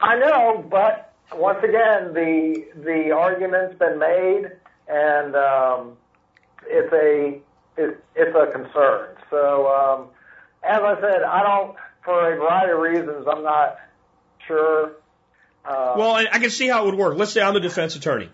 [0.00, 4.50] I know, but once again, the the argument's been made,
[4.88, 5.96] and um,
[6.66, 7.40] it's a
[7.76, 9.16] it, it's a concern.
[9.30, 10.06] So, um,
[10.62, 13.78] as I said, I don't, for a variety of reasons, I'm not
[14.48, 14.92] sure.
[15.64, 17.16] Uh, Well, I I can see how it would work.
[17.16, 18.28] Let's say I'm a defense attorney,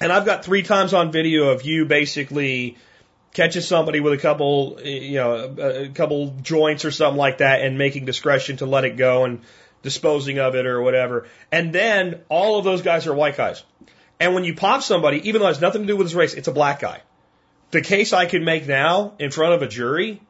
[0.00, 2.76] and I've got three times on video of you basically
[3.32, 7.76] catching somebody with a couple, you know, a couple joints or something like that, and
[7.76, 9.40] making discretion to let it go and
[9.82, 11.28] disposing of it or whatever.
[11.52, 13.62] And then all of those guys are white guys.
[14.18, 16.32] And when you pop somebody, even though it has nothing to do with his race,
[16.32, 17.02] it's a black guy.
[17.72, 20.20] The case I can make now in front of a jury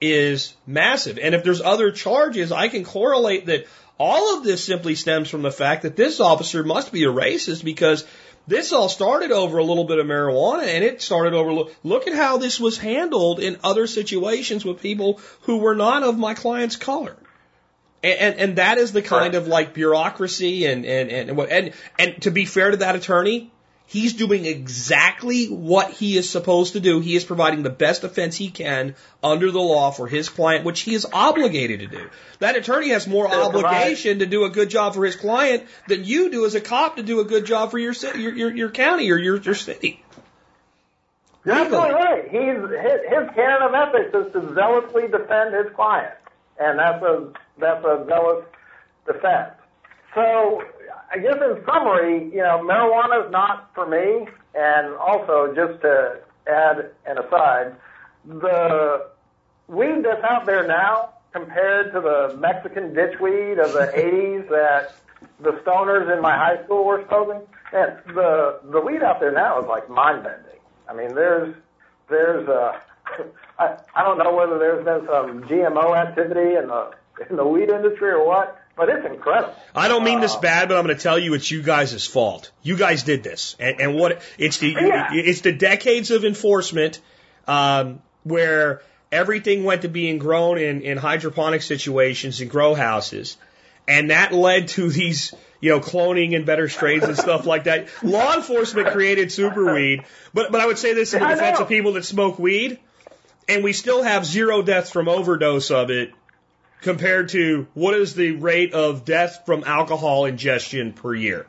[0.00, 1.18] is massive.
[1.18, 3.66] And if there's other charges, I can correlate that
[4.00, 7.62] All of this simply stems from the fact that this officer must be a racist
[7.62, 8.06] because
[8.46, 12.14] this all started over a little bit of marijuana and it started over, look at
[12.14, 16.76] how this was handled in other situations with people who were not of my client's
[16.76, 17.14] color.
[18.02, 22.22] And, and, and that is the kind of like bureaucracy and, and, and, and, and
[22.22, 23.52] to be fair to that attorney,
[23.90, 27.00] He's doing exactly what he is supposed to do.
[27.00, 30.82] He is providing the best defense he can under the law for his client, which
[30.82, 32.08] he is obligated to do.
[32.38, 36.30] That attorney has more obligation to do a good job for his client than you
[36.30, 38.70] do as a cop to do a good job for your city, your, your, your
[38.70, 40.04] county or your, your city.
[41.44, 42.28] You're right.
[42.30, 46.14] He's his, his canon of ethics is to zealously defend his client,
[46.60, 48.44] and that's a that's a zealous
[49.04, 49.50] defense.
[50.14, 50.62] So
[51.12, 54.28] I guess in summary, you know, marijuana is not for me.
[54.54, 57.74] And also, just to add an aside,
[58.24, 59.10] the
[59.68, 64.94] weed that's out there now compared to the Mexican ditchweed of the 80s that
[65.40, 67.42] the stoners in my high school were smoking,
[67.72, 70.60] and the the weed out there now is like mind bending.
[70.88, 71.54] I mean, there's
[72.08, 72.78] there's uh,
[73.96, 76.90] don't know whether there's been some GMO activity in the
[77.28, 79.54] in the weed industry or what, but it's incredible.
[79.74, 82.06] I don't mean this uh, bad, but I'm going to tell you it's you guys'
[82.06, 82.50] fault.
[82.62, 85.08] You guys did this, and, and what it's the yeah.
[85.12, 87.00] it's the decades of enforcement
[87.46, 88.82] um, where
[89.12, 93.36] everything went to being grown in in hydroponic situations and grow houses,
[93.86, 97.88] and that led to these you know, cloning and better strains and stuff like that.
[98.02, 101.92] Law enforcement created superweed, but but I would say this in the defense of people
[101.92, 102.78] that smoke weed,
[103.48, 106.12] and we still have zero deaths from overdose of it
[106.80, 111.46] compared to what is the rate of death from alcohol ingestion per year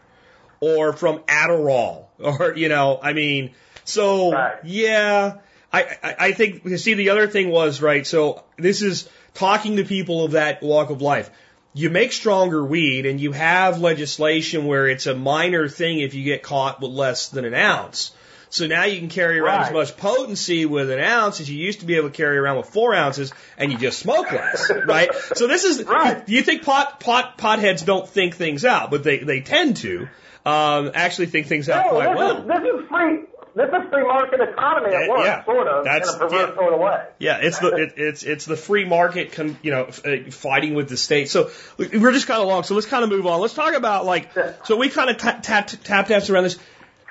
[0.59, 3.51] or from Adderall or, you know, I mean,
[3.83, 4.59] so right.
[4.63, 5.37] yeah,
[5.71, 9.77] I, I, I think, you see, the other thing was, right, so this is talking
[9.77, 11.29] to people of that walk of life.
[11.73, 16.25] You make stronger weed and you have legislation where it's a minor thing if you
[16.25, 18.11] get caught with less than an ounce.
[18.51, 19.67] So now you can carry around right.
[19.67, 22.57] as much potency with an ounce as you used to be able to carry around
[22.57, 25.09] with four ounces, and you just smoke less, right?
[25.35, 25.83] So this is.
[25.83, 26.25] Right.
[26.25, 30.09] Do you think pot pot potheads don't think things out, but they they tend to
[30.45, 32.37] um, actually think things out no, quite this well.
[32.37, 33.19] Is, this is free.
[33.53, 36.55] This is free market economy at work, yeah, sort of, that's, in a perverse yeah.
[36.55, 37.05] sort of way.
[37.19, 40.87] Yeah, it's the it, it's it's the free market, con, you know, uh, fighting with
[40.87, 41.29] the state.
[41.29, 42.63] So we're just kind of long.
[42.63, 43.41] So let's kind of move on.
[43.41, 44.31] Let's talk about like.
[44.65, 46.57] So we kind of tap tap tap taps around this.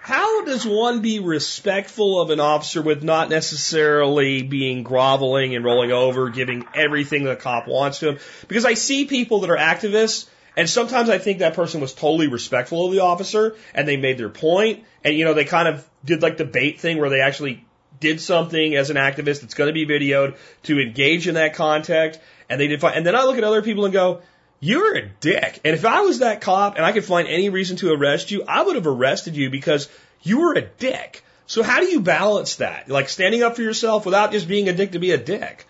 [0.02, 5.92] How does one be respectful of an officer with not necessarily being groveling and rolling
[5.92, 8.18] over, giving everything the cop wants to him?
[8.48, 12.28] Because I see people that are activists, and sometimes I think that person was totally
[12.28, 15.88] respectful of the officer, and they made their point, and you know they kind of
[16.04, 17.64] did like the bait thing where they actually
[18.00, 22.18] did something as an activist that's going to be videoed to engage in that contact,
[22.48, 22.94] and they did fine.
[22.94, 24.22] And then I look at other people and go,
[24.60, 25.60] you're a dick.
[25.64, 28.44] And if I was that cop and I could find any reason to arrest you,
[28.46, 29.88] I would have arrested you because
[30.22, 31.24] you were a dick.
[31.46, 32.88] So how do you balance that?
[32.88, 35.66] Like standing up for yourself without just being a dick to be a dick?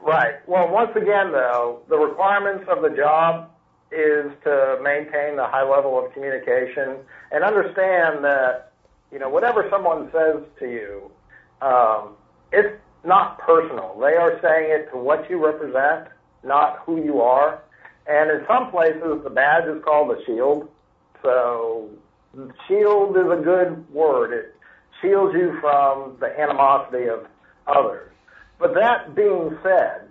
[0.00, 0.36] Right.
[0.48, 3.50] Well, once again, though, the requirements of the job
[3.92, 6.96] is to maintain the high level of communication
[7.30, 8.72] and understand that,
[9.12, 11.10] you know, whatever someone says to you,
[11.60, 12.16] um,
[12.50, 12.74] it's
[13.04, 13.96] not personal.
[14.00, 16.08] They are saying it to what you represent
[16.44, 17.62] not who you are.
[18.06, 20.68] And in some places, the badge is called a shield.
[21.22, 21.90] So
[22.66, 24.32] shield is a good word.
[24.32, 24.54] It
[25.00, 27.26] shields you from the animosity of
[27.66, 28.10] others.
[28.58, 30.08] But that being said,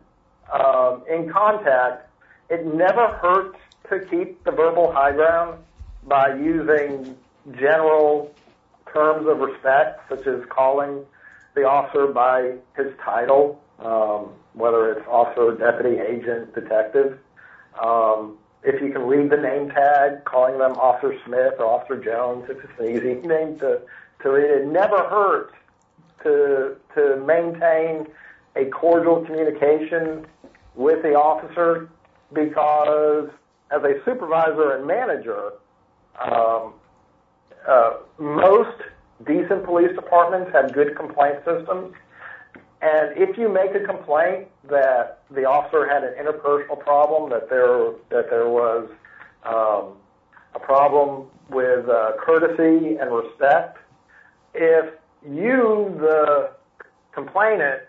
[0.52, 2.10] um, in contact,
[2.50, 3.58] it never hurts
[3.90, 5.64] to keep the verbal high ground
[6.06, 7.16] by using
[7.54, 8.34] general
[8.94, 11.06] terms of respect, such as calling
[11.56, 17.20] the officer by his title, um, whether it's officer, deputy, agent, detective.
[17.82, 22.46] Um, if you can read the name tag, calling them Officer Smith or Officer Jones,
[22.50, 23.82] if it's an easy name to,
[24.24, 25.54] to read, it never hurts
[26.24, 28.08] to, to maintain
[28.56, 30.26] a cordial communication
[30.76, 31.90] with the officer
[32.34, 33.30] because
[33.72, 35.54] as a supervisor and manager,
[36.20, 36.74] um,
[37.68, 38.78] uh, most
[39.26, 41.94] decent police departments have good complaint systems
[42.82, 47.92] and if you make a complaint that the officer had an interpersonal problem, that there
[48.10, 48.90] that there was
[49.46, 49.98] um,
[50.56, 53.78] a problem with uh, courtesy and respect,
[54.54, 54.94] if
[55.24, 56.52] you, the
[57.14, 57.82] complainant,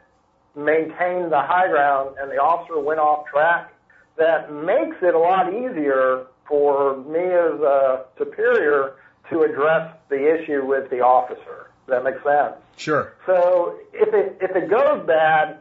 [0.55, 3.73] maintain the high ground and the officer went off track,
[4.19, 8.97] that makes it a lot easier for me as a superior
[9.31, 11.72] to address the issue with the officer.
[11.93, 12.55] Does that make sense?
[12.79, 13.13] Sure.
[13.27, 15.59] So if it if it goes bad,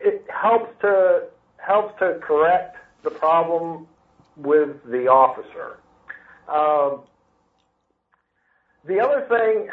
[0.00, 1.24] it helps to
[1.58, 3.86] helps to correct the problem
[4.38, 5.76] with the officer.
[6.48, 7.02] Um,
[8.86, 9.68] the other thing,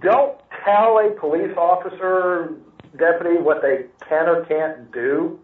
[0.00, 2.52] don't tell a police officer,
[2.98, 5.38] deputy, what they can or can't do.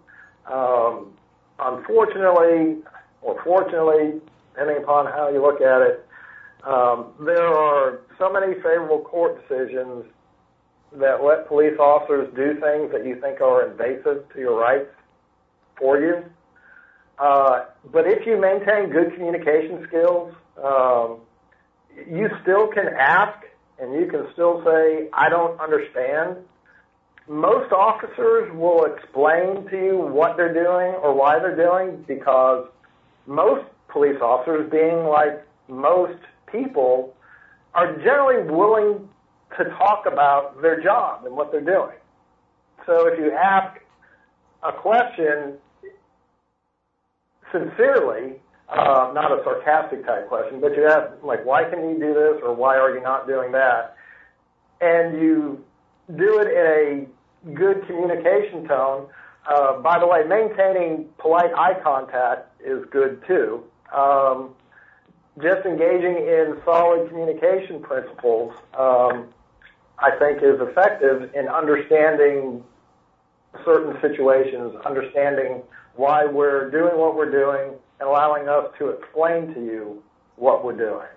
[0.51, 1.13] Um,
[1.61, 2.79] unfortunately,
[3.21, 4.21] or fortunately,
[4.53, 6.05] depending upon how you look at it,
[6.65, 10.05] um, there are so many favorable court decisions
[10.99, 14.91] that let police officers do things that you think are invasive to your rights
[15.79, 16.25] for you.
[17.19, 21.19] Uh, but if you maintain good communication skills, um,
[21.97, 23.45] you still can ask
[23.79, 26.37] and you can still say, I don't understand.
[27.29, 32.69] Most officers will explain to you what they're doing or why they're doing because
[33.27, 36.19] most police officers, being like most
[36.53, 37.15] people,
[37.75, 39.09] are generally willing
[39.59, 41.97] to talk about their job and what they're doing.
[42.87, 43.81] So if you ask
[44.63, 45.55] a question
[47.51, 48.35] sincerely,
[48.69, 52.41] uh, not a sarcastic type question, but you ask like, why can you do this
[52.43, 53.97] or why are you not doing that?
[54.81, 55.63] And you
[56.17, 57.07] do it in
[57.47, 59.09] a good communication tone.
[59.49, 63.65] Uh, by the way, maintaining polite eye contact is good too.
[63.95, 64.51] Um,
[65.41, 69.29] just engaging in solid communication principles, um,
[69.99, 72.63] I think, is effective in understanding
[73.65, 75.63] certain situations, understanding
[75.95, 80.03] why we're doing what we're doing, and allowing us to explain to you
[80.37, 81.09] what we're doing.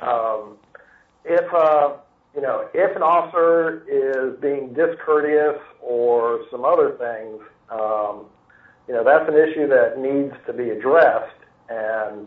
[0.00, 0.56] Um,
[1.24, 1.96] if uh,
[2.34, 8.26] you know, if an officer is being discourteous or some other things, um,
[8.88, 11.36] you know, that's an issue that needs to be addressed.
[11.68, 12.26] And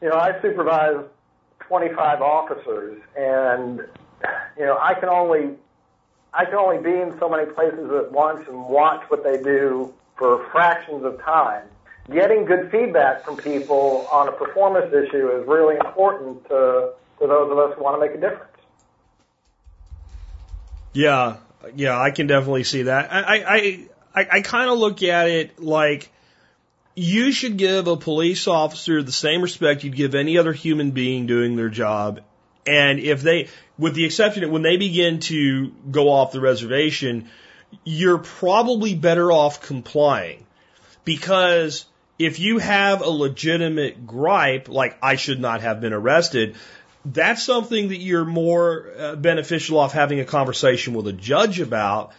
[0.00, 1.04] you know, I supervise
[1.60, 3.80] 25 officers, and
[4.58, 5.56] you know, I can only
[6.32, 9.92] I can only be in so many places at once and watch what they do
[10.16, 11.64] for fractions of time.
[12.12, 17.50] Getting good feedback from people on a performance issue is really important to, to those
[17.50, 18.44] of us who want to make a difference.
[20.92, 21.36] Yeah,
[21.74, 23.12] yeah, I can definitely see that.
[23.12, 26.10] I I I, I kind of look at it like
[26.98, 31.26] you should give a police officer the same respect you'd give any other human being
[31.26, 32.20] doing their job.
[32.66, 33.48] And if they,
[33.78, 37.28] with the exception when they begin to go off the reservation,
[37.84, 40.44] you're probably better off complying
[41.04, 41.86] because
[42.18, 46.56] if you have a legitimate gripe, like I should not have been arrested,
[47.04, 52.12] that's something that you're more uh, beneficial off having a conversation with a judge about,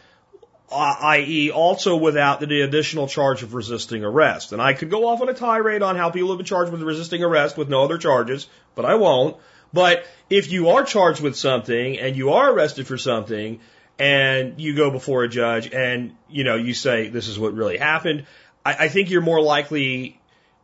[0.72, 4.52] i.e., also without the additional charge of resisting arrest.
[4.54, 6.82] And I could go off on a tirade on how people have been charged with
[6.82, 9.38] resisting arrest with no other charges, but I won't.
[9.74, 13.60] But if you are charged with something and you are arrested for something,
[14.00, 17.78] and you go before a judge and, you know, you say, this is what really
[17.78, 18.26] happened,
[18.66, 20.20] I, I think you're more likely,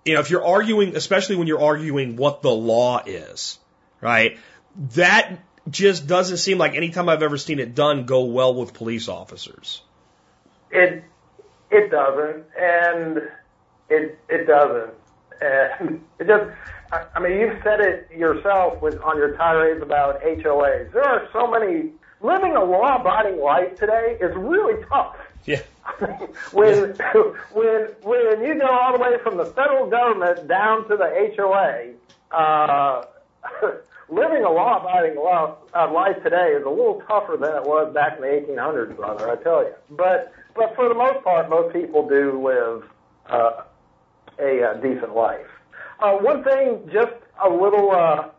[0.05, 3.59] you know, if you're arguing, especially when you're arguing what the law is,
[3.99, 4.39] right?
[4.93, 8.73] That just doesn't seem like any time I've ever seen it done go well with
[8.73, 9.81] police officers.
[10.75, 11.03] It
[11.71, 13.17] it doesn't, and
[13.89, 14.93] it it doesn't,
[15.41, 16.51] and it just.
[16.91, 20.93] I mean, you've said it yourself with on your tirades about HOAs.
[20.93, 21.91] There are so many
[22.21, 25.15] living a law-abiding life today is really tough.
[25.45, 25.61] Yeah.
[26.51, 26.75] when
[27.53, 31.93] when when you go all the way from the federal government down to the HOA,
[32.31, 33.05] uh,
[34.09, 38.21] living a law-abiding uh, life today is a little tougher than it was back in
[38.21, 39.29] the 1800s, brother.
[39.29, 39.73] I tell you.
[39.91, 42.83] But but for the most part, most people do live
[43.29, 43.63] uh,
[44.39, 45.47] a, a decent life.
[45.99, 47.13] Uh, one thing, just
[47.43, 47.91] a little.
[47.91, 48.29] Uh,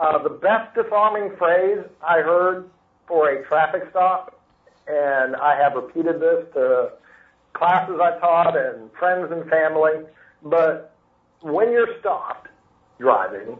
[0.00, 2.70] uh, the best disarming phrase I heard
[3.08, 4.40] for a traffic stop,
[4.86, 6.92] and I have repeated this to
[7.52, 10.04] classes I taught and friends and family.
[10.44, 10.94] But
[11.40, 12.48] when you're stopped
[13.00, 13.58] driving,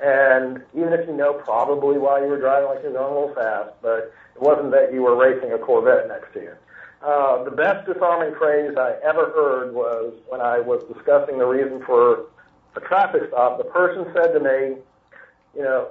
[0.00, 3.34] and even if you know probably why you were driving, like you're going a little
[3.34, 6.52] fast, but it wasn't that you were racing a Corvette next to you.
[7.04, 11.84] Uh, the best disarming phrase I ever heard was when I was discussing the reason
[11.84, 12.26] for
[12.76, 13.58] a traffic stop.
[13.58, 14.76] The person said to me,
[15.54, 15.88] you know,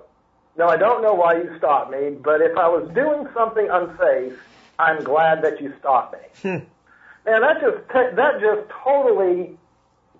[0.57, 4.39] no, I don't know why you stopped me, but if I was doing something unsafe,
[4.79, 6.29] I'm glad that you stopped me.
[6.41, 6.65] Hmm.
[7.29, 9.55] Man, that just that just totally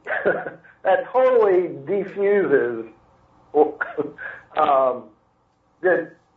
[0.84, 2.86] that totally defuses.
[4.58, 5.06] um,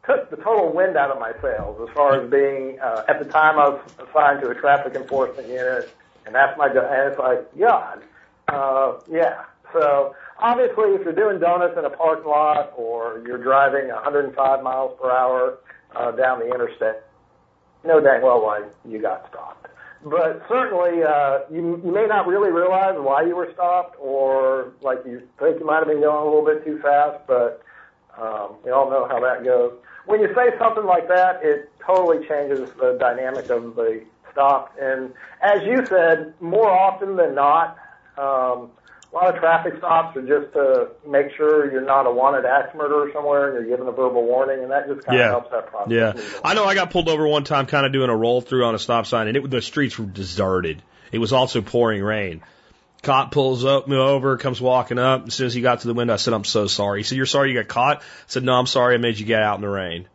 [0.06, 2.78] took the total wind out of my sails as far as being.
[2.80, 5.92] Uh, at the time, I was assigned to a traffic enforcement unit,
[6.24, 6.66] and that's my.
[6.66, 8.02] And it's like, God,
[8.48, 9.44] uh, yeah.
[9.72, 14.96] So Obviously, if you're doing donuts in a parking lot or you're driving 105 miles
[15.00, 15.58] per hour
[15.94, 16.96] uh, down the interstate,
[17.84, 19.68] know dang well why you got stopped.
[20.04, 24.98] but certainly, uh, you, you may not really realize why you were stopped, or like
[25.06, 27.26] you think you might have been going a little bit too fast.
[27.26, 27.62] But
[28.18, 29.72] um, we all know how that goes.
[30.06, 34.02] When you say something like that, it totally changes the dynamic of the
[34.32, 34.74] stop.
[34.80, 35.12] And
[35.42, 37.76] as you said, more often than not,
[38.16, 38.70] um,
[39.12, 42.74] a lot of traffic stops are just to make sure you're not a wanted axe
[42.76, 45.26] murderer somewhere and you're given a verbal warning, and that just kind Yeah.
[45.26, 45.92] of helps that process.
[45.92, 46.64] Yeah, I know.
[46.64, 49.06] I got pulled over one time, kind of doing a roll through on a stop
[49.06, 50.82] sign, and it the streets were deserted.
[51.12, 52.42] It was also pouring rain.
[53.06, 55.28] Cop pulls up, me over, comes walking up.
[55.28, 57.16] As soon as he got to the window, I said, "I'm so sorry." He said,
[57.16, 59.54] "You're sorry you got caught?" I said, "No, I'm sorry I made you get out
[59.54, 60.06] in the rain."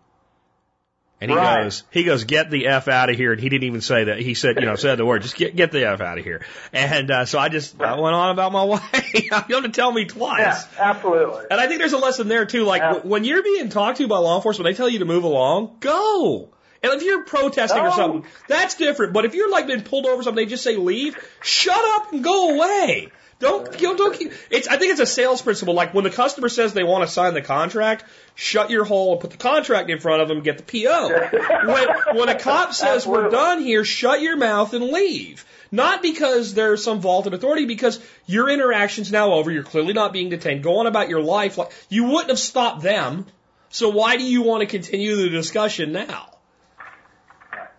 [1.22, 1.66] And he Right.
[1.66, 3.32] goes, he goes, get the f out of here.
[3.32, 4.18] And he didn't even say that.
[4.20, 6.44] He said, you know, said the word, just get get the f out of here.
[6.74, 8.80] And uh, so I just I went on about my way.
[9.14, 10.40] you have to tell me twice.
[10.40, 11.46] Yeah, absolutely.
[11.52, 12.64] And I think there's a lesson there too.
[12.64, 12.94] Like Yeah.
[13.04, 16.50] when you're being talked to by law enforcement, they tell you to move along, go.
[16.84, 19.14] And if you're protesting or something, that's different.
[19.14, 22.12] But if you're like been pulled over or something, they just say leave, shut up
[22.12, 23.12] and go away.
[23.42, 24.32] Don't you know, don't keep.
[24.52, 25.74] It's I think it's a sales principle.
[25.74, 28.06] Like when the customer says they want to sign the contract,
[28.36, 31.10] shut your hole and put the contract in front of them and get the PO.
[31.68, 35.44] when when a cop says we're done here, shut your mouth and leave.
[35.72, 39.50] Not because there's some vaulted authority, because your interaction's now over.
[39.50, 40.64] You're clearly not being detained.
[40.64, 41.58] Go on about your life.
[41.58, 43.26] Like you wouldn't have stopped them.
[43.70, 46.31] So why do you want to continue the discussion now?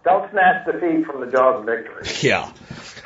[0.04, 2.06] Don't snatch defeat from the jaws of victory.
[2.22, 2.52] Yeah.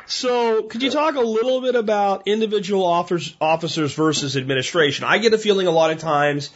[0.08, 5.04] So, could you talk a little bit about individual officers, officers versus administration?
[5.04, 6.50] I get a feeling a lot of times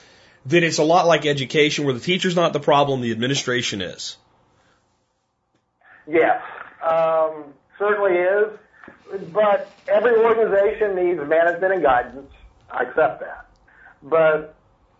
[0.46, 4.16] that it's a lot like education, where the teacher's not the problem, the administration is.
[6.06, 6.40] Yes,
[6.82, 7.44] um,
[7.78, 8.58] certainly is.
[9.32, 12.32] But every organization needs management and guidance.
[12.70, 13.46] I accept that.
[14.02, 14.54] But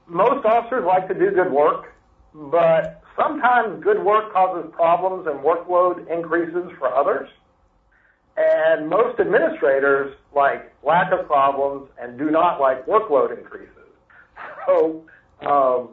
[0.09, 1.95] most officers like to do good work,
[2.35, 7.29] but sometimes good work causes problems and workload increases for others.
[8.37, 13.69] And most administrators like lack of problems and do not like workload increases.
[14.67, 15.05] So
[15.43, 15.91] um,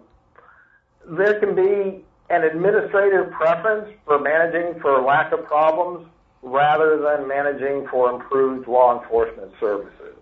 [1.18, 6.08] there can be an administrative preference for managing for lack of problems
[6.42, 10.16] rather than managing for improved law enforcement services.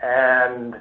[0.00, 0.76] And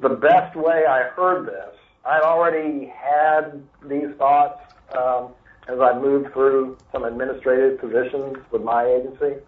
[0.00, 5.30] the best way I heard this, I'd already had these thoughts um,
[5.68, 9.40] as I moved through some administrative positions with my agency.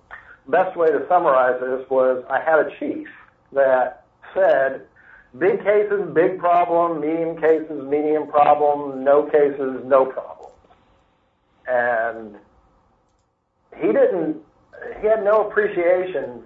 [0.48, 3.08] Best way to summarize this was I had a chief
[3.52, 4.04] that
[4.34, 4.82] said,
[5.38, 10.50] big cases, big problem, medium cases, medium problem, no cases, no problem.
[11.66, 12.36] And
[13.80, 14.36] he didn't,
[15.00, 16.42] he had no appreciation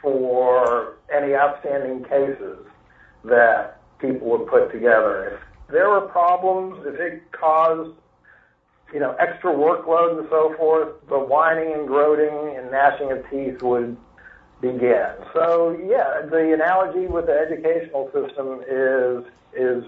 [0.00, 2.58] for any outstanding cases
[3.24, 5.38] that people would put together.
[5.38, 7.96] If there were problems, if it caused,
[8.92, 13.62] you know, extra workload and so forth, the whining and groaning and gnashing of teeth
[13.62, 13.96] would
[14.60, 15.12] begin.
[15.32, 19.24] So yeah, the analogy with the educational system is
[19.54, 19.84] is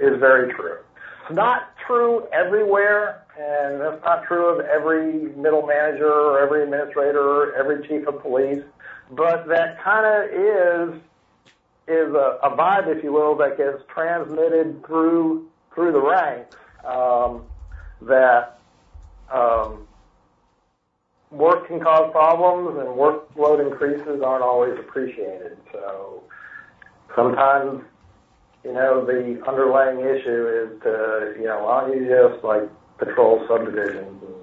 [0.00, 0.78] is very true.
[1.24, 7.20] It's not true everywhere, and that's not true of every middle manager or every administrator
[7.20, 8.62] or every chief of police.
[9.10, 11.00] But that kind of is
[11.88, 16.56] is a, a vibe, if you will, that gets transmitted through through the ranks.
[16.84, 17.44] Um,
[18.02, 18.58] that
[19.32, 19.86] um,
[21.30, 25.56] work can cause problems and workload increases aren't always appreciated.
[25.72, 26.22] So
[27.14, 27.82] sometimes,
[28.64, 32.68] you know, the underlying issue is to, you know, why don't you just like
[32.98, 34.34] patrol subdivisions and,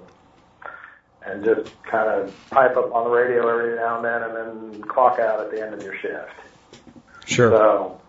[1.26, 4.82] and just kind of pipe up on the radio every now and then and then
[4.82, 6.32] clock out at the end of your shift.
[7.26, 7.50] Sure.
[7.50, 8.00] So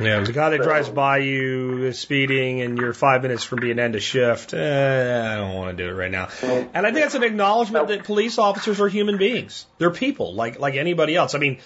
[0.00, 3.78] Yeah, the guy that drives by you is speeding and you're five minutes from being
[3.78, 4.54] end of shift.
[4.54, 6.28] Eh, I don't want to do it right now.
[6.42, 9.66] And I think that's an acknowledgement that police officers are human beings.
[9.78, 11.34] They're people like like anybody else.
[11.34, 11.58] I mean,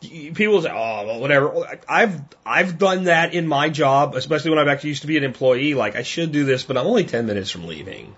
[0.00, 4.72] people say, "Oh, well, whatever." I've I've done that in my job, especially when I
[4.72, 5.74] actually used to be an employee.
[5.74, 8.14] Like I should do this, but I'm only ten minutes from leaving.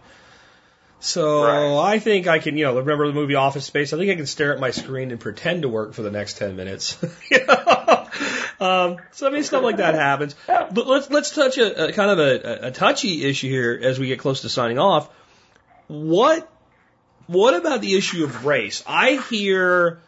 [1.00, 1.94] So Right.
[1.94, 3.92] I think I can, you know, remember the movie Office Space?
[3.92, 6.38] I think I can stare at my screen and pretend to work for the next
[6.38, 6.96] ten minutes.
[7.30, 7.81] You know?
[8.62, 10.36] Um, so I mean, stuff like that happens.
[10.46, 14.06] But let's let's touch a, a kind of a, a touchy issue here as we
[14.06, 15.10] get close to signing off.
[15.88, 16.48] What
[17.26, 18.84] what about the issue of race?
[18.86, 20.00] I hear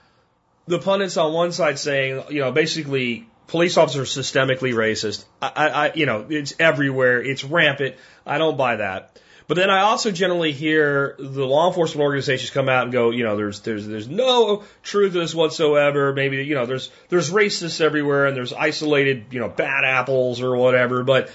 [0.66, 5.24] the pundits on one side saying, you know, basically police officers are systemically racist.
[5.42, 7.22] I, I, I you know, it's everywhere.
[7.22, 7.96] It's rampant.
[8.24, 9.18] I don't buy that.
[9.46, 13.24] But then I also generally hear the law enforcement organizations come out and go, you
[13.24, 16.14] know, there's there's there's no truth to this whatsoever.
[16.14, 20.56] Maybe you know, there's there's racists everywhere and there's isolated, you know, bad apples or
[20.56, 21.04] whatever.
[21.04, 21.30] But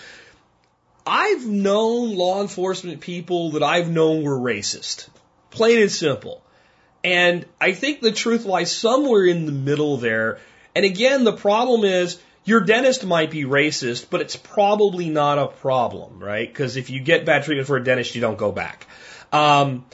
[1.06, 5.08] I've known law enforcement people that I've known were racist,
[5.52, 6.44] plain and simple.
[7.04, 10.40] And I think the truth lies somewhere in the middle there.
[10.76, 15.48] And again, the problem is your dentist might be racist, but it's probably not a
[15.48, 16.48] problem, right?
[16.48, 18.88] Because if you get bad treatment for a dentist, you don't go back.
[19.32, 19.86] Um,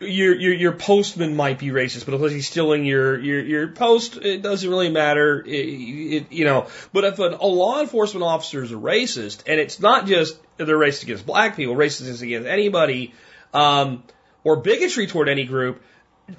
[0.00, 4.16] your, your your postman might be racist, but unless he's stealing your your your post,
[4.16, 5.42] it doesn't really matter.
[5.46, 9.60] It, it, you know, but if a, a law enforcement officer is a racist, and
[9.60, 13.12] it's not just they're racist against black people, racist against anybody,
[13.52, 14.02] um,
[14.44, 15.82] or bigotry toward any group,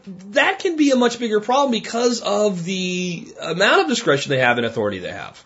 [0.08, 4.58] that can be a much bigger problem because of the amount of discretion they have
[4.58, 5.44] and authority they have.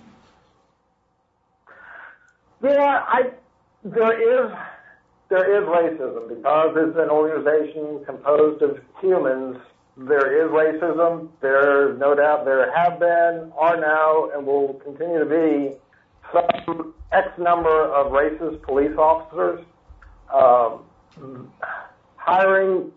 [2.64, 3.32] Yeah, I
[3.84, 4.52] there is
[5.30, 9.58] there is racism because it's an organization composed of humans.
[9.98, 11.30] There is racism.
[11.42, 15.78] There's no doubt there have been, are now, and will continue to be
[16.34, 19.66] some X number of racist police officers.
[20.34, 21.52] Um,
[22.16, 22.92] hiring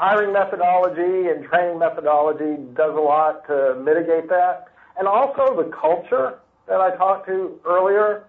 [0.00, 4.68] hiring methodology and training methodology does a lot to mitigate that.
[4.98, 8.24] And also the culture that I talked to earlier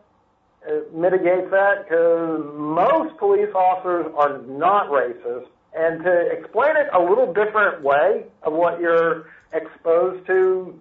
[0.93, 5.47] mitigates that because most police officers are not racist.
[5.73, 10.77] And to explain it a little different way of what you're exposed to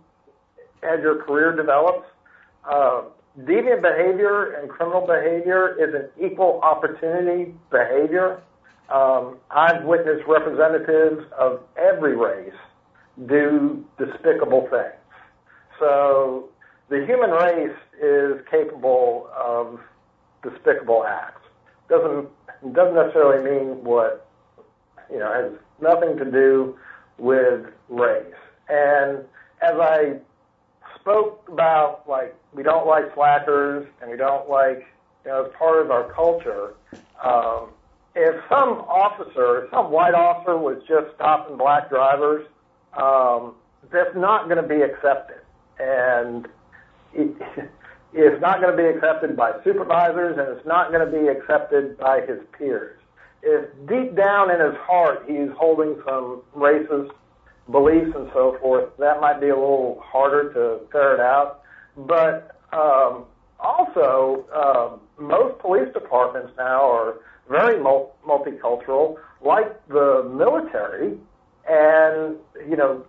[0.82, 2.08] as your career develops,
[2.68, 3.02] uh,
[3.42, 8.42] deviant behavior and criminal behavior is an equal opportunity behavior.
[8.90, 12.52] Um, I've witnessed representatives of every race
[13.28, 14.94] do despicable things.
[15.78, 16.48] So
[16.88, 19.80] the human race is capable of
[20.42, 21.42] despicable acts.
[21.88, 22.28] Doesn't
[22.74, 24.28] doesn't necessarily mean what
[25.10, 26.76] you know has nothing to do
[27.18, 28.34] with race.
[28.68, 29.18] And
[29.62, 30.16] as I
[31.00, 34.86] spoke about, like we don't like slackers and we don't like
[35.24, 36.74] you know as part of our culture.
[37.24, 37.70] Um,
[38.14, 42.46] if some officer, some white officer was just stopping black drivers,
[42.94, 43.54] um,
[43.92, 45.40] that's not going to be accepted.
[45.78, 46.48] And
[48.12, 51.96] it's not going to be accepted by supervisors and it's not going to be accepted
[51.98, 52.98] by his peers.
[53.42, 57.10] If deep down in his heart he's holding some racist
[57.70, 61.62] beliefs and so forth, that might be a little harder to ferret out.
[61.96, 63.24] But um,
[63.58, 67.14] also, uh, most police departments now are
[67.50, 71.18] very multicultural, like the military.
[71.68, 72.36] And,
[72.68, 73.04] you know,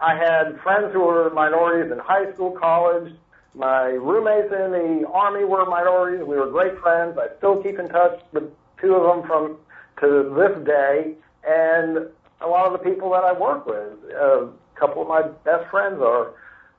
[0.00, 3.12] I had friends who were minorities in high school, college.
[3.54, 6.24] My roommates in the army were minorities.
[6.26, 7.18] We were great friends.
[7.18, 8.44] I still keep in touch with
[8.80, 9.58] two of them from
[10.00, 11.14] to this day.
[11.46, 12.08] And
[12.40, 15.68] a lot of the people that I work with, uh, a couple of my best
[15.70, 16.32] friends are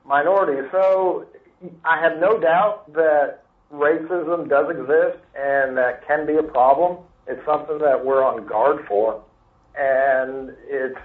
[0.04, 0.70] minorities.
[0.72, 1.26] So
[1.84, 3.43] I have no doubt that
[3.74, 6.98] racism does exist and that can be a problem.
[7.26, 9.22] It's something that we're on guard for.
[9.76, 10.98] And it's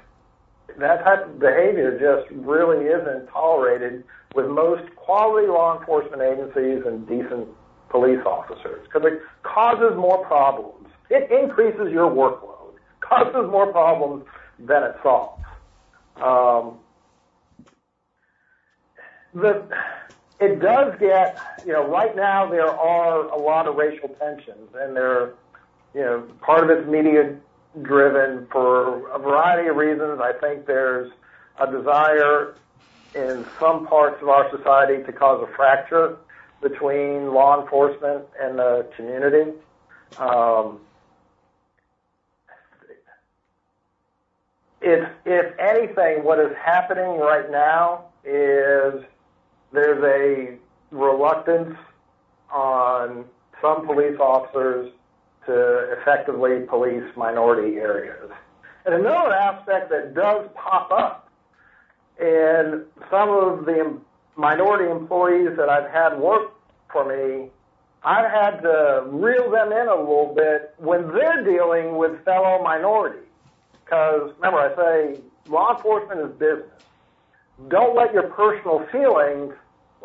[0.78, 4.04] that type of behavior just really isn't tolerated
[4.36, 7.48] with most quality law enforcement agencies and decent
[7.90, 10.88] police officers because it causes more problems.
[11.10, 14.26] It increases your workload, causes more problems
[14.60, 15.44] than it solves.
[16.18, 16.78] Um,
[19.34, 19.64] the,
[20.40, 24.96] it does get, you know, right now there are a lot of racial tensions and
[24.96, 25.34] they're,
[25.94, 27.36] you know, part of it's media
[27.82, 30.20] driven for a variety of reasons.
[30.22, 31.12] I think there's
[31.60, 32.56] a desire
[33.16, 36.18] in some parts of our society to cause a fracture
[36.62, 39.52] between law enforcement and the community.
[40.18, 40.80] Um,
[44.82, 49.04] if, if anything, what is happening right now is
[49.72, 50.58] there's a
[50.96, 51.76] reluctance
[52.52, 53.26] on
[53.62, 54.92] some police officers
[55.46, 58.32] to effectively police minority areas.
[58.86, 61.30] And another aspect that does pop up
[62.20, 64.00] in some of the
[64.36, 66.52] minority employees that I've had work
[66.92, 67.50] for me,
[68.04, 73.24] I've had to reel them in a little bit when they're dealing with fellow minorities.
[73.84, 76.84] Because remember, I say law enforcement is business.
[77.68, 79.54] Don't let your personal feelings,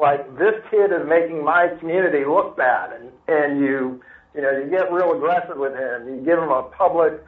[0.01, 4.02] like this kid is making my community look bad, and, and you
[4.35, 6.09] you know, you get real aggressive with him.
[6.09, 7.22] You give him a public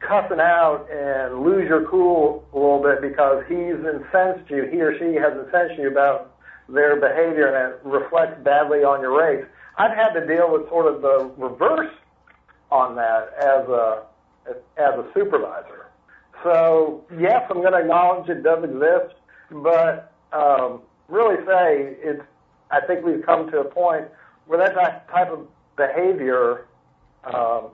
[0.00, 4.98] cussing out and lose your cool a little bit because he's incensed you, he or
[4.98, 6.34] she has incensed you about
[6.68, 9.44] their behavior and it reflects badly on your race.
[9.76, 11.92] I've had to deal with sort of the reverse
[12.70, 14.02] on that as a
[14.76, 15.86] as a supervisor.
[16.42, 19.14] So yes, I'm going to acknowledge it does exist,
[19.52, 22.22] but um, really say it's.
[22.70, 24.06] I think we've come to a point
[24.46, 25.46] where that type of
[25.76, 26.66] behavior
[27.24, 27.68] um,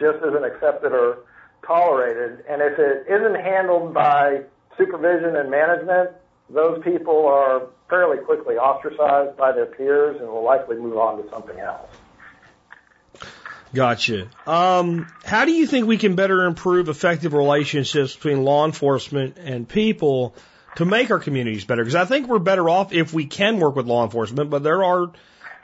[0.00, 1.18] just isn't accepted or
[1.64, 2.44] tolerated.
[2.48, 4.42] And if it isn't handled by
[4.76, 6.10] supervision and management,
[6.48, 11.30] those people are fairly quickly ostracized by their peers and will likely move on to
[11.30, 11.90] something else.
[13.72, 14.28] Gotcha.
[14.46, 19.68] Um, how do you think we can better improve effective relationships between law enforcement and
[19.68, 20.34] people
[20.76, 21.82] to make our communities better?
[21.82, 24.84] Because I think we're better off if we can work with law enforcement, but there
[24.84, 25.12] are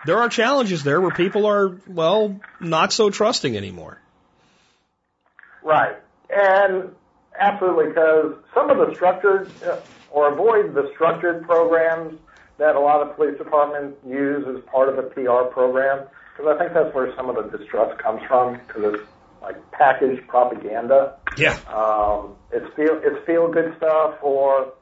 [0.05, 4.01] there are challenges there where people are well not so trusting anymore.
[5.63, 5.97] Right,
[6.31, 6.91] and
[7.39, 9.79] absolutely because some of the structured uh,
[10.11, 12.19] or avoid the structured programs
[12.59, 16.07] that a lot of police departments use as part of a PR program
[16.37, 19.03] because I think that's where some of the distrust comes from because it's
[19.43, 21.17] like packaged propaganda.
[21.37, 21.59] Yeah.
[21.69, 24.73] Um, it's feel it's feel good stuff or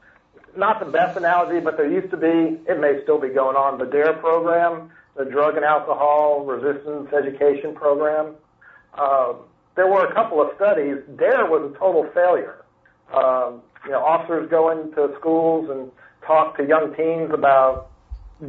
[0.57, 3.77] not the best analogy, but there used to be it may still be going on
[3.77, 8.35] the DARE program, the Drug and Alcohol Resistance Education Program.
[8.97, 9.37] Um,
[9.75, 10.97] there were a couple of studies.
[11.17, 12.63] DARE was a total failure.
[13.13, 15.91] Um, you know, officers go into schools and
[16.25, 17.91] talk to young teens about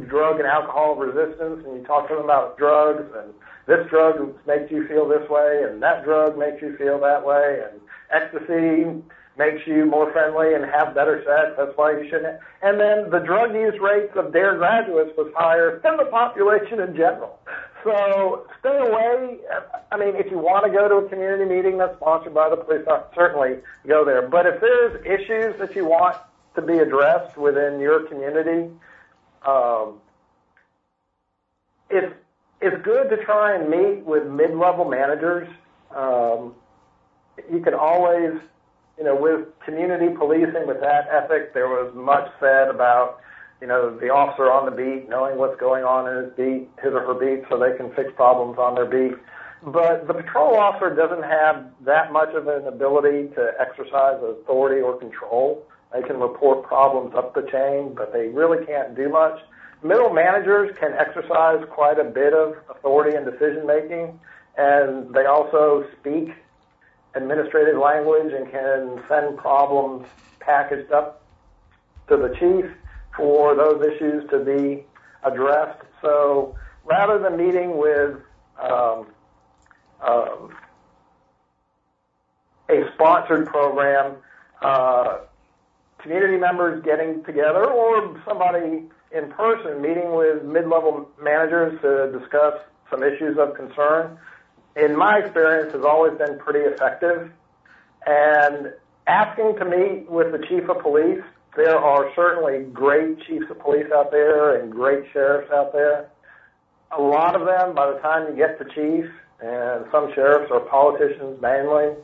[0.07, 3.33] drug and alcohol resistance and you talk to them about drugs and
[3.67, 7.61] this drug makes you feel this way and that drug makes you feel that way
[7.63, 7.79] and
[8.11, 9.01] ecstasy
[9.37, 11.55] makes you more friendly and have better sex.
[11.57, 12.39] That's why you shouldn't.
[12.61, 16.95] And then the drug use rates of DARE graduates was higher than the population in
[16.95, 17.39] general.
[17.83, 19.37] So stay away.
[19.91, 22.57] I mean, if you want to go to a community meeting that's sponsored by the
[22.57, 22.85] police,
[23.15, 24.27] certainly go there.
[24.27, 26.17] But if there's issues that you want
[26.55, 28.71] to be addressed within your community,
[29.45, 29.99] um,
[31.89, 32.13] it's
[32.59, 35.47] it's good to try and meet with mid-level managers.
[35.95, 36.55] Um,
[37.51, 38.31] you can always,
[38.97, 43.19] you know, with community policing, with that ethic, there was much said about,
[43.61, 46.93] you know, the officer on the beat knowing what's going on in his beat, his
[46.93, 49.17] or her beat, so they can fix problems on their beat.
[49.63, 54.97] But the patrol officer doesn't have that much of an ability to exercise authority or
[54.97, 55.65] control.
[55.93, 59.39] They can report problems up the chain, but they really can't do much.
[59.83, 64.19] Middle managers can exercise quite a bit of authority and decision making,
[64.57, 66.33] and they also speak
[67.15, 70.07] administrative language and can send problems
[70.39, 71.23] packaged up
[72.09, 72.65] to the chief
[73.15, 74.85] for those issues to be
[75.23, 75.81] addressed.
[76.01, 76.55] So
[76.85, 78.15] rather than meeting with
[78.61, 79.07] um,
[80.01, 80.55] um,
[82.69, 84.17] a sponsored program,
[84.61, 85.19] uh,
[85.99, 92.53] community members getting together or somebody in person meeting with mid-level managers to discuss
[92.89, 94.17] some issues of concern,
[94.77, 97.31] in my experience, has always been pretty effective.
[98.05, 98.73] And
[99.07, 101.23] asking to meet with the chief of police,
[101.55, 106.09] there are certainly great chiefs of police out there and great sheriffs out there.
[106.97, 109.09] A lot of them, by the time you get to chief,
[109.41, 111.95] and some sheriffs are politicians mainly,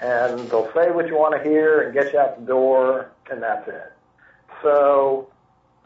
[0.00, 3.42] and they'll say what you want to hear and get you out the door, and
[3.42, 3.92] that's it.
[4.62, 5.28] So,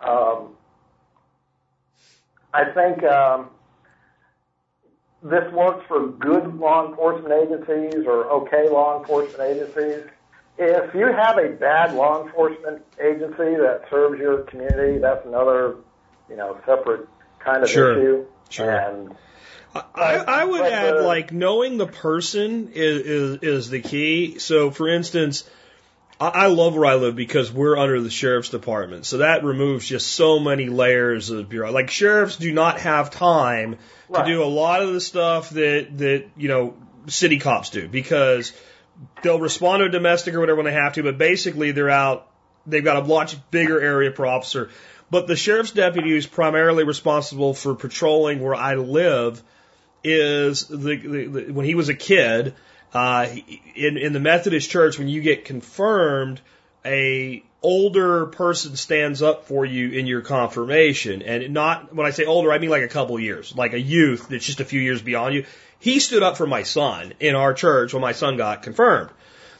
[0.01, 0.51] um,
[2.53, 3.51] I think um,
[5.23, 10.05] this works for good law enforcement agencies or okay law enforcement agencies.
[10.59, 15.77] If you have a bad law enforcement agency that serves your community, that's another,
[16.29, 17.09] you know, separate
[17.39, 17.99] kind of sure.
[17.99, 18.27] issue.
[18.51, 18.71] Sure.
[18.71, 19.17] And
[19.75, 24.39] I, I would add, like, knowing the person is, is, is the key.
[24.39, 25.49] So, for instance,
[26.23, 29.07] I, I love where I live because we're under the sheriff's department.
[29.07, 31.73] So that removes just so many layers of bureau.
[31.73, 33.79] Like, sheriffs do not have time
[34.09, 34.27] Right.
[34.27, 36.75] to do a lot of the stuff that, that, you know,
[37.07, 38.53] city cops do because
[39.23, 42.29] they'll respond to a domestic or whatever when they have to, but basically they're out,
[42.67, 44.71] they've got a much bigger area per officer.
[45.11, 49.43] But the sheriff's deputy who's primarily responsible for patrolling where I live
[50.05, 52.55] is the, the, the when he was a kid,
[52.93, 53.27] uh,
[53.75, 56.41] in, in the Methodist church, when you get confirmed,
[56.85, 61.23] a older person stands up for you in your confirmation.
[61.23, 64.29] And not, when I say older, I mean like a couple years, like a youth
[64.29, 65.45] that's just a few years beyond you.
[65.79, 69.11] He stood up for my son in our church when my son got confirmed.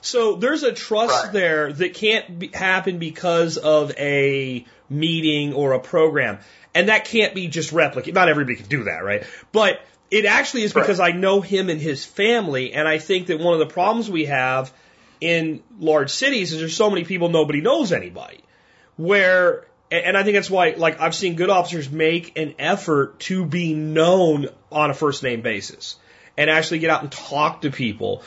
[0.01, 1.33] So there's a trust Right.
[1.33, 6.41] there that can't be, happen because of a meeting or a program.
[6.75, 8.15] And that can't be just replicated.
[8.15, 9.25] Not everybody can do that, right?
[9.53, 9.81] But
[10.13, 12.75] it actually is because I know him and his family.
[12.75, 14.73] And I think that one of the problems we have
[15.23, 18.45] in large cities is there's so many people nobody knows anybody.
[18.97, 23.47] Where, and I think that's why, like, I've seen good officers make an effort to
[23.47, 25.97] be known on a first name basis
[26.37, 28.23] and actually get out and talk to people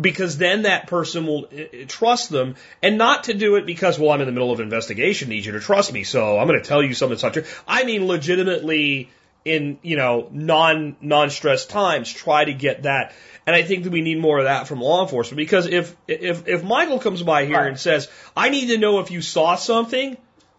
[0.00, 1.48] because then that person will
[1.86, 4.64] trust them and not to do it because, well, I'm in the middle of an
[4.64, 7.34] investigation, need you to trust me, so I'm going to tell you something that's not
[7.34, 7.44] true.
[7.68, 9.10] I mean, legitimately
[9.44, 13.12] in you know non non stress times try to get that.
[13.46, 15.38] And I think that we need more of that from law enforcement.
[15.38, 17.68] Because if if if Michael comes by here Right.
[17.68, 20.16] and says I need to know if you saw something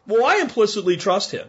[0.08, 1.48] well I implicitly trust him.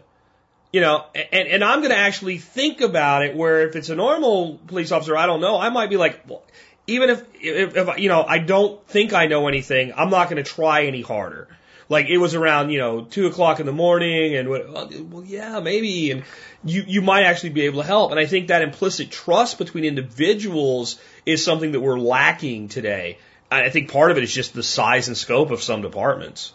[0.72, 3.94] You know and and I'm going to actually think about it where if it's a
[3.94, 6.42] normal police officer I don't know I might be like well,
[6.86, 10.42] even if if, if you know I don't think I know anything I'm not going
[10.42, 11.48] to try any harder
[11.92, 15.24] like it was around you know two o'clock in the morning and what, oh, well
[15.24, 16.24] yeah maybe and
[16.64, 18.10] you you might actually be able to help.
[18.10, 23.18] And I think that implicit trust between individuals is something that we're lacking today.
[23.50, 26.54] I think part of it is just the size and scope of some departments.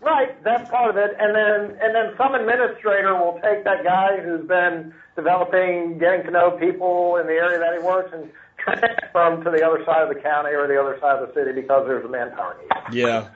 [0.00, 1.14] Right, that's part of it.
[1.18, 6.30] And then and then some administrator will take that guy who's been developing, getting to
[6.30, 8.30] know people in the area that he works and
[9.14, 11.52] him to the other side of the county or the other side of the city
[11.52, 12.94] because there's a manpower need.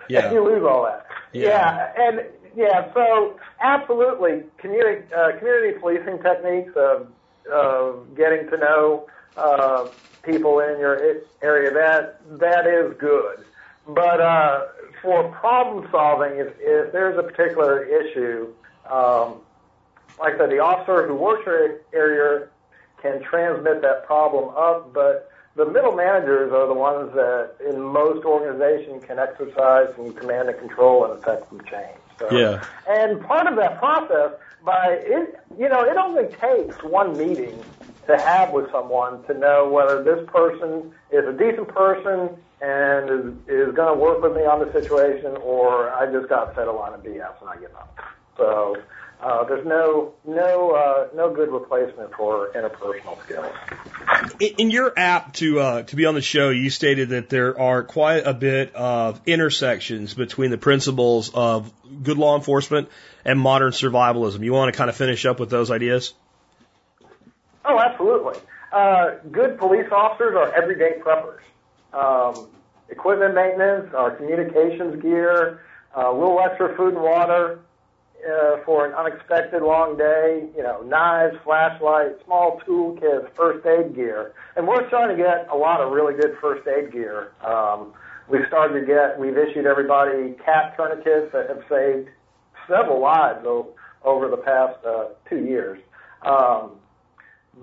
[0.09, 1.06] yeah And you lose all that.
[1.32, 1.92] Yeah.
[1.96, 2.22] and
[2.54, 7.09] yeah, so absolutely, community uh, community policing techniques of
[7.50, 9.06] of getting to know
[9.36, 9.88] uh,
[10.22, 13.44] people in your area that that is good.
[13.86, 14.66] But uh,
[15.00, 18.52] for problem solving, if, if there's a particular issue,
[18.88, 19.40] um,
[20.20, 22.48] like I said, the officer who works your area
[23.02, 28.24] can transmit that problem up, but the middle managers are the ones that, in most
[28.24, 31.98] organizations, can exercise some command and control and affect some change.
[32.18, 32.64] So, Yeah.
[32.88, 34.32] And part of that process,
[34.64, 37.62] by it, you know, it only takes one meeting
[38.06, 42.30] to have with someone to know whether this person is a decent person
[42.60, 46.54] and is, is going to work with me on the situation, or I just got
[46.54, 47.98] fed a line of BS and I give up.
[48.36, 48.76] So
[49.22, 53.46] uh, there's no no uh, no good replacement for interpersonal skills.
[54.40, 57.58] In in your app to uh, to be on the show, you stated that there
[57.58, 61.72] are quite a bit of intersections between the principles of
[62.02, 62.88] good law enforcement
[63.24, 64.44] and modern survivalism.
[64.44, 66.14] You want to kind of finish up with those ideas?
[67.64, 68.40] Oh, absolutely.
[68.72, 71.42] Uh, good police officers are everyday preppers.
[71.92, 72.48] Um,
[72.88, 75.60] equipment maintenance, our communications gear,
[75.96, 77.60] uh, a little extra food and water
[78.26, 84.34] uh, for an unexpected long day, you know, knives, flashlights, small toolkits, first aid gear.
[84.56, 87.32] And we're starting to get a lot of really good first aid gear.
[87.44, 87.92] Um,
[88.28, 92.08] we've started to get, we've issued everybody cat tourniquets that have saved
[92.68, 93.74] several lives o-
[94.04, 95.80] over the past uh, two years.
[96.22, 96.72] Um,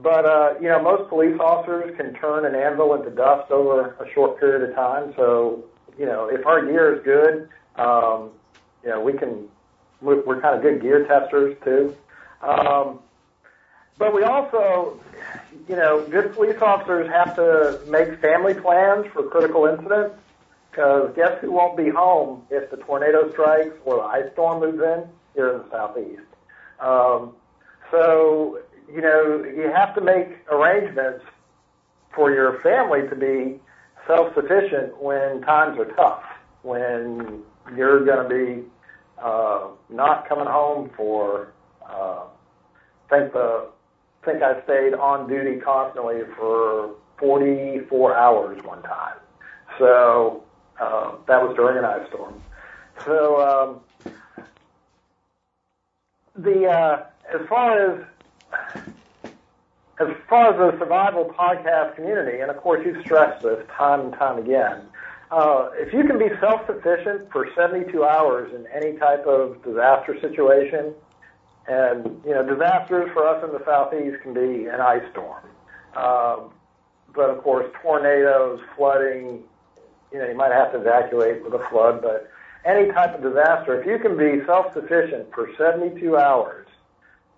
[0.01, 4.13] but uh, you know, most police officers can turn an anvil into dust over a
[4.13, 5.13] short period of time.
[5.15, 5.63] So
[5.97, 8.31] you know, if our gear is good, um,
[8.83, 9.47] you know, we can.
[10.01, 11.95] We're, we're kind of good gear testers too.
[12.41, 12.99] Um,
[13.97, 14.99] but we also,
[15.67, 20.15] you know, good police officers have to make family plans for critical incidents.
[20.71, 24.81] Because guess who won't be home if the tornado strikes or the ice storm moves
[24.81, 25.03] in
[25.33, 26.21] here in the southeast?
[26.79, 27.33] Um,
[27.91, 31.25] so, you know, you have to make arrangements
[32.13, 33.59] for your family to be
[34.07, 36.23] self-sufficient when times are tough,
[36.61, 37.43] when
[37.75, 38.63] you're going to be
[39.21, 41.53] uh, not coming home for.
[41.85, 42.25] Uh,
[43.11, 43.67] I think the
[44.21, 49.15] I think I stayed on duty constantly for 44 hours one time.
[49.77, 50.43] So
[50.79, 52.41] uh, that was during an ice storm.
[53.05, 54.13] So um,
[56.35, 58.05] the uh, as far as
[59.99, 64.13] as far as the survival podcast community, and of course you've stressed this time and
[64.13, 64.81] time again,
[65.31, 70.93] uh, if you can be self-sufficient for 72 hours in any type of disaster situation,
[71.67, 75.43] and you know disasters for us in the southeast can be an ice storm,
[75.95, 76.51] um,
[77.13, 79.43] but of course tornadoes, flooding,
[80.11, 82.31] you know you might have to evacuate with a flood, but
[82.65, 86.67] any type of disaster, if you can be self-sufficient for 72 hours,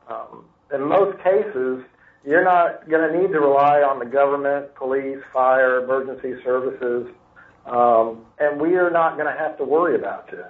[0.08, 1.84] um, in most cases,
[2.26, 7.08] you're not going to need to rely on the government, police, fire, emergency services,
[7.66, 10.44] um, and we are not going to have to worry about you.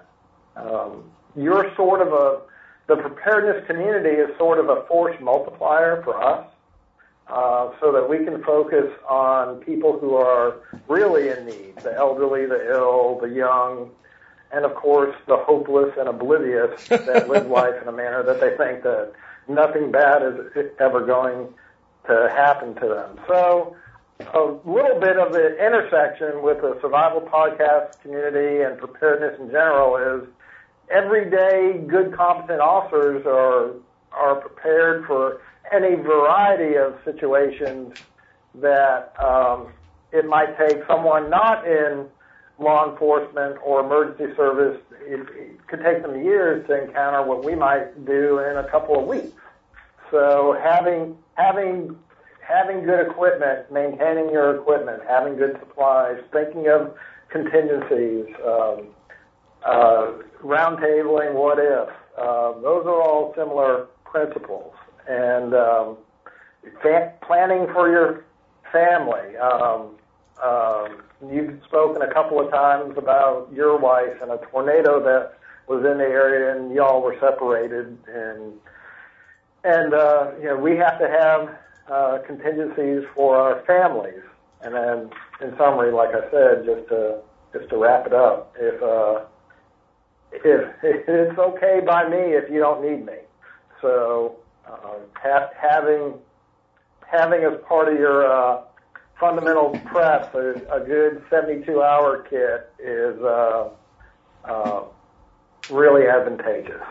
[0.56, 1.04] Um,
[1.36, 2.42] you're sort of a,
[2.88, 6.48] the preparedness community is sort of a force multiplier for us.
[7.28, 10.58] Uh, so that we can focus on people who are
[10.90, 13.90] really in need, the elderly, the ill, the young,
[14.52, 18.50] and of course the hopeless and oblivious that live life in a manner that they
[18.58, 19.14] think that
[19.48, 21.48] nothing bad is ever going
[22.08, 23.20] to happen to them.
[23.28, 23.76] So
[24.34, 29.98] a little bit of the intersection with the survival podcast community and preparedness in general
[29.98, 30.28] is
[30.90, 33.74] everyday good competent officers are
[34.12, 35.42] are prepared for
[35.72, 37.94] any variety of situations
[38.56, 39.72] that um,
[40.12, 42.06] it might take someone not in
[42.60, 44.80] law enforcement or emergency service.
[45.02, 49.00] It, it could take them years to encounter what we might do in a couple
[49.00, 49.32] of weeks.
[50.12, 51.98] So having having
[52.42, 56.94] having good equipment, maintaining your equipment, having good supplies, thinking of
[57.30, 58.88] contingencies, um,
[59.66, 60.12] uh,
[60.44, 64.74] roundtabling, what if, uh, those are all similar principles.
[65.08, 65.98] And um,
[66.82, 68.26] fa- planning for your
[68.72, 69.38] family.
[69.38, 69.96] Um,
[70.44, 75.38] um, you've spoken a couple of times about your wife and a tornado that
[75.68, 78.54] was in the area, and y'all were separated, and
[79.64, 81.50] and uh, you know we have to have
[81.92, 84.24] uh, contingencies for our families.
[84.64, 85.10] And then,
[85.42, 87.20] in summary, like I said, just to
[87.54, 89.26] just to wrap it up, if uh,
[90.32, 93.18] if it's okay by me if you don't need me,
[93.82, 96.14] so uh, ha- having
[97.08, 98.62] having as part of your uh,
[99.20, 103.70] fundamental prep a, a good 72 hour kit is uh,
[104.46, 104.84] uh,
[105.70, 106.82] really advantageous.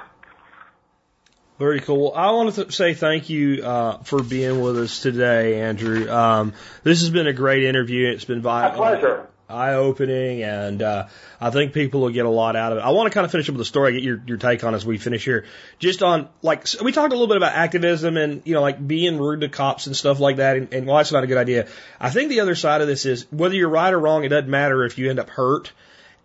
[1.61, 2.01] Very cool.
[2.01, 6.11] Well, I wanted to say thank you uh, for being with us today, Andrew.
[6.11, 6.55] Um,
[6.85, 8.09] this has been a great interview.
[8.09, 9.27] It's been My pleasure.
[9.47, 11.09] eye opening, and uh,
[11.39, 12.81] I think people will get a lot out of it.
[12.81, 14.74] I want to kind of finish up with a story, get your, your take on
[14.74, 15.45] as we finish here.
[15.78, 19.19] Just on, like, we talked a little bit about activism and, you know, like being
[19.19, 21.69] rude to cops and stuff like that, and, and why it's not a good idea.
[22.01, 24.49] I think the other side of this is whether you're right or wrong, it doesn't
[24.49, 25.73] matter if you end up hurt.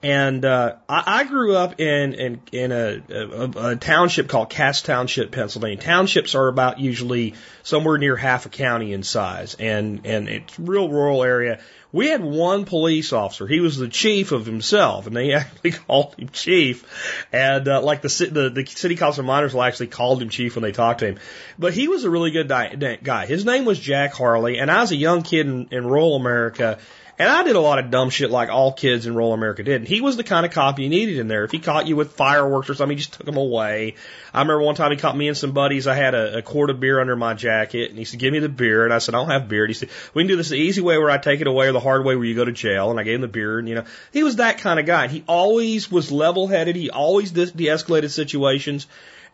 [0.03, 4.81] And uh, I, I grew up in in, in a, a, a township called Cass
[4.81, 5.77] Township, Pennsylvania.
[5.77, 10.89] Townships are about usually somewhere near half a county in size, and and it's real
[10.89, 11.59] rural area.
[11.91, 13.47] We had one police officer.
[13.47, 16.83] He was the chief of himself, and they actually called him chief.
[17.31, 20.63] And uh, like the, the the city council miners will actually called him chief when
[20.63, 21.19] they talked to him.
[21.57, 23.25] But he was a really good guy.
[23.25, 26.79] His name was Jack Harley, and I was a young kid in, in rural America.
[27.17, 29.77] And I did a lot of dumb shit like all kids in rural America did.
[29.77, 31.45] And he was the kind of cop you needed in there.
[31.45, 33.95] If he caught you with fireworks or something, he just took them away.
[34.33, 35.87] I remember one time he caught me and some buddies.
[35.87, 38.39] I had a, a quart of beer under my jacket and he said, give me
[38.39, 38.83] the beer.
[38.83, 39.63] And I said, I don't have beer.
[39.63, 41.67] And he said, we can do this the easy way where I take it away
[41.67, 42.91] or the hard way where you go to jail.
[42.91, 45.03] And I gave him the beer and you know, he was that kind of guy.
[45.03, 46.75] And he always was level headed.
[46.75, 48.87] He always de- de-escalated situations.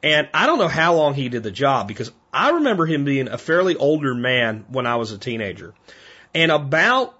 [0.03, 3.27] And I don't know how long he did the job because I remember him being
[3.27, 5.73] a fairly older man when I was a teenager.
[6.33, 7.15] And about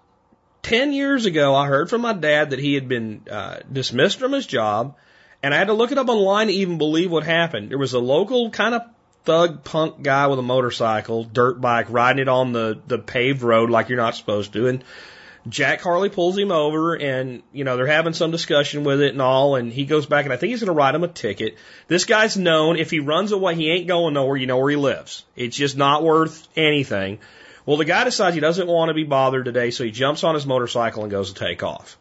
[0.64, 4.32] 10 years ago, I heard from my dad that he had been uh, dismissed from
[4.32, 4.96] his job,
[5.42, 7.72] and I had to look it up online to even believe what happened.
[7.72, 8.84] There was a local kind of
[9.24, 13.70] thug punk guy with a motorcycle, dirt bike, riding it on the, the paved road
[13.70, 14.84] like you're not supposed to, and
[15.50, 19.22] Jack Harley pulls him over and, you know, they're having some discussion with it and
[19.22, 21.58] all, and he goes back and I think he's gonna write him a ticket.
[21.88, 24.76] This guy's known, if he runs away, he ain't going nowhere, you know where he
[24.76, 25.26] lives.
[25.36, 27.20] It's just not worth anything.
[27.66, 30.36] Well, the guy decides he doesn't want to be bothered today, so he jumps on
[30.36, 31.98] his motorcycle and goes to take off.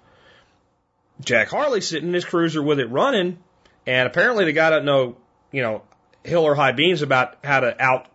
[1.23, 3.39] Jack Harley's sitting in his cruiser with it running,
[3.87, 5.16] and apparently the guy doesn't know,
[5.53, 5.82] you know,
[6.24, 8.07] hill or high beans about how to out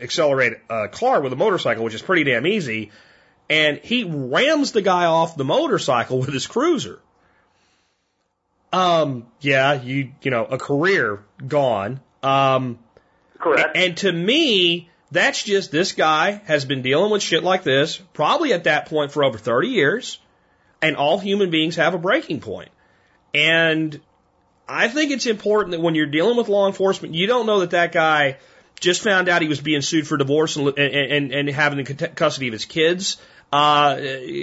[0.00, 2.90] accelerate a car with a motorcycle, which is pretty damn easy.
[3.50, 7.00] And he rams the guy off the motorcycle with his cruiser.
[8.72, 12.00] Um, yeah, you, you know, a career gone.
[12.22, 12.78] Um,
[13.38, 13.76] Correct.
[13.76, 18.52] and to me, that's just this guy has been dealing with shit like this, probably
[18.52, 20.18] at that point for over 30 years,
[20.82, 22.70] and all human beings have a breaking point.
[23.34, 24.00] And
[24.68, 27.70] I think it's important that when you're dealing with law enforcement, you don't know that
[27.70, 28.36] that guy
[28.80, 32.48] just found out he was being sued for divorce and, and, and having the custody
[32.48, 33.16] of his kids
[33.52, 33.96] uh,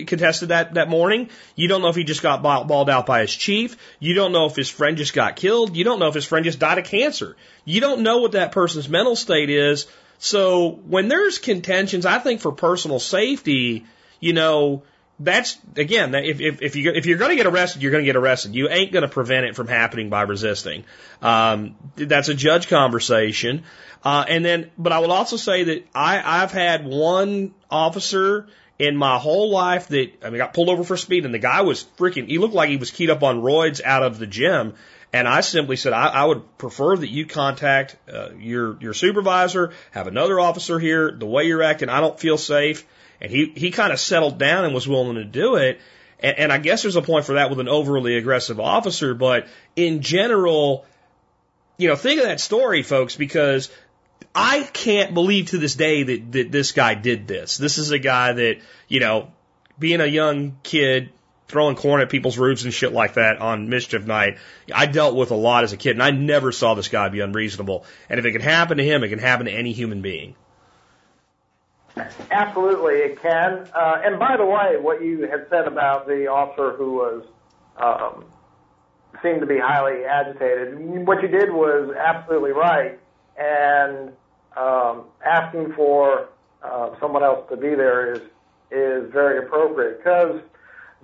[0.07, 1.29] contested that, that morning.
[1.55, 3.77] You don't know if he just got balled out by his chief.
[3.99, 5.75] You don't know if his friend just got killed.
[5.75, 7.35] You don't know if his friend just died of cancer.
[7.63, 9.87] You don't know what that person's mental state is.
[10.17, 13.85] So when there's contentions, I think for personal safety,
[14.19, 14.83] you know,
[15.19, 18.05] that's again, if if, if you if you're going to get arrested, you're going to
[18.05, 18.53] get arrested.
[18.53, 20.83] You ain't going to prevent it from happening by resisting.
[21.21, 23.63] Um, that's a judge conversation.
[24.03, 28.47] Uh, and then, but I will also say that I I've had one officer
[28.77, 31.61] in my whole life that I mean got pulled over for speed, and the guy
[31.61, 32.27] was freaking.
[32.27, 34.73] He looked like he was keyed up on roids out of the gym.
[35.15, 39.71] And I simply said, I, I would prefer that you contact uh, your your supervisor,
[39.91, 41.09] have another officer here.
[41.09, 42.85] The way you're acting, I don't feel safe.
[43.21, 45.79] And he he kind of settled down and was willing to do it.
[46.19, 49.13] And, and I guess there's a point for that with an overly aggressive officer.
[49.13, 49.47] But
[49.77, 50.85] in general,
[51.77, 53.71] you know, think of that story, folks, because
[54.35, 57.55] I can't believe to this day that, that this guy did this.
[57.57, 58.57] This is a guy that,
[58.89, 59.31] you know,
[59.79, 61.11] being a young kid,
[61.47, 64.37] throwing corn at people's roofs and shit like that on mischief night.
[64.73, 67.19] I dealt with a lot as a kid, and I never saw this guy be
[67.19, 67.85] unreasonable.
[68.09, 70.35] And if it can happen to him, it can happen to any human being.
[72.31, 73.67] Absolutely, it can.
[73.73, 77.25] Uh, and by the way, what you had said about the officer who was
[77.77, 78.25] um,
[79.23, 82.99] seemed to be highly agitated, what you did was absolutely right.
[83.37, 84.11] And
[84.57, 86.29] um, asking for
[86.63, 88.21] uh, someone else to be there is
[88.71, 90.41] is very appropriate because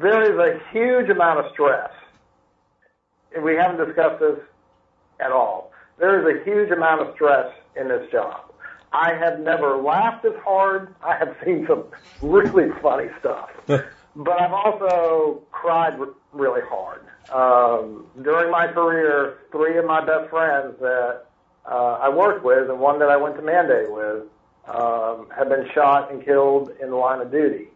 [0.01, 1.89] there is a huge amount of stress.
[3.35, 4.39] And we haven't discussed this
[5.19, 5.71] at all.
[5.99, 8.51] There is a huge amount of stress in this job.
[8.91, 10.93] I have never laughed as hard.
[11.03, 11.85] I have seen some
[12.21, 13.49] really funny stuff.
[13.67, 15.97] but I've also cried
[16.33, 17.01] really hard.
[17.31, 21.25] Um, during my career, three of my best friends that
[21.65, 24.23] uh, I worked with and one that I went to mandate with
[24.67, 27.67] um, have been shot and killed in the line of duty.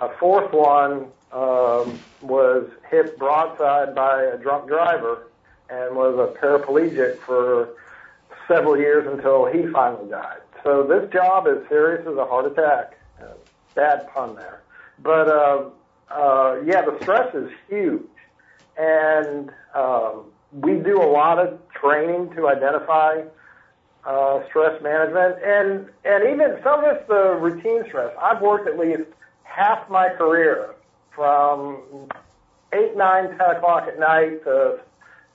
[0.00, 5.28] A fourth one um, was hit broadside by a drunk driver
[5.70, 7.70] and was a paraplegic for
[8.46, 10.40] several years until he finally died.
[10.62, 12.98] So this job is serious as a heart attack.
[13.20, 13.34] Uh,
[13.74, 14.62] bad pun there.
[14.98, 15.70] But uh,
[16.10, 18.02] uh, yeah, the stress is huge.
[18.76, 23.22] And um, we do a lot of training to identify
[24.04, 28.12] uh, stress management, and and even some of it's the routine stress.
[28.20, 29.08] I've worked at least
[29.44, 30.74] half my career
[31.14, 32.08] from
[32.72, 34.80] eight, nine, ten o'clock at night to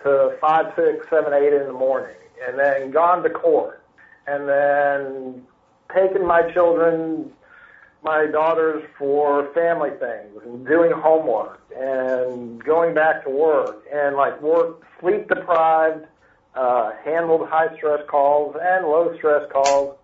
[0.04, 2.16] to five, six, seven, eight in the morning,
[2.48, 3.84] and then gone to court,
[4.28, 5.44] and then
[5.94, 7.32] taken my children,
[8.04, 14.40] my daughters for family things, and doing homework, and going back to work, and like
[14.42, 16.06] work sleep deprived
[16.58, 19.96] uh, handled high stress calls and low stress calls.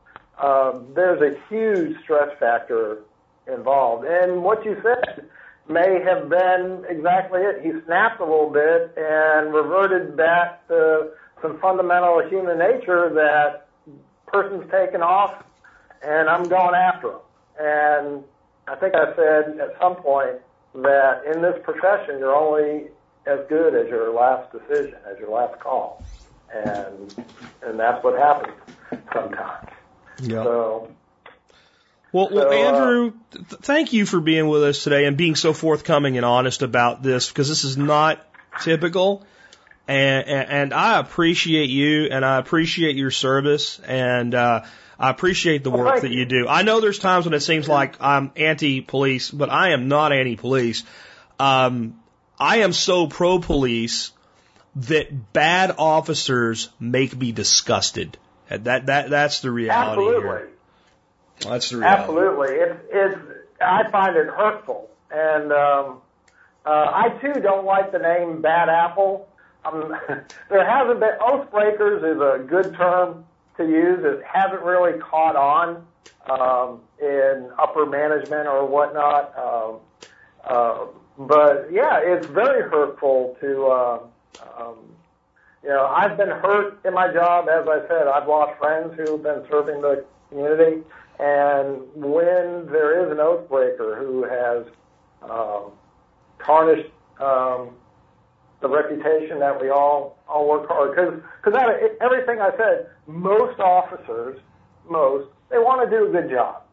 [0.42, 3.00] Um, there's a huge stress factor
[3.48, 4.06] involved.
[4.06, 5.30] And what you said
[5.68, 7.62] may have been exactly it.
[7.64, 11.12] He snapped a little bit and reverted back to
[11.42, 13.68] some fundamental human nature that
[14.28, 15.44] person's taken off
[16.02, 17.20] and I'm going after him.
[17.60, 18.24] And
[18.68, 20.38] I think I said at some point
[20.76, 22.88] that in this profession, you're only
[23.26, 26.04] as good as your last decision, as your last call
[26.54, 27.26] and
[27.62, 28.54] and that's what happens
[29.14, 29.70] sometimes.
[30.22, 30.44] Yeah.
[30.44, 30.92] So.
[32.14, 35.36] Well, well, So, uh, Andrew, th- thank you for being with us today and being
[35.36, 38.26] so forthcoming and honest about this because this is not
[38.62, 39.26] typical.
[39.88, 44.62] And, and, and I appreciate you and I appreciate your service and, uh,
[45.00, 46.20] I appreciate the work that you.
[46.20, 46.48] you do.
[46.48, 50.84] I know there's times when it seems like I'm anti-police, but I am not anti-police.
[51.40, 52.00] Um,
[52.40, 54.12] I am so pro-police
[54.76, 58.18] that bad officers make me disgusted.
[58.50, 60.22] That, that, that's the reality Absolutely.
[60.22, 60.53] here.
[61.44, 62.02] That's the reality.
[62.02, 62.56] Absolutely.
[62.56, 63.20] It's, it's,
[63.62, 64.90] I find it hurtful.
[65.12, 66.02] And, um,
[66.66, 69.28] uh, I too don't like the name Bad Apple.
[69.66, 69.96] Um,
[70.50, 73.26] there hasn't been, Oathbreakers is a good term
[73.58, 74.00] to use.
[74.04, 75.86] It hasn't really caught on,
[76.30, 79.38] um, in upper management or whatnot.
[79.38, 79.80] Um,
[80.44, 80.86] uh,
[81.18, 84.00] but yeah, it's very hurtful to, uh,
[84.58, 84.78] um,
[85.64, 87.48] you know, I've been hurt in my job.
[87.48, 90.84] As I said, I've lost friends who've been serving the community.
[91.24, 94.66] And when there is an oath breaker who has
[95.22, 95.72] um,
[96.44, 96.92] tarnished
[97.22, 97.70] um,
[98.60, 101.58] the reputation that we all all work hard, because because
[102.02, 104.38] everything I said, most officers,
[104.90, 106.64] most they want to do a good job.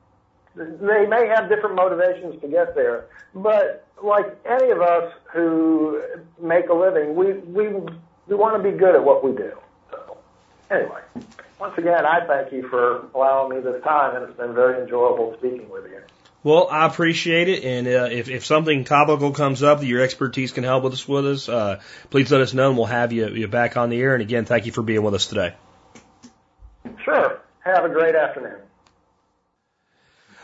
[0.57, 3.07] They may have different motivations to get there,
[3.37, 6.03] but like any of us who
[6.43, 7.69] make a living, we we
[8.27, 9.53] we want to be good at what we do.
[9.93, 10.17] So
[10.73, 11.03] anyway,
[11.61, 15.35] once again, I thank you for allowing me this time, and it's been very enjoyable
[15.39, 16.01] speaking with you.
[16.43, 20.53] Well, I appreciate it, and uh, if if something topical comes up that your expertise
[20.53, 23.29] can help with us with us, uh, please let us know, and we'll have you
[23.29, 24.15] you back on the air.
[24.15, 25.55] And again, thank you for being with us today.
[27.05, 27.41] Sure.
[27.61, 28.57] Have a great afternoon.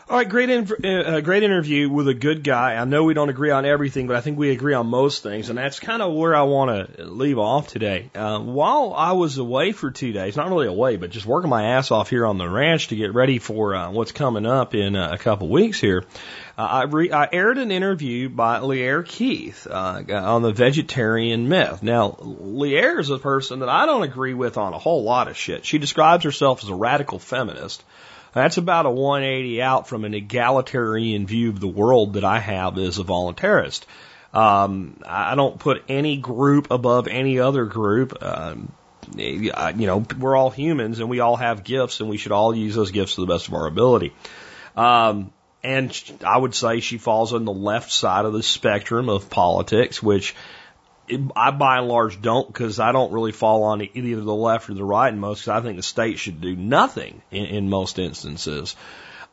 [0.09, 2.75] All right, great, in, uh, great interview with a good guy.
[2.75, 5.49] I know we don't agree on everything, but I think we agree on most things,
[5.49, 8.09] and that's kind of where I want to leave off today.
[8.15, 11.71] Uh, while I was away for two days, not really away, but just working my
[11.71, 14.95] ass off here on the ranch to get ready for uh, what's coming up in
[14.95, 16.05] uh, a couple weeks here,
[16.57, 21.83] uh, I, re- I aired an interview by Lierre Keith uh, on the vegetarian myth.
[21.83, 25.35] Now, Lierre is a person that I don't agree with on a whole lot of
[25.35, 25.65] shit.
[25.65, 27.83] She describes herself as a radical feminist.
[28.37, 32.77] That's about a 180 out from an egalitarian view of the world that I have
[32.77, 33.85] as a voluntarist.
[34.31, 38.21] Um, I don't put any group above any other group.
[38.21, 38.71] Um,
[39.15, 39.51] you
[39.87, 42.91] know, we're all humans and we all have gifts and we should all use those
[42.91, 44.13] gifts to the best of our ability.
[44.75, 45.33] Um,
[45.63, 50.03] and I would say she falls on the left side of the spectrum of politics,
[50.03, 50.35] which
[51.35, 54.73] I by and large don't because I don't really fall on either the left or
[54.73, 55.47] the right in most.
[55.47, 58.75] I think the state should do nothing in, in most instances.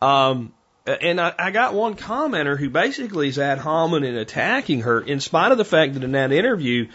[0.00, 0.52] Um,
[0.86, 5.20] and I, I got one commenter who basically is ad hominem and attacking her, in
[5.20, 6.88] spite of the fact that in that interview,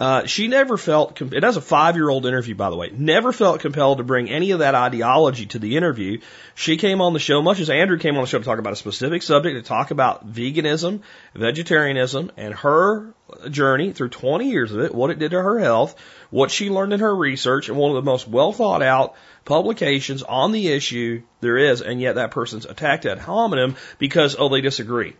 [0.00, 3.32] uh, she never felt, it has a five year old interview, by the way, never
[3.32, 6.20] felt compelled to bring any of that ideology to the interview.
[6.56, 8.72] She came on the show, much as Andrew came on the show to talk about
[8.72, 11.02] a specific subject, to talk about veganism,
[11.34, 13.14] vegetarianism, and her
[13.48, 15.94] journey through 20 years of it, what it did to her health,
[16.30, 19.14] what she learned in her research, and one of the most well thought out
[19.44, 24.48] publications on the issue there is, and yet that person's attacked ad hominem because, oh,
[24.48, 25.14] they disagree.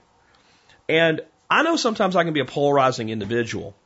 [0.89, 3.77] And I know sometimes I can be a polarizing individual.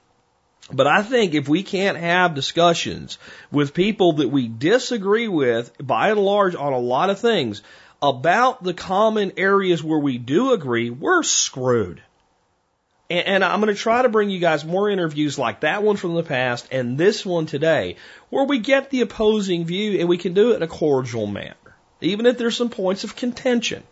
[0.70, 3.18] But I think if we can't have discussions
[3.50, 7.62] with people that we disagree with, by and large, on a lot of things,
[8.02, 12.02] about the common areas where we do agree, we're screwed.
[13.08, 15.96] And, and I'm going to try to bring you guys more interviews like that one
[15.96, 17.96] from the past and this one today,
[18.28, 21.54] where we get the opposing view and we can do it in a cordial manner,
[22.02, 23.82] even if there's some points of contention.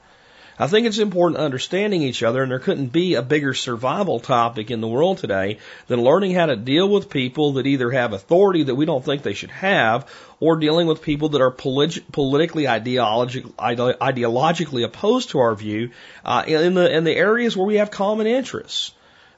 [0.59, 4.70] I think it's important understanding each other, and there couldn't be a bigger survival topic
[4.70, 8.62] in the world today than learning how to deal with people that either have authority
[8.62, 10.11] that we don't think they should have,
[10.41, 15.91] or dealing with people that are polit- politically ideologic- ide- ideologically opposed to our view
[16.24, 18.93] uh, in the in the areas where we have common interests.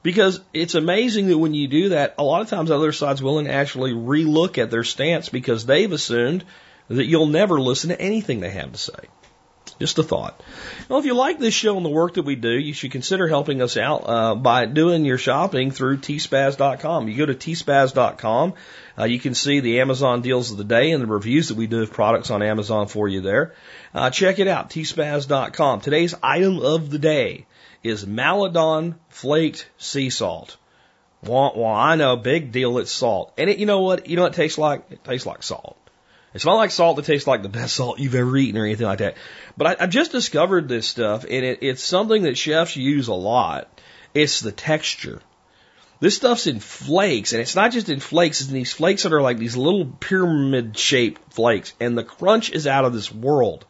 [0.04, 3.20] Because it's amazing that when you do that, a lot of times the other side's
[3.20, 6.44] willing to actually relook at their stance because they've assumed
[6.86, 9.08] that you'll never listen to anything they have to say.
[9.78, 10.42] Just a thought.
[10.88, 13.28] Well, if you like this show and the work that we do, you should consider
[13.28, 17.08] helping us out uh, by doing your shopping through tspaz.com.
[17.08, 18.54] You go to tspaz.com,
[18.98, 21.68] uh, you can see the Amazon deals of the day and the reviews that we
[21.68, 23.54] do of products on Amazon for you there.
[23.94, 25.80] Uh, check it out, tspaz.com.
[25.80, 27.46] Today's item of the day
[27.84, 30.56] is Maldon flaked sea salt.
[31.22, 33.32] Well, well, I know, big deal, it's salt.
[33.38, 34.08] And it, you know what?
[34.08, 34.84] You know what it tastes like?
[34.90, 35.76] It tastes like salt.
[36.34, 38.86] It's not like salt that tastes like the best salt you've ever eaten or anything
[38.86, 39.16] like that.
[39.56, 43.14] But I, I've just discovered this stuff, and it, it's something that chefs use a
[43.14, 43.80] lot.
[44.14, 45.22] It's the texture.
[46.00, 49.12] This stuff's in flakes, and it's not just in flakes, it's in these flakes that
[49.12, 53.64] are like these little pyramid shaped flakes, and the crunch is out of this world.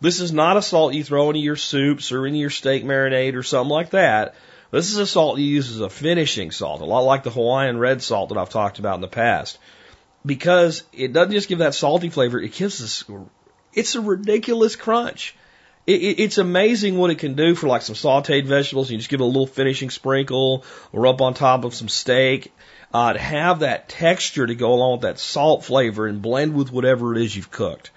[0.00, 3.34] This is not a salt you throw into your soups or into your steak marinade
[3.34, 4.34] or something like that.
[4.70, 7.78] This is a salt you use as a finishing salt, a lot like the Hawaiian
[7.78, 9.58] red salt that I've talked about in the past
[10.24, 13.04] because it doesn't just give that salty flavor, it gives this,
[13.72, 15.34] it's a ridiculous crunch.
[15.86, 18.90] It, it, it's amazing what it can do for like some sauteed vegetables.
[18.90, 22.52] You just give it a little finishing sprinkle or up on top of some steak.
[22.92, 26.70] Uh, to have that texture to go along with that salt flavor and blend with
[26.70, 27.90] whatever it is you've cooked.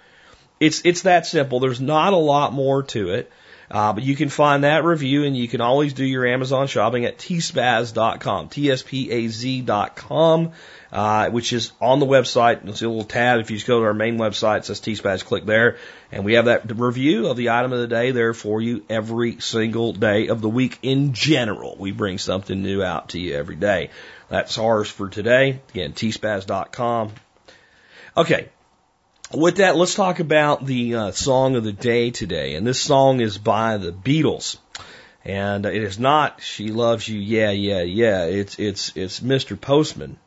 [0.60, 1.60] It's, it's that simple.
[1.60, 3.32] There's not a lot more to it.
[3.70, 7.06] Uh, but you can find that review and you can always do your Amazon shopping
[7.06, 10.52] at tspaz.com, T-S-P-A-Z.com,
[10.92, 12.64] uh, which is on the website.
[12.64, 13.40] You'll see a little tab.
[13.40, 15.78] If you just go to our main website, it says tspaz, click there.
[16.12, 19.40] And we have that review of the item of the day there for you every
[19.40, 21.76] single day of the week in general.
[21.78, 23.90] We bring something new out to you every day.
[24.30, 25.62] That's ours for today.
[25.70, 27.14] Again, tspaz.com.
[28.16, 28.50] Okay,
[29.34, 32.56] with that, let's talk about the uh, song of the day today.
[32.56, 34.58] And this song is by the Beatles.
[35.26, 38.24] And it is not "She Loves You." Yeah, yeah, yeah.
[38.24, 39.60] It's it's it's Mr.
[39.60, 40.18] Postman.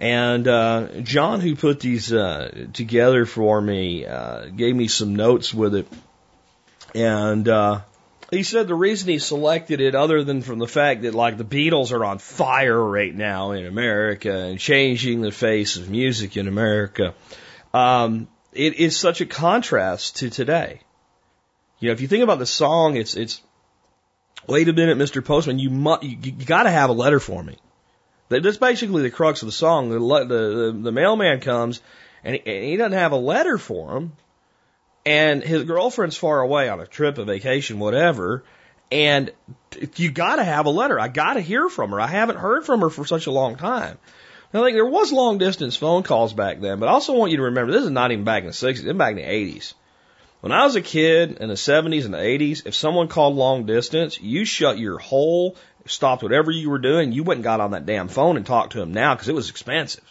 [0.00, 5.52] And uh, John, who put these uh, together for me, uh, gave me some notes
[5.52, 5.88] with it.
[6.94, 7.80] And uh,
[8.30, 11.44] he said the reason he selected it, other than from the fact that like the
[11.44, 16.46] Beatles are on fire right now in America and changing the face of music in
[16.46, 17.14] America,
[17.74, 20.80] um, it is such a contrast to today.
[21.80, 23.40] You know, if you think about the song, it's it's
[24.46, 25.24] wait a minute, Mr.
[25.24, 27.56] Postman, you mu- you, you got to have a letter for me.
[28.28, 29.90] That's basically the crux of the song.
[29.90, 31.80] The the, the, the mailman comes
[32.24, 34.12] and he, and he doesn't have a letter for him,
[35.06, 38.44] and his girlfriend's far away on a trip, a vacation, whatever.
[38.90, 39.30] And
[39.96, 40.98] you got to have a letter.
[40.98, 42.00] I got to hear from her.
[42.00, 43.98] I haven't heard from her for such a long time.
[44.52, 47.36] Now, like, there was long distance phone calls back then, but I also want you
[47.38, 49.74] to remember this is not even back in the 60s, it's back in the 80s.
[50.40, 53.66] When I was a kid in the 70s and the 80s, if someone called long
[53.66, 55.56] distance, you shut your whole,
[55.90, 58.72] stopped whatever you were doing, you went and got on that damn phone and talked
[58.72, 60.04] to them now because it was expensive.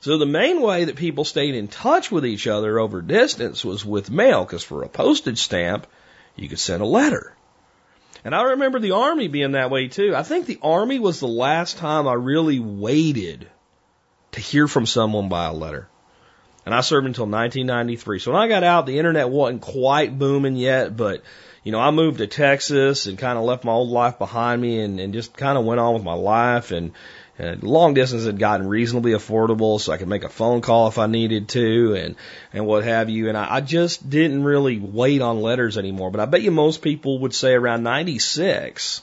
[0.00, 3.84] So the main way that people stayed in touch with each other over distance was
[3.84, 5.86] with mail, because for a postage stamp,
[6.36, 7.34] you could send a letter.
[8.24, 10.14] And I remember the Army being that way too.
[10.14, 13.48] I think the Army was the last time I really waited
[14.32, 15.88] to hear from someone by a letter.
[16.64, 18.18] And I served until 1993.
[18.18, 21.22] So when I got out, the internet wasn't quite booming yet, but
[21.68, 24.80] you know, I moved to Texas and kind of left my old life behind me
[24.80, 26.92] and, and just kind of went on with my life and
[27.38, 30.96] And long distance had gotten reasonably affordable, so I could make a phone call if
[30.98, 32.16] I needed to, and
[32.54, 33.28] and what have you.
[33.28, 36.10] And I, I just didn't really wait on letters anymore.
[36.10, 39.02] But I bet you most people would say around '96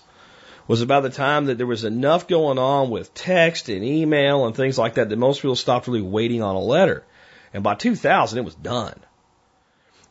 [0.67, 4.55] was about the time that there was enough going on with text and email and
[4.55, 7.05] things like that that most people stopped really waiting on a letter.
[7.53, 9.04] And by 2000, it was done.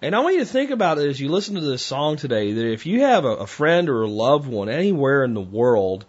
[0.04, 2.52] And I want you to think about it as you listen to this song today
[2.52, 6.04] that if you have a, a friend or a loved one anywhere in the world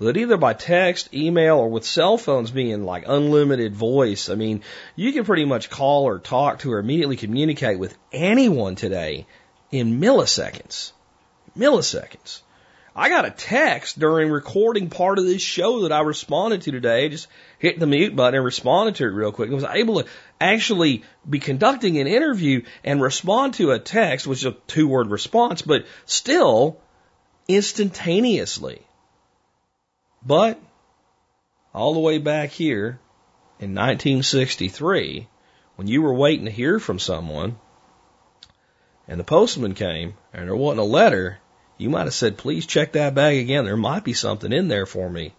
[0.00, 4.64] that either by text, email, or with cell phones being like unlimited voice, I mean,
[4.96, 9.26] you can pretty much call or talk to or immediately communicate with anyone today
[9.72, 10.92] in milliseconds.
[11.56, 12.42] Milliseconds.
[12.94, 17.08] I got a text during recording part of this show that I responded to today.
[17.08, 19.50] Just hit the mute button and responded to it real quick.
[19.50, 20.08] I was able to
[20.40, 25.10] actually be conducting an interview and respond to a text, which is a two word
[25.10, 26.80] response, but still
[27.48, 28.82] instantaneously.
[30.24, 30.60] But
[31.74, 33.00] all the way back here
[33.58, 35.28] in 1963,
[35.76, 37.58] when you were waiting to hear from someone
[39.06, 41.38] and the postman came and there wasn't a letter,
[41.76, 43.64] you might have said, please check that bag again.
[43.64, 45.32] There might be something in there for me.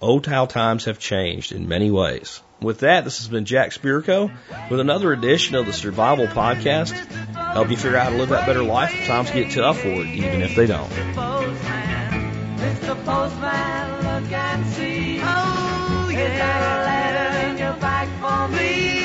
[0.00, 2.40] How times have changed in many ways.
[2.62, 4.30] With that, this has been Jack Spirko
[4.70, 6.90] with another edition of the Survival Podcast.
[7.34, 10.04] Help you figure out how to live that better life if times get tough or
[10.04, 10.90] even if they don't.
[15.22, 18.99] Oh, yeah.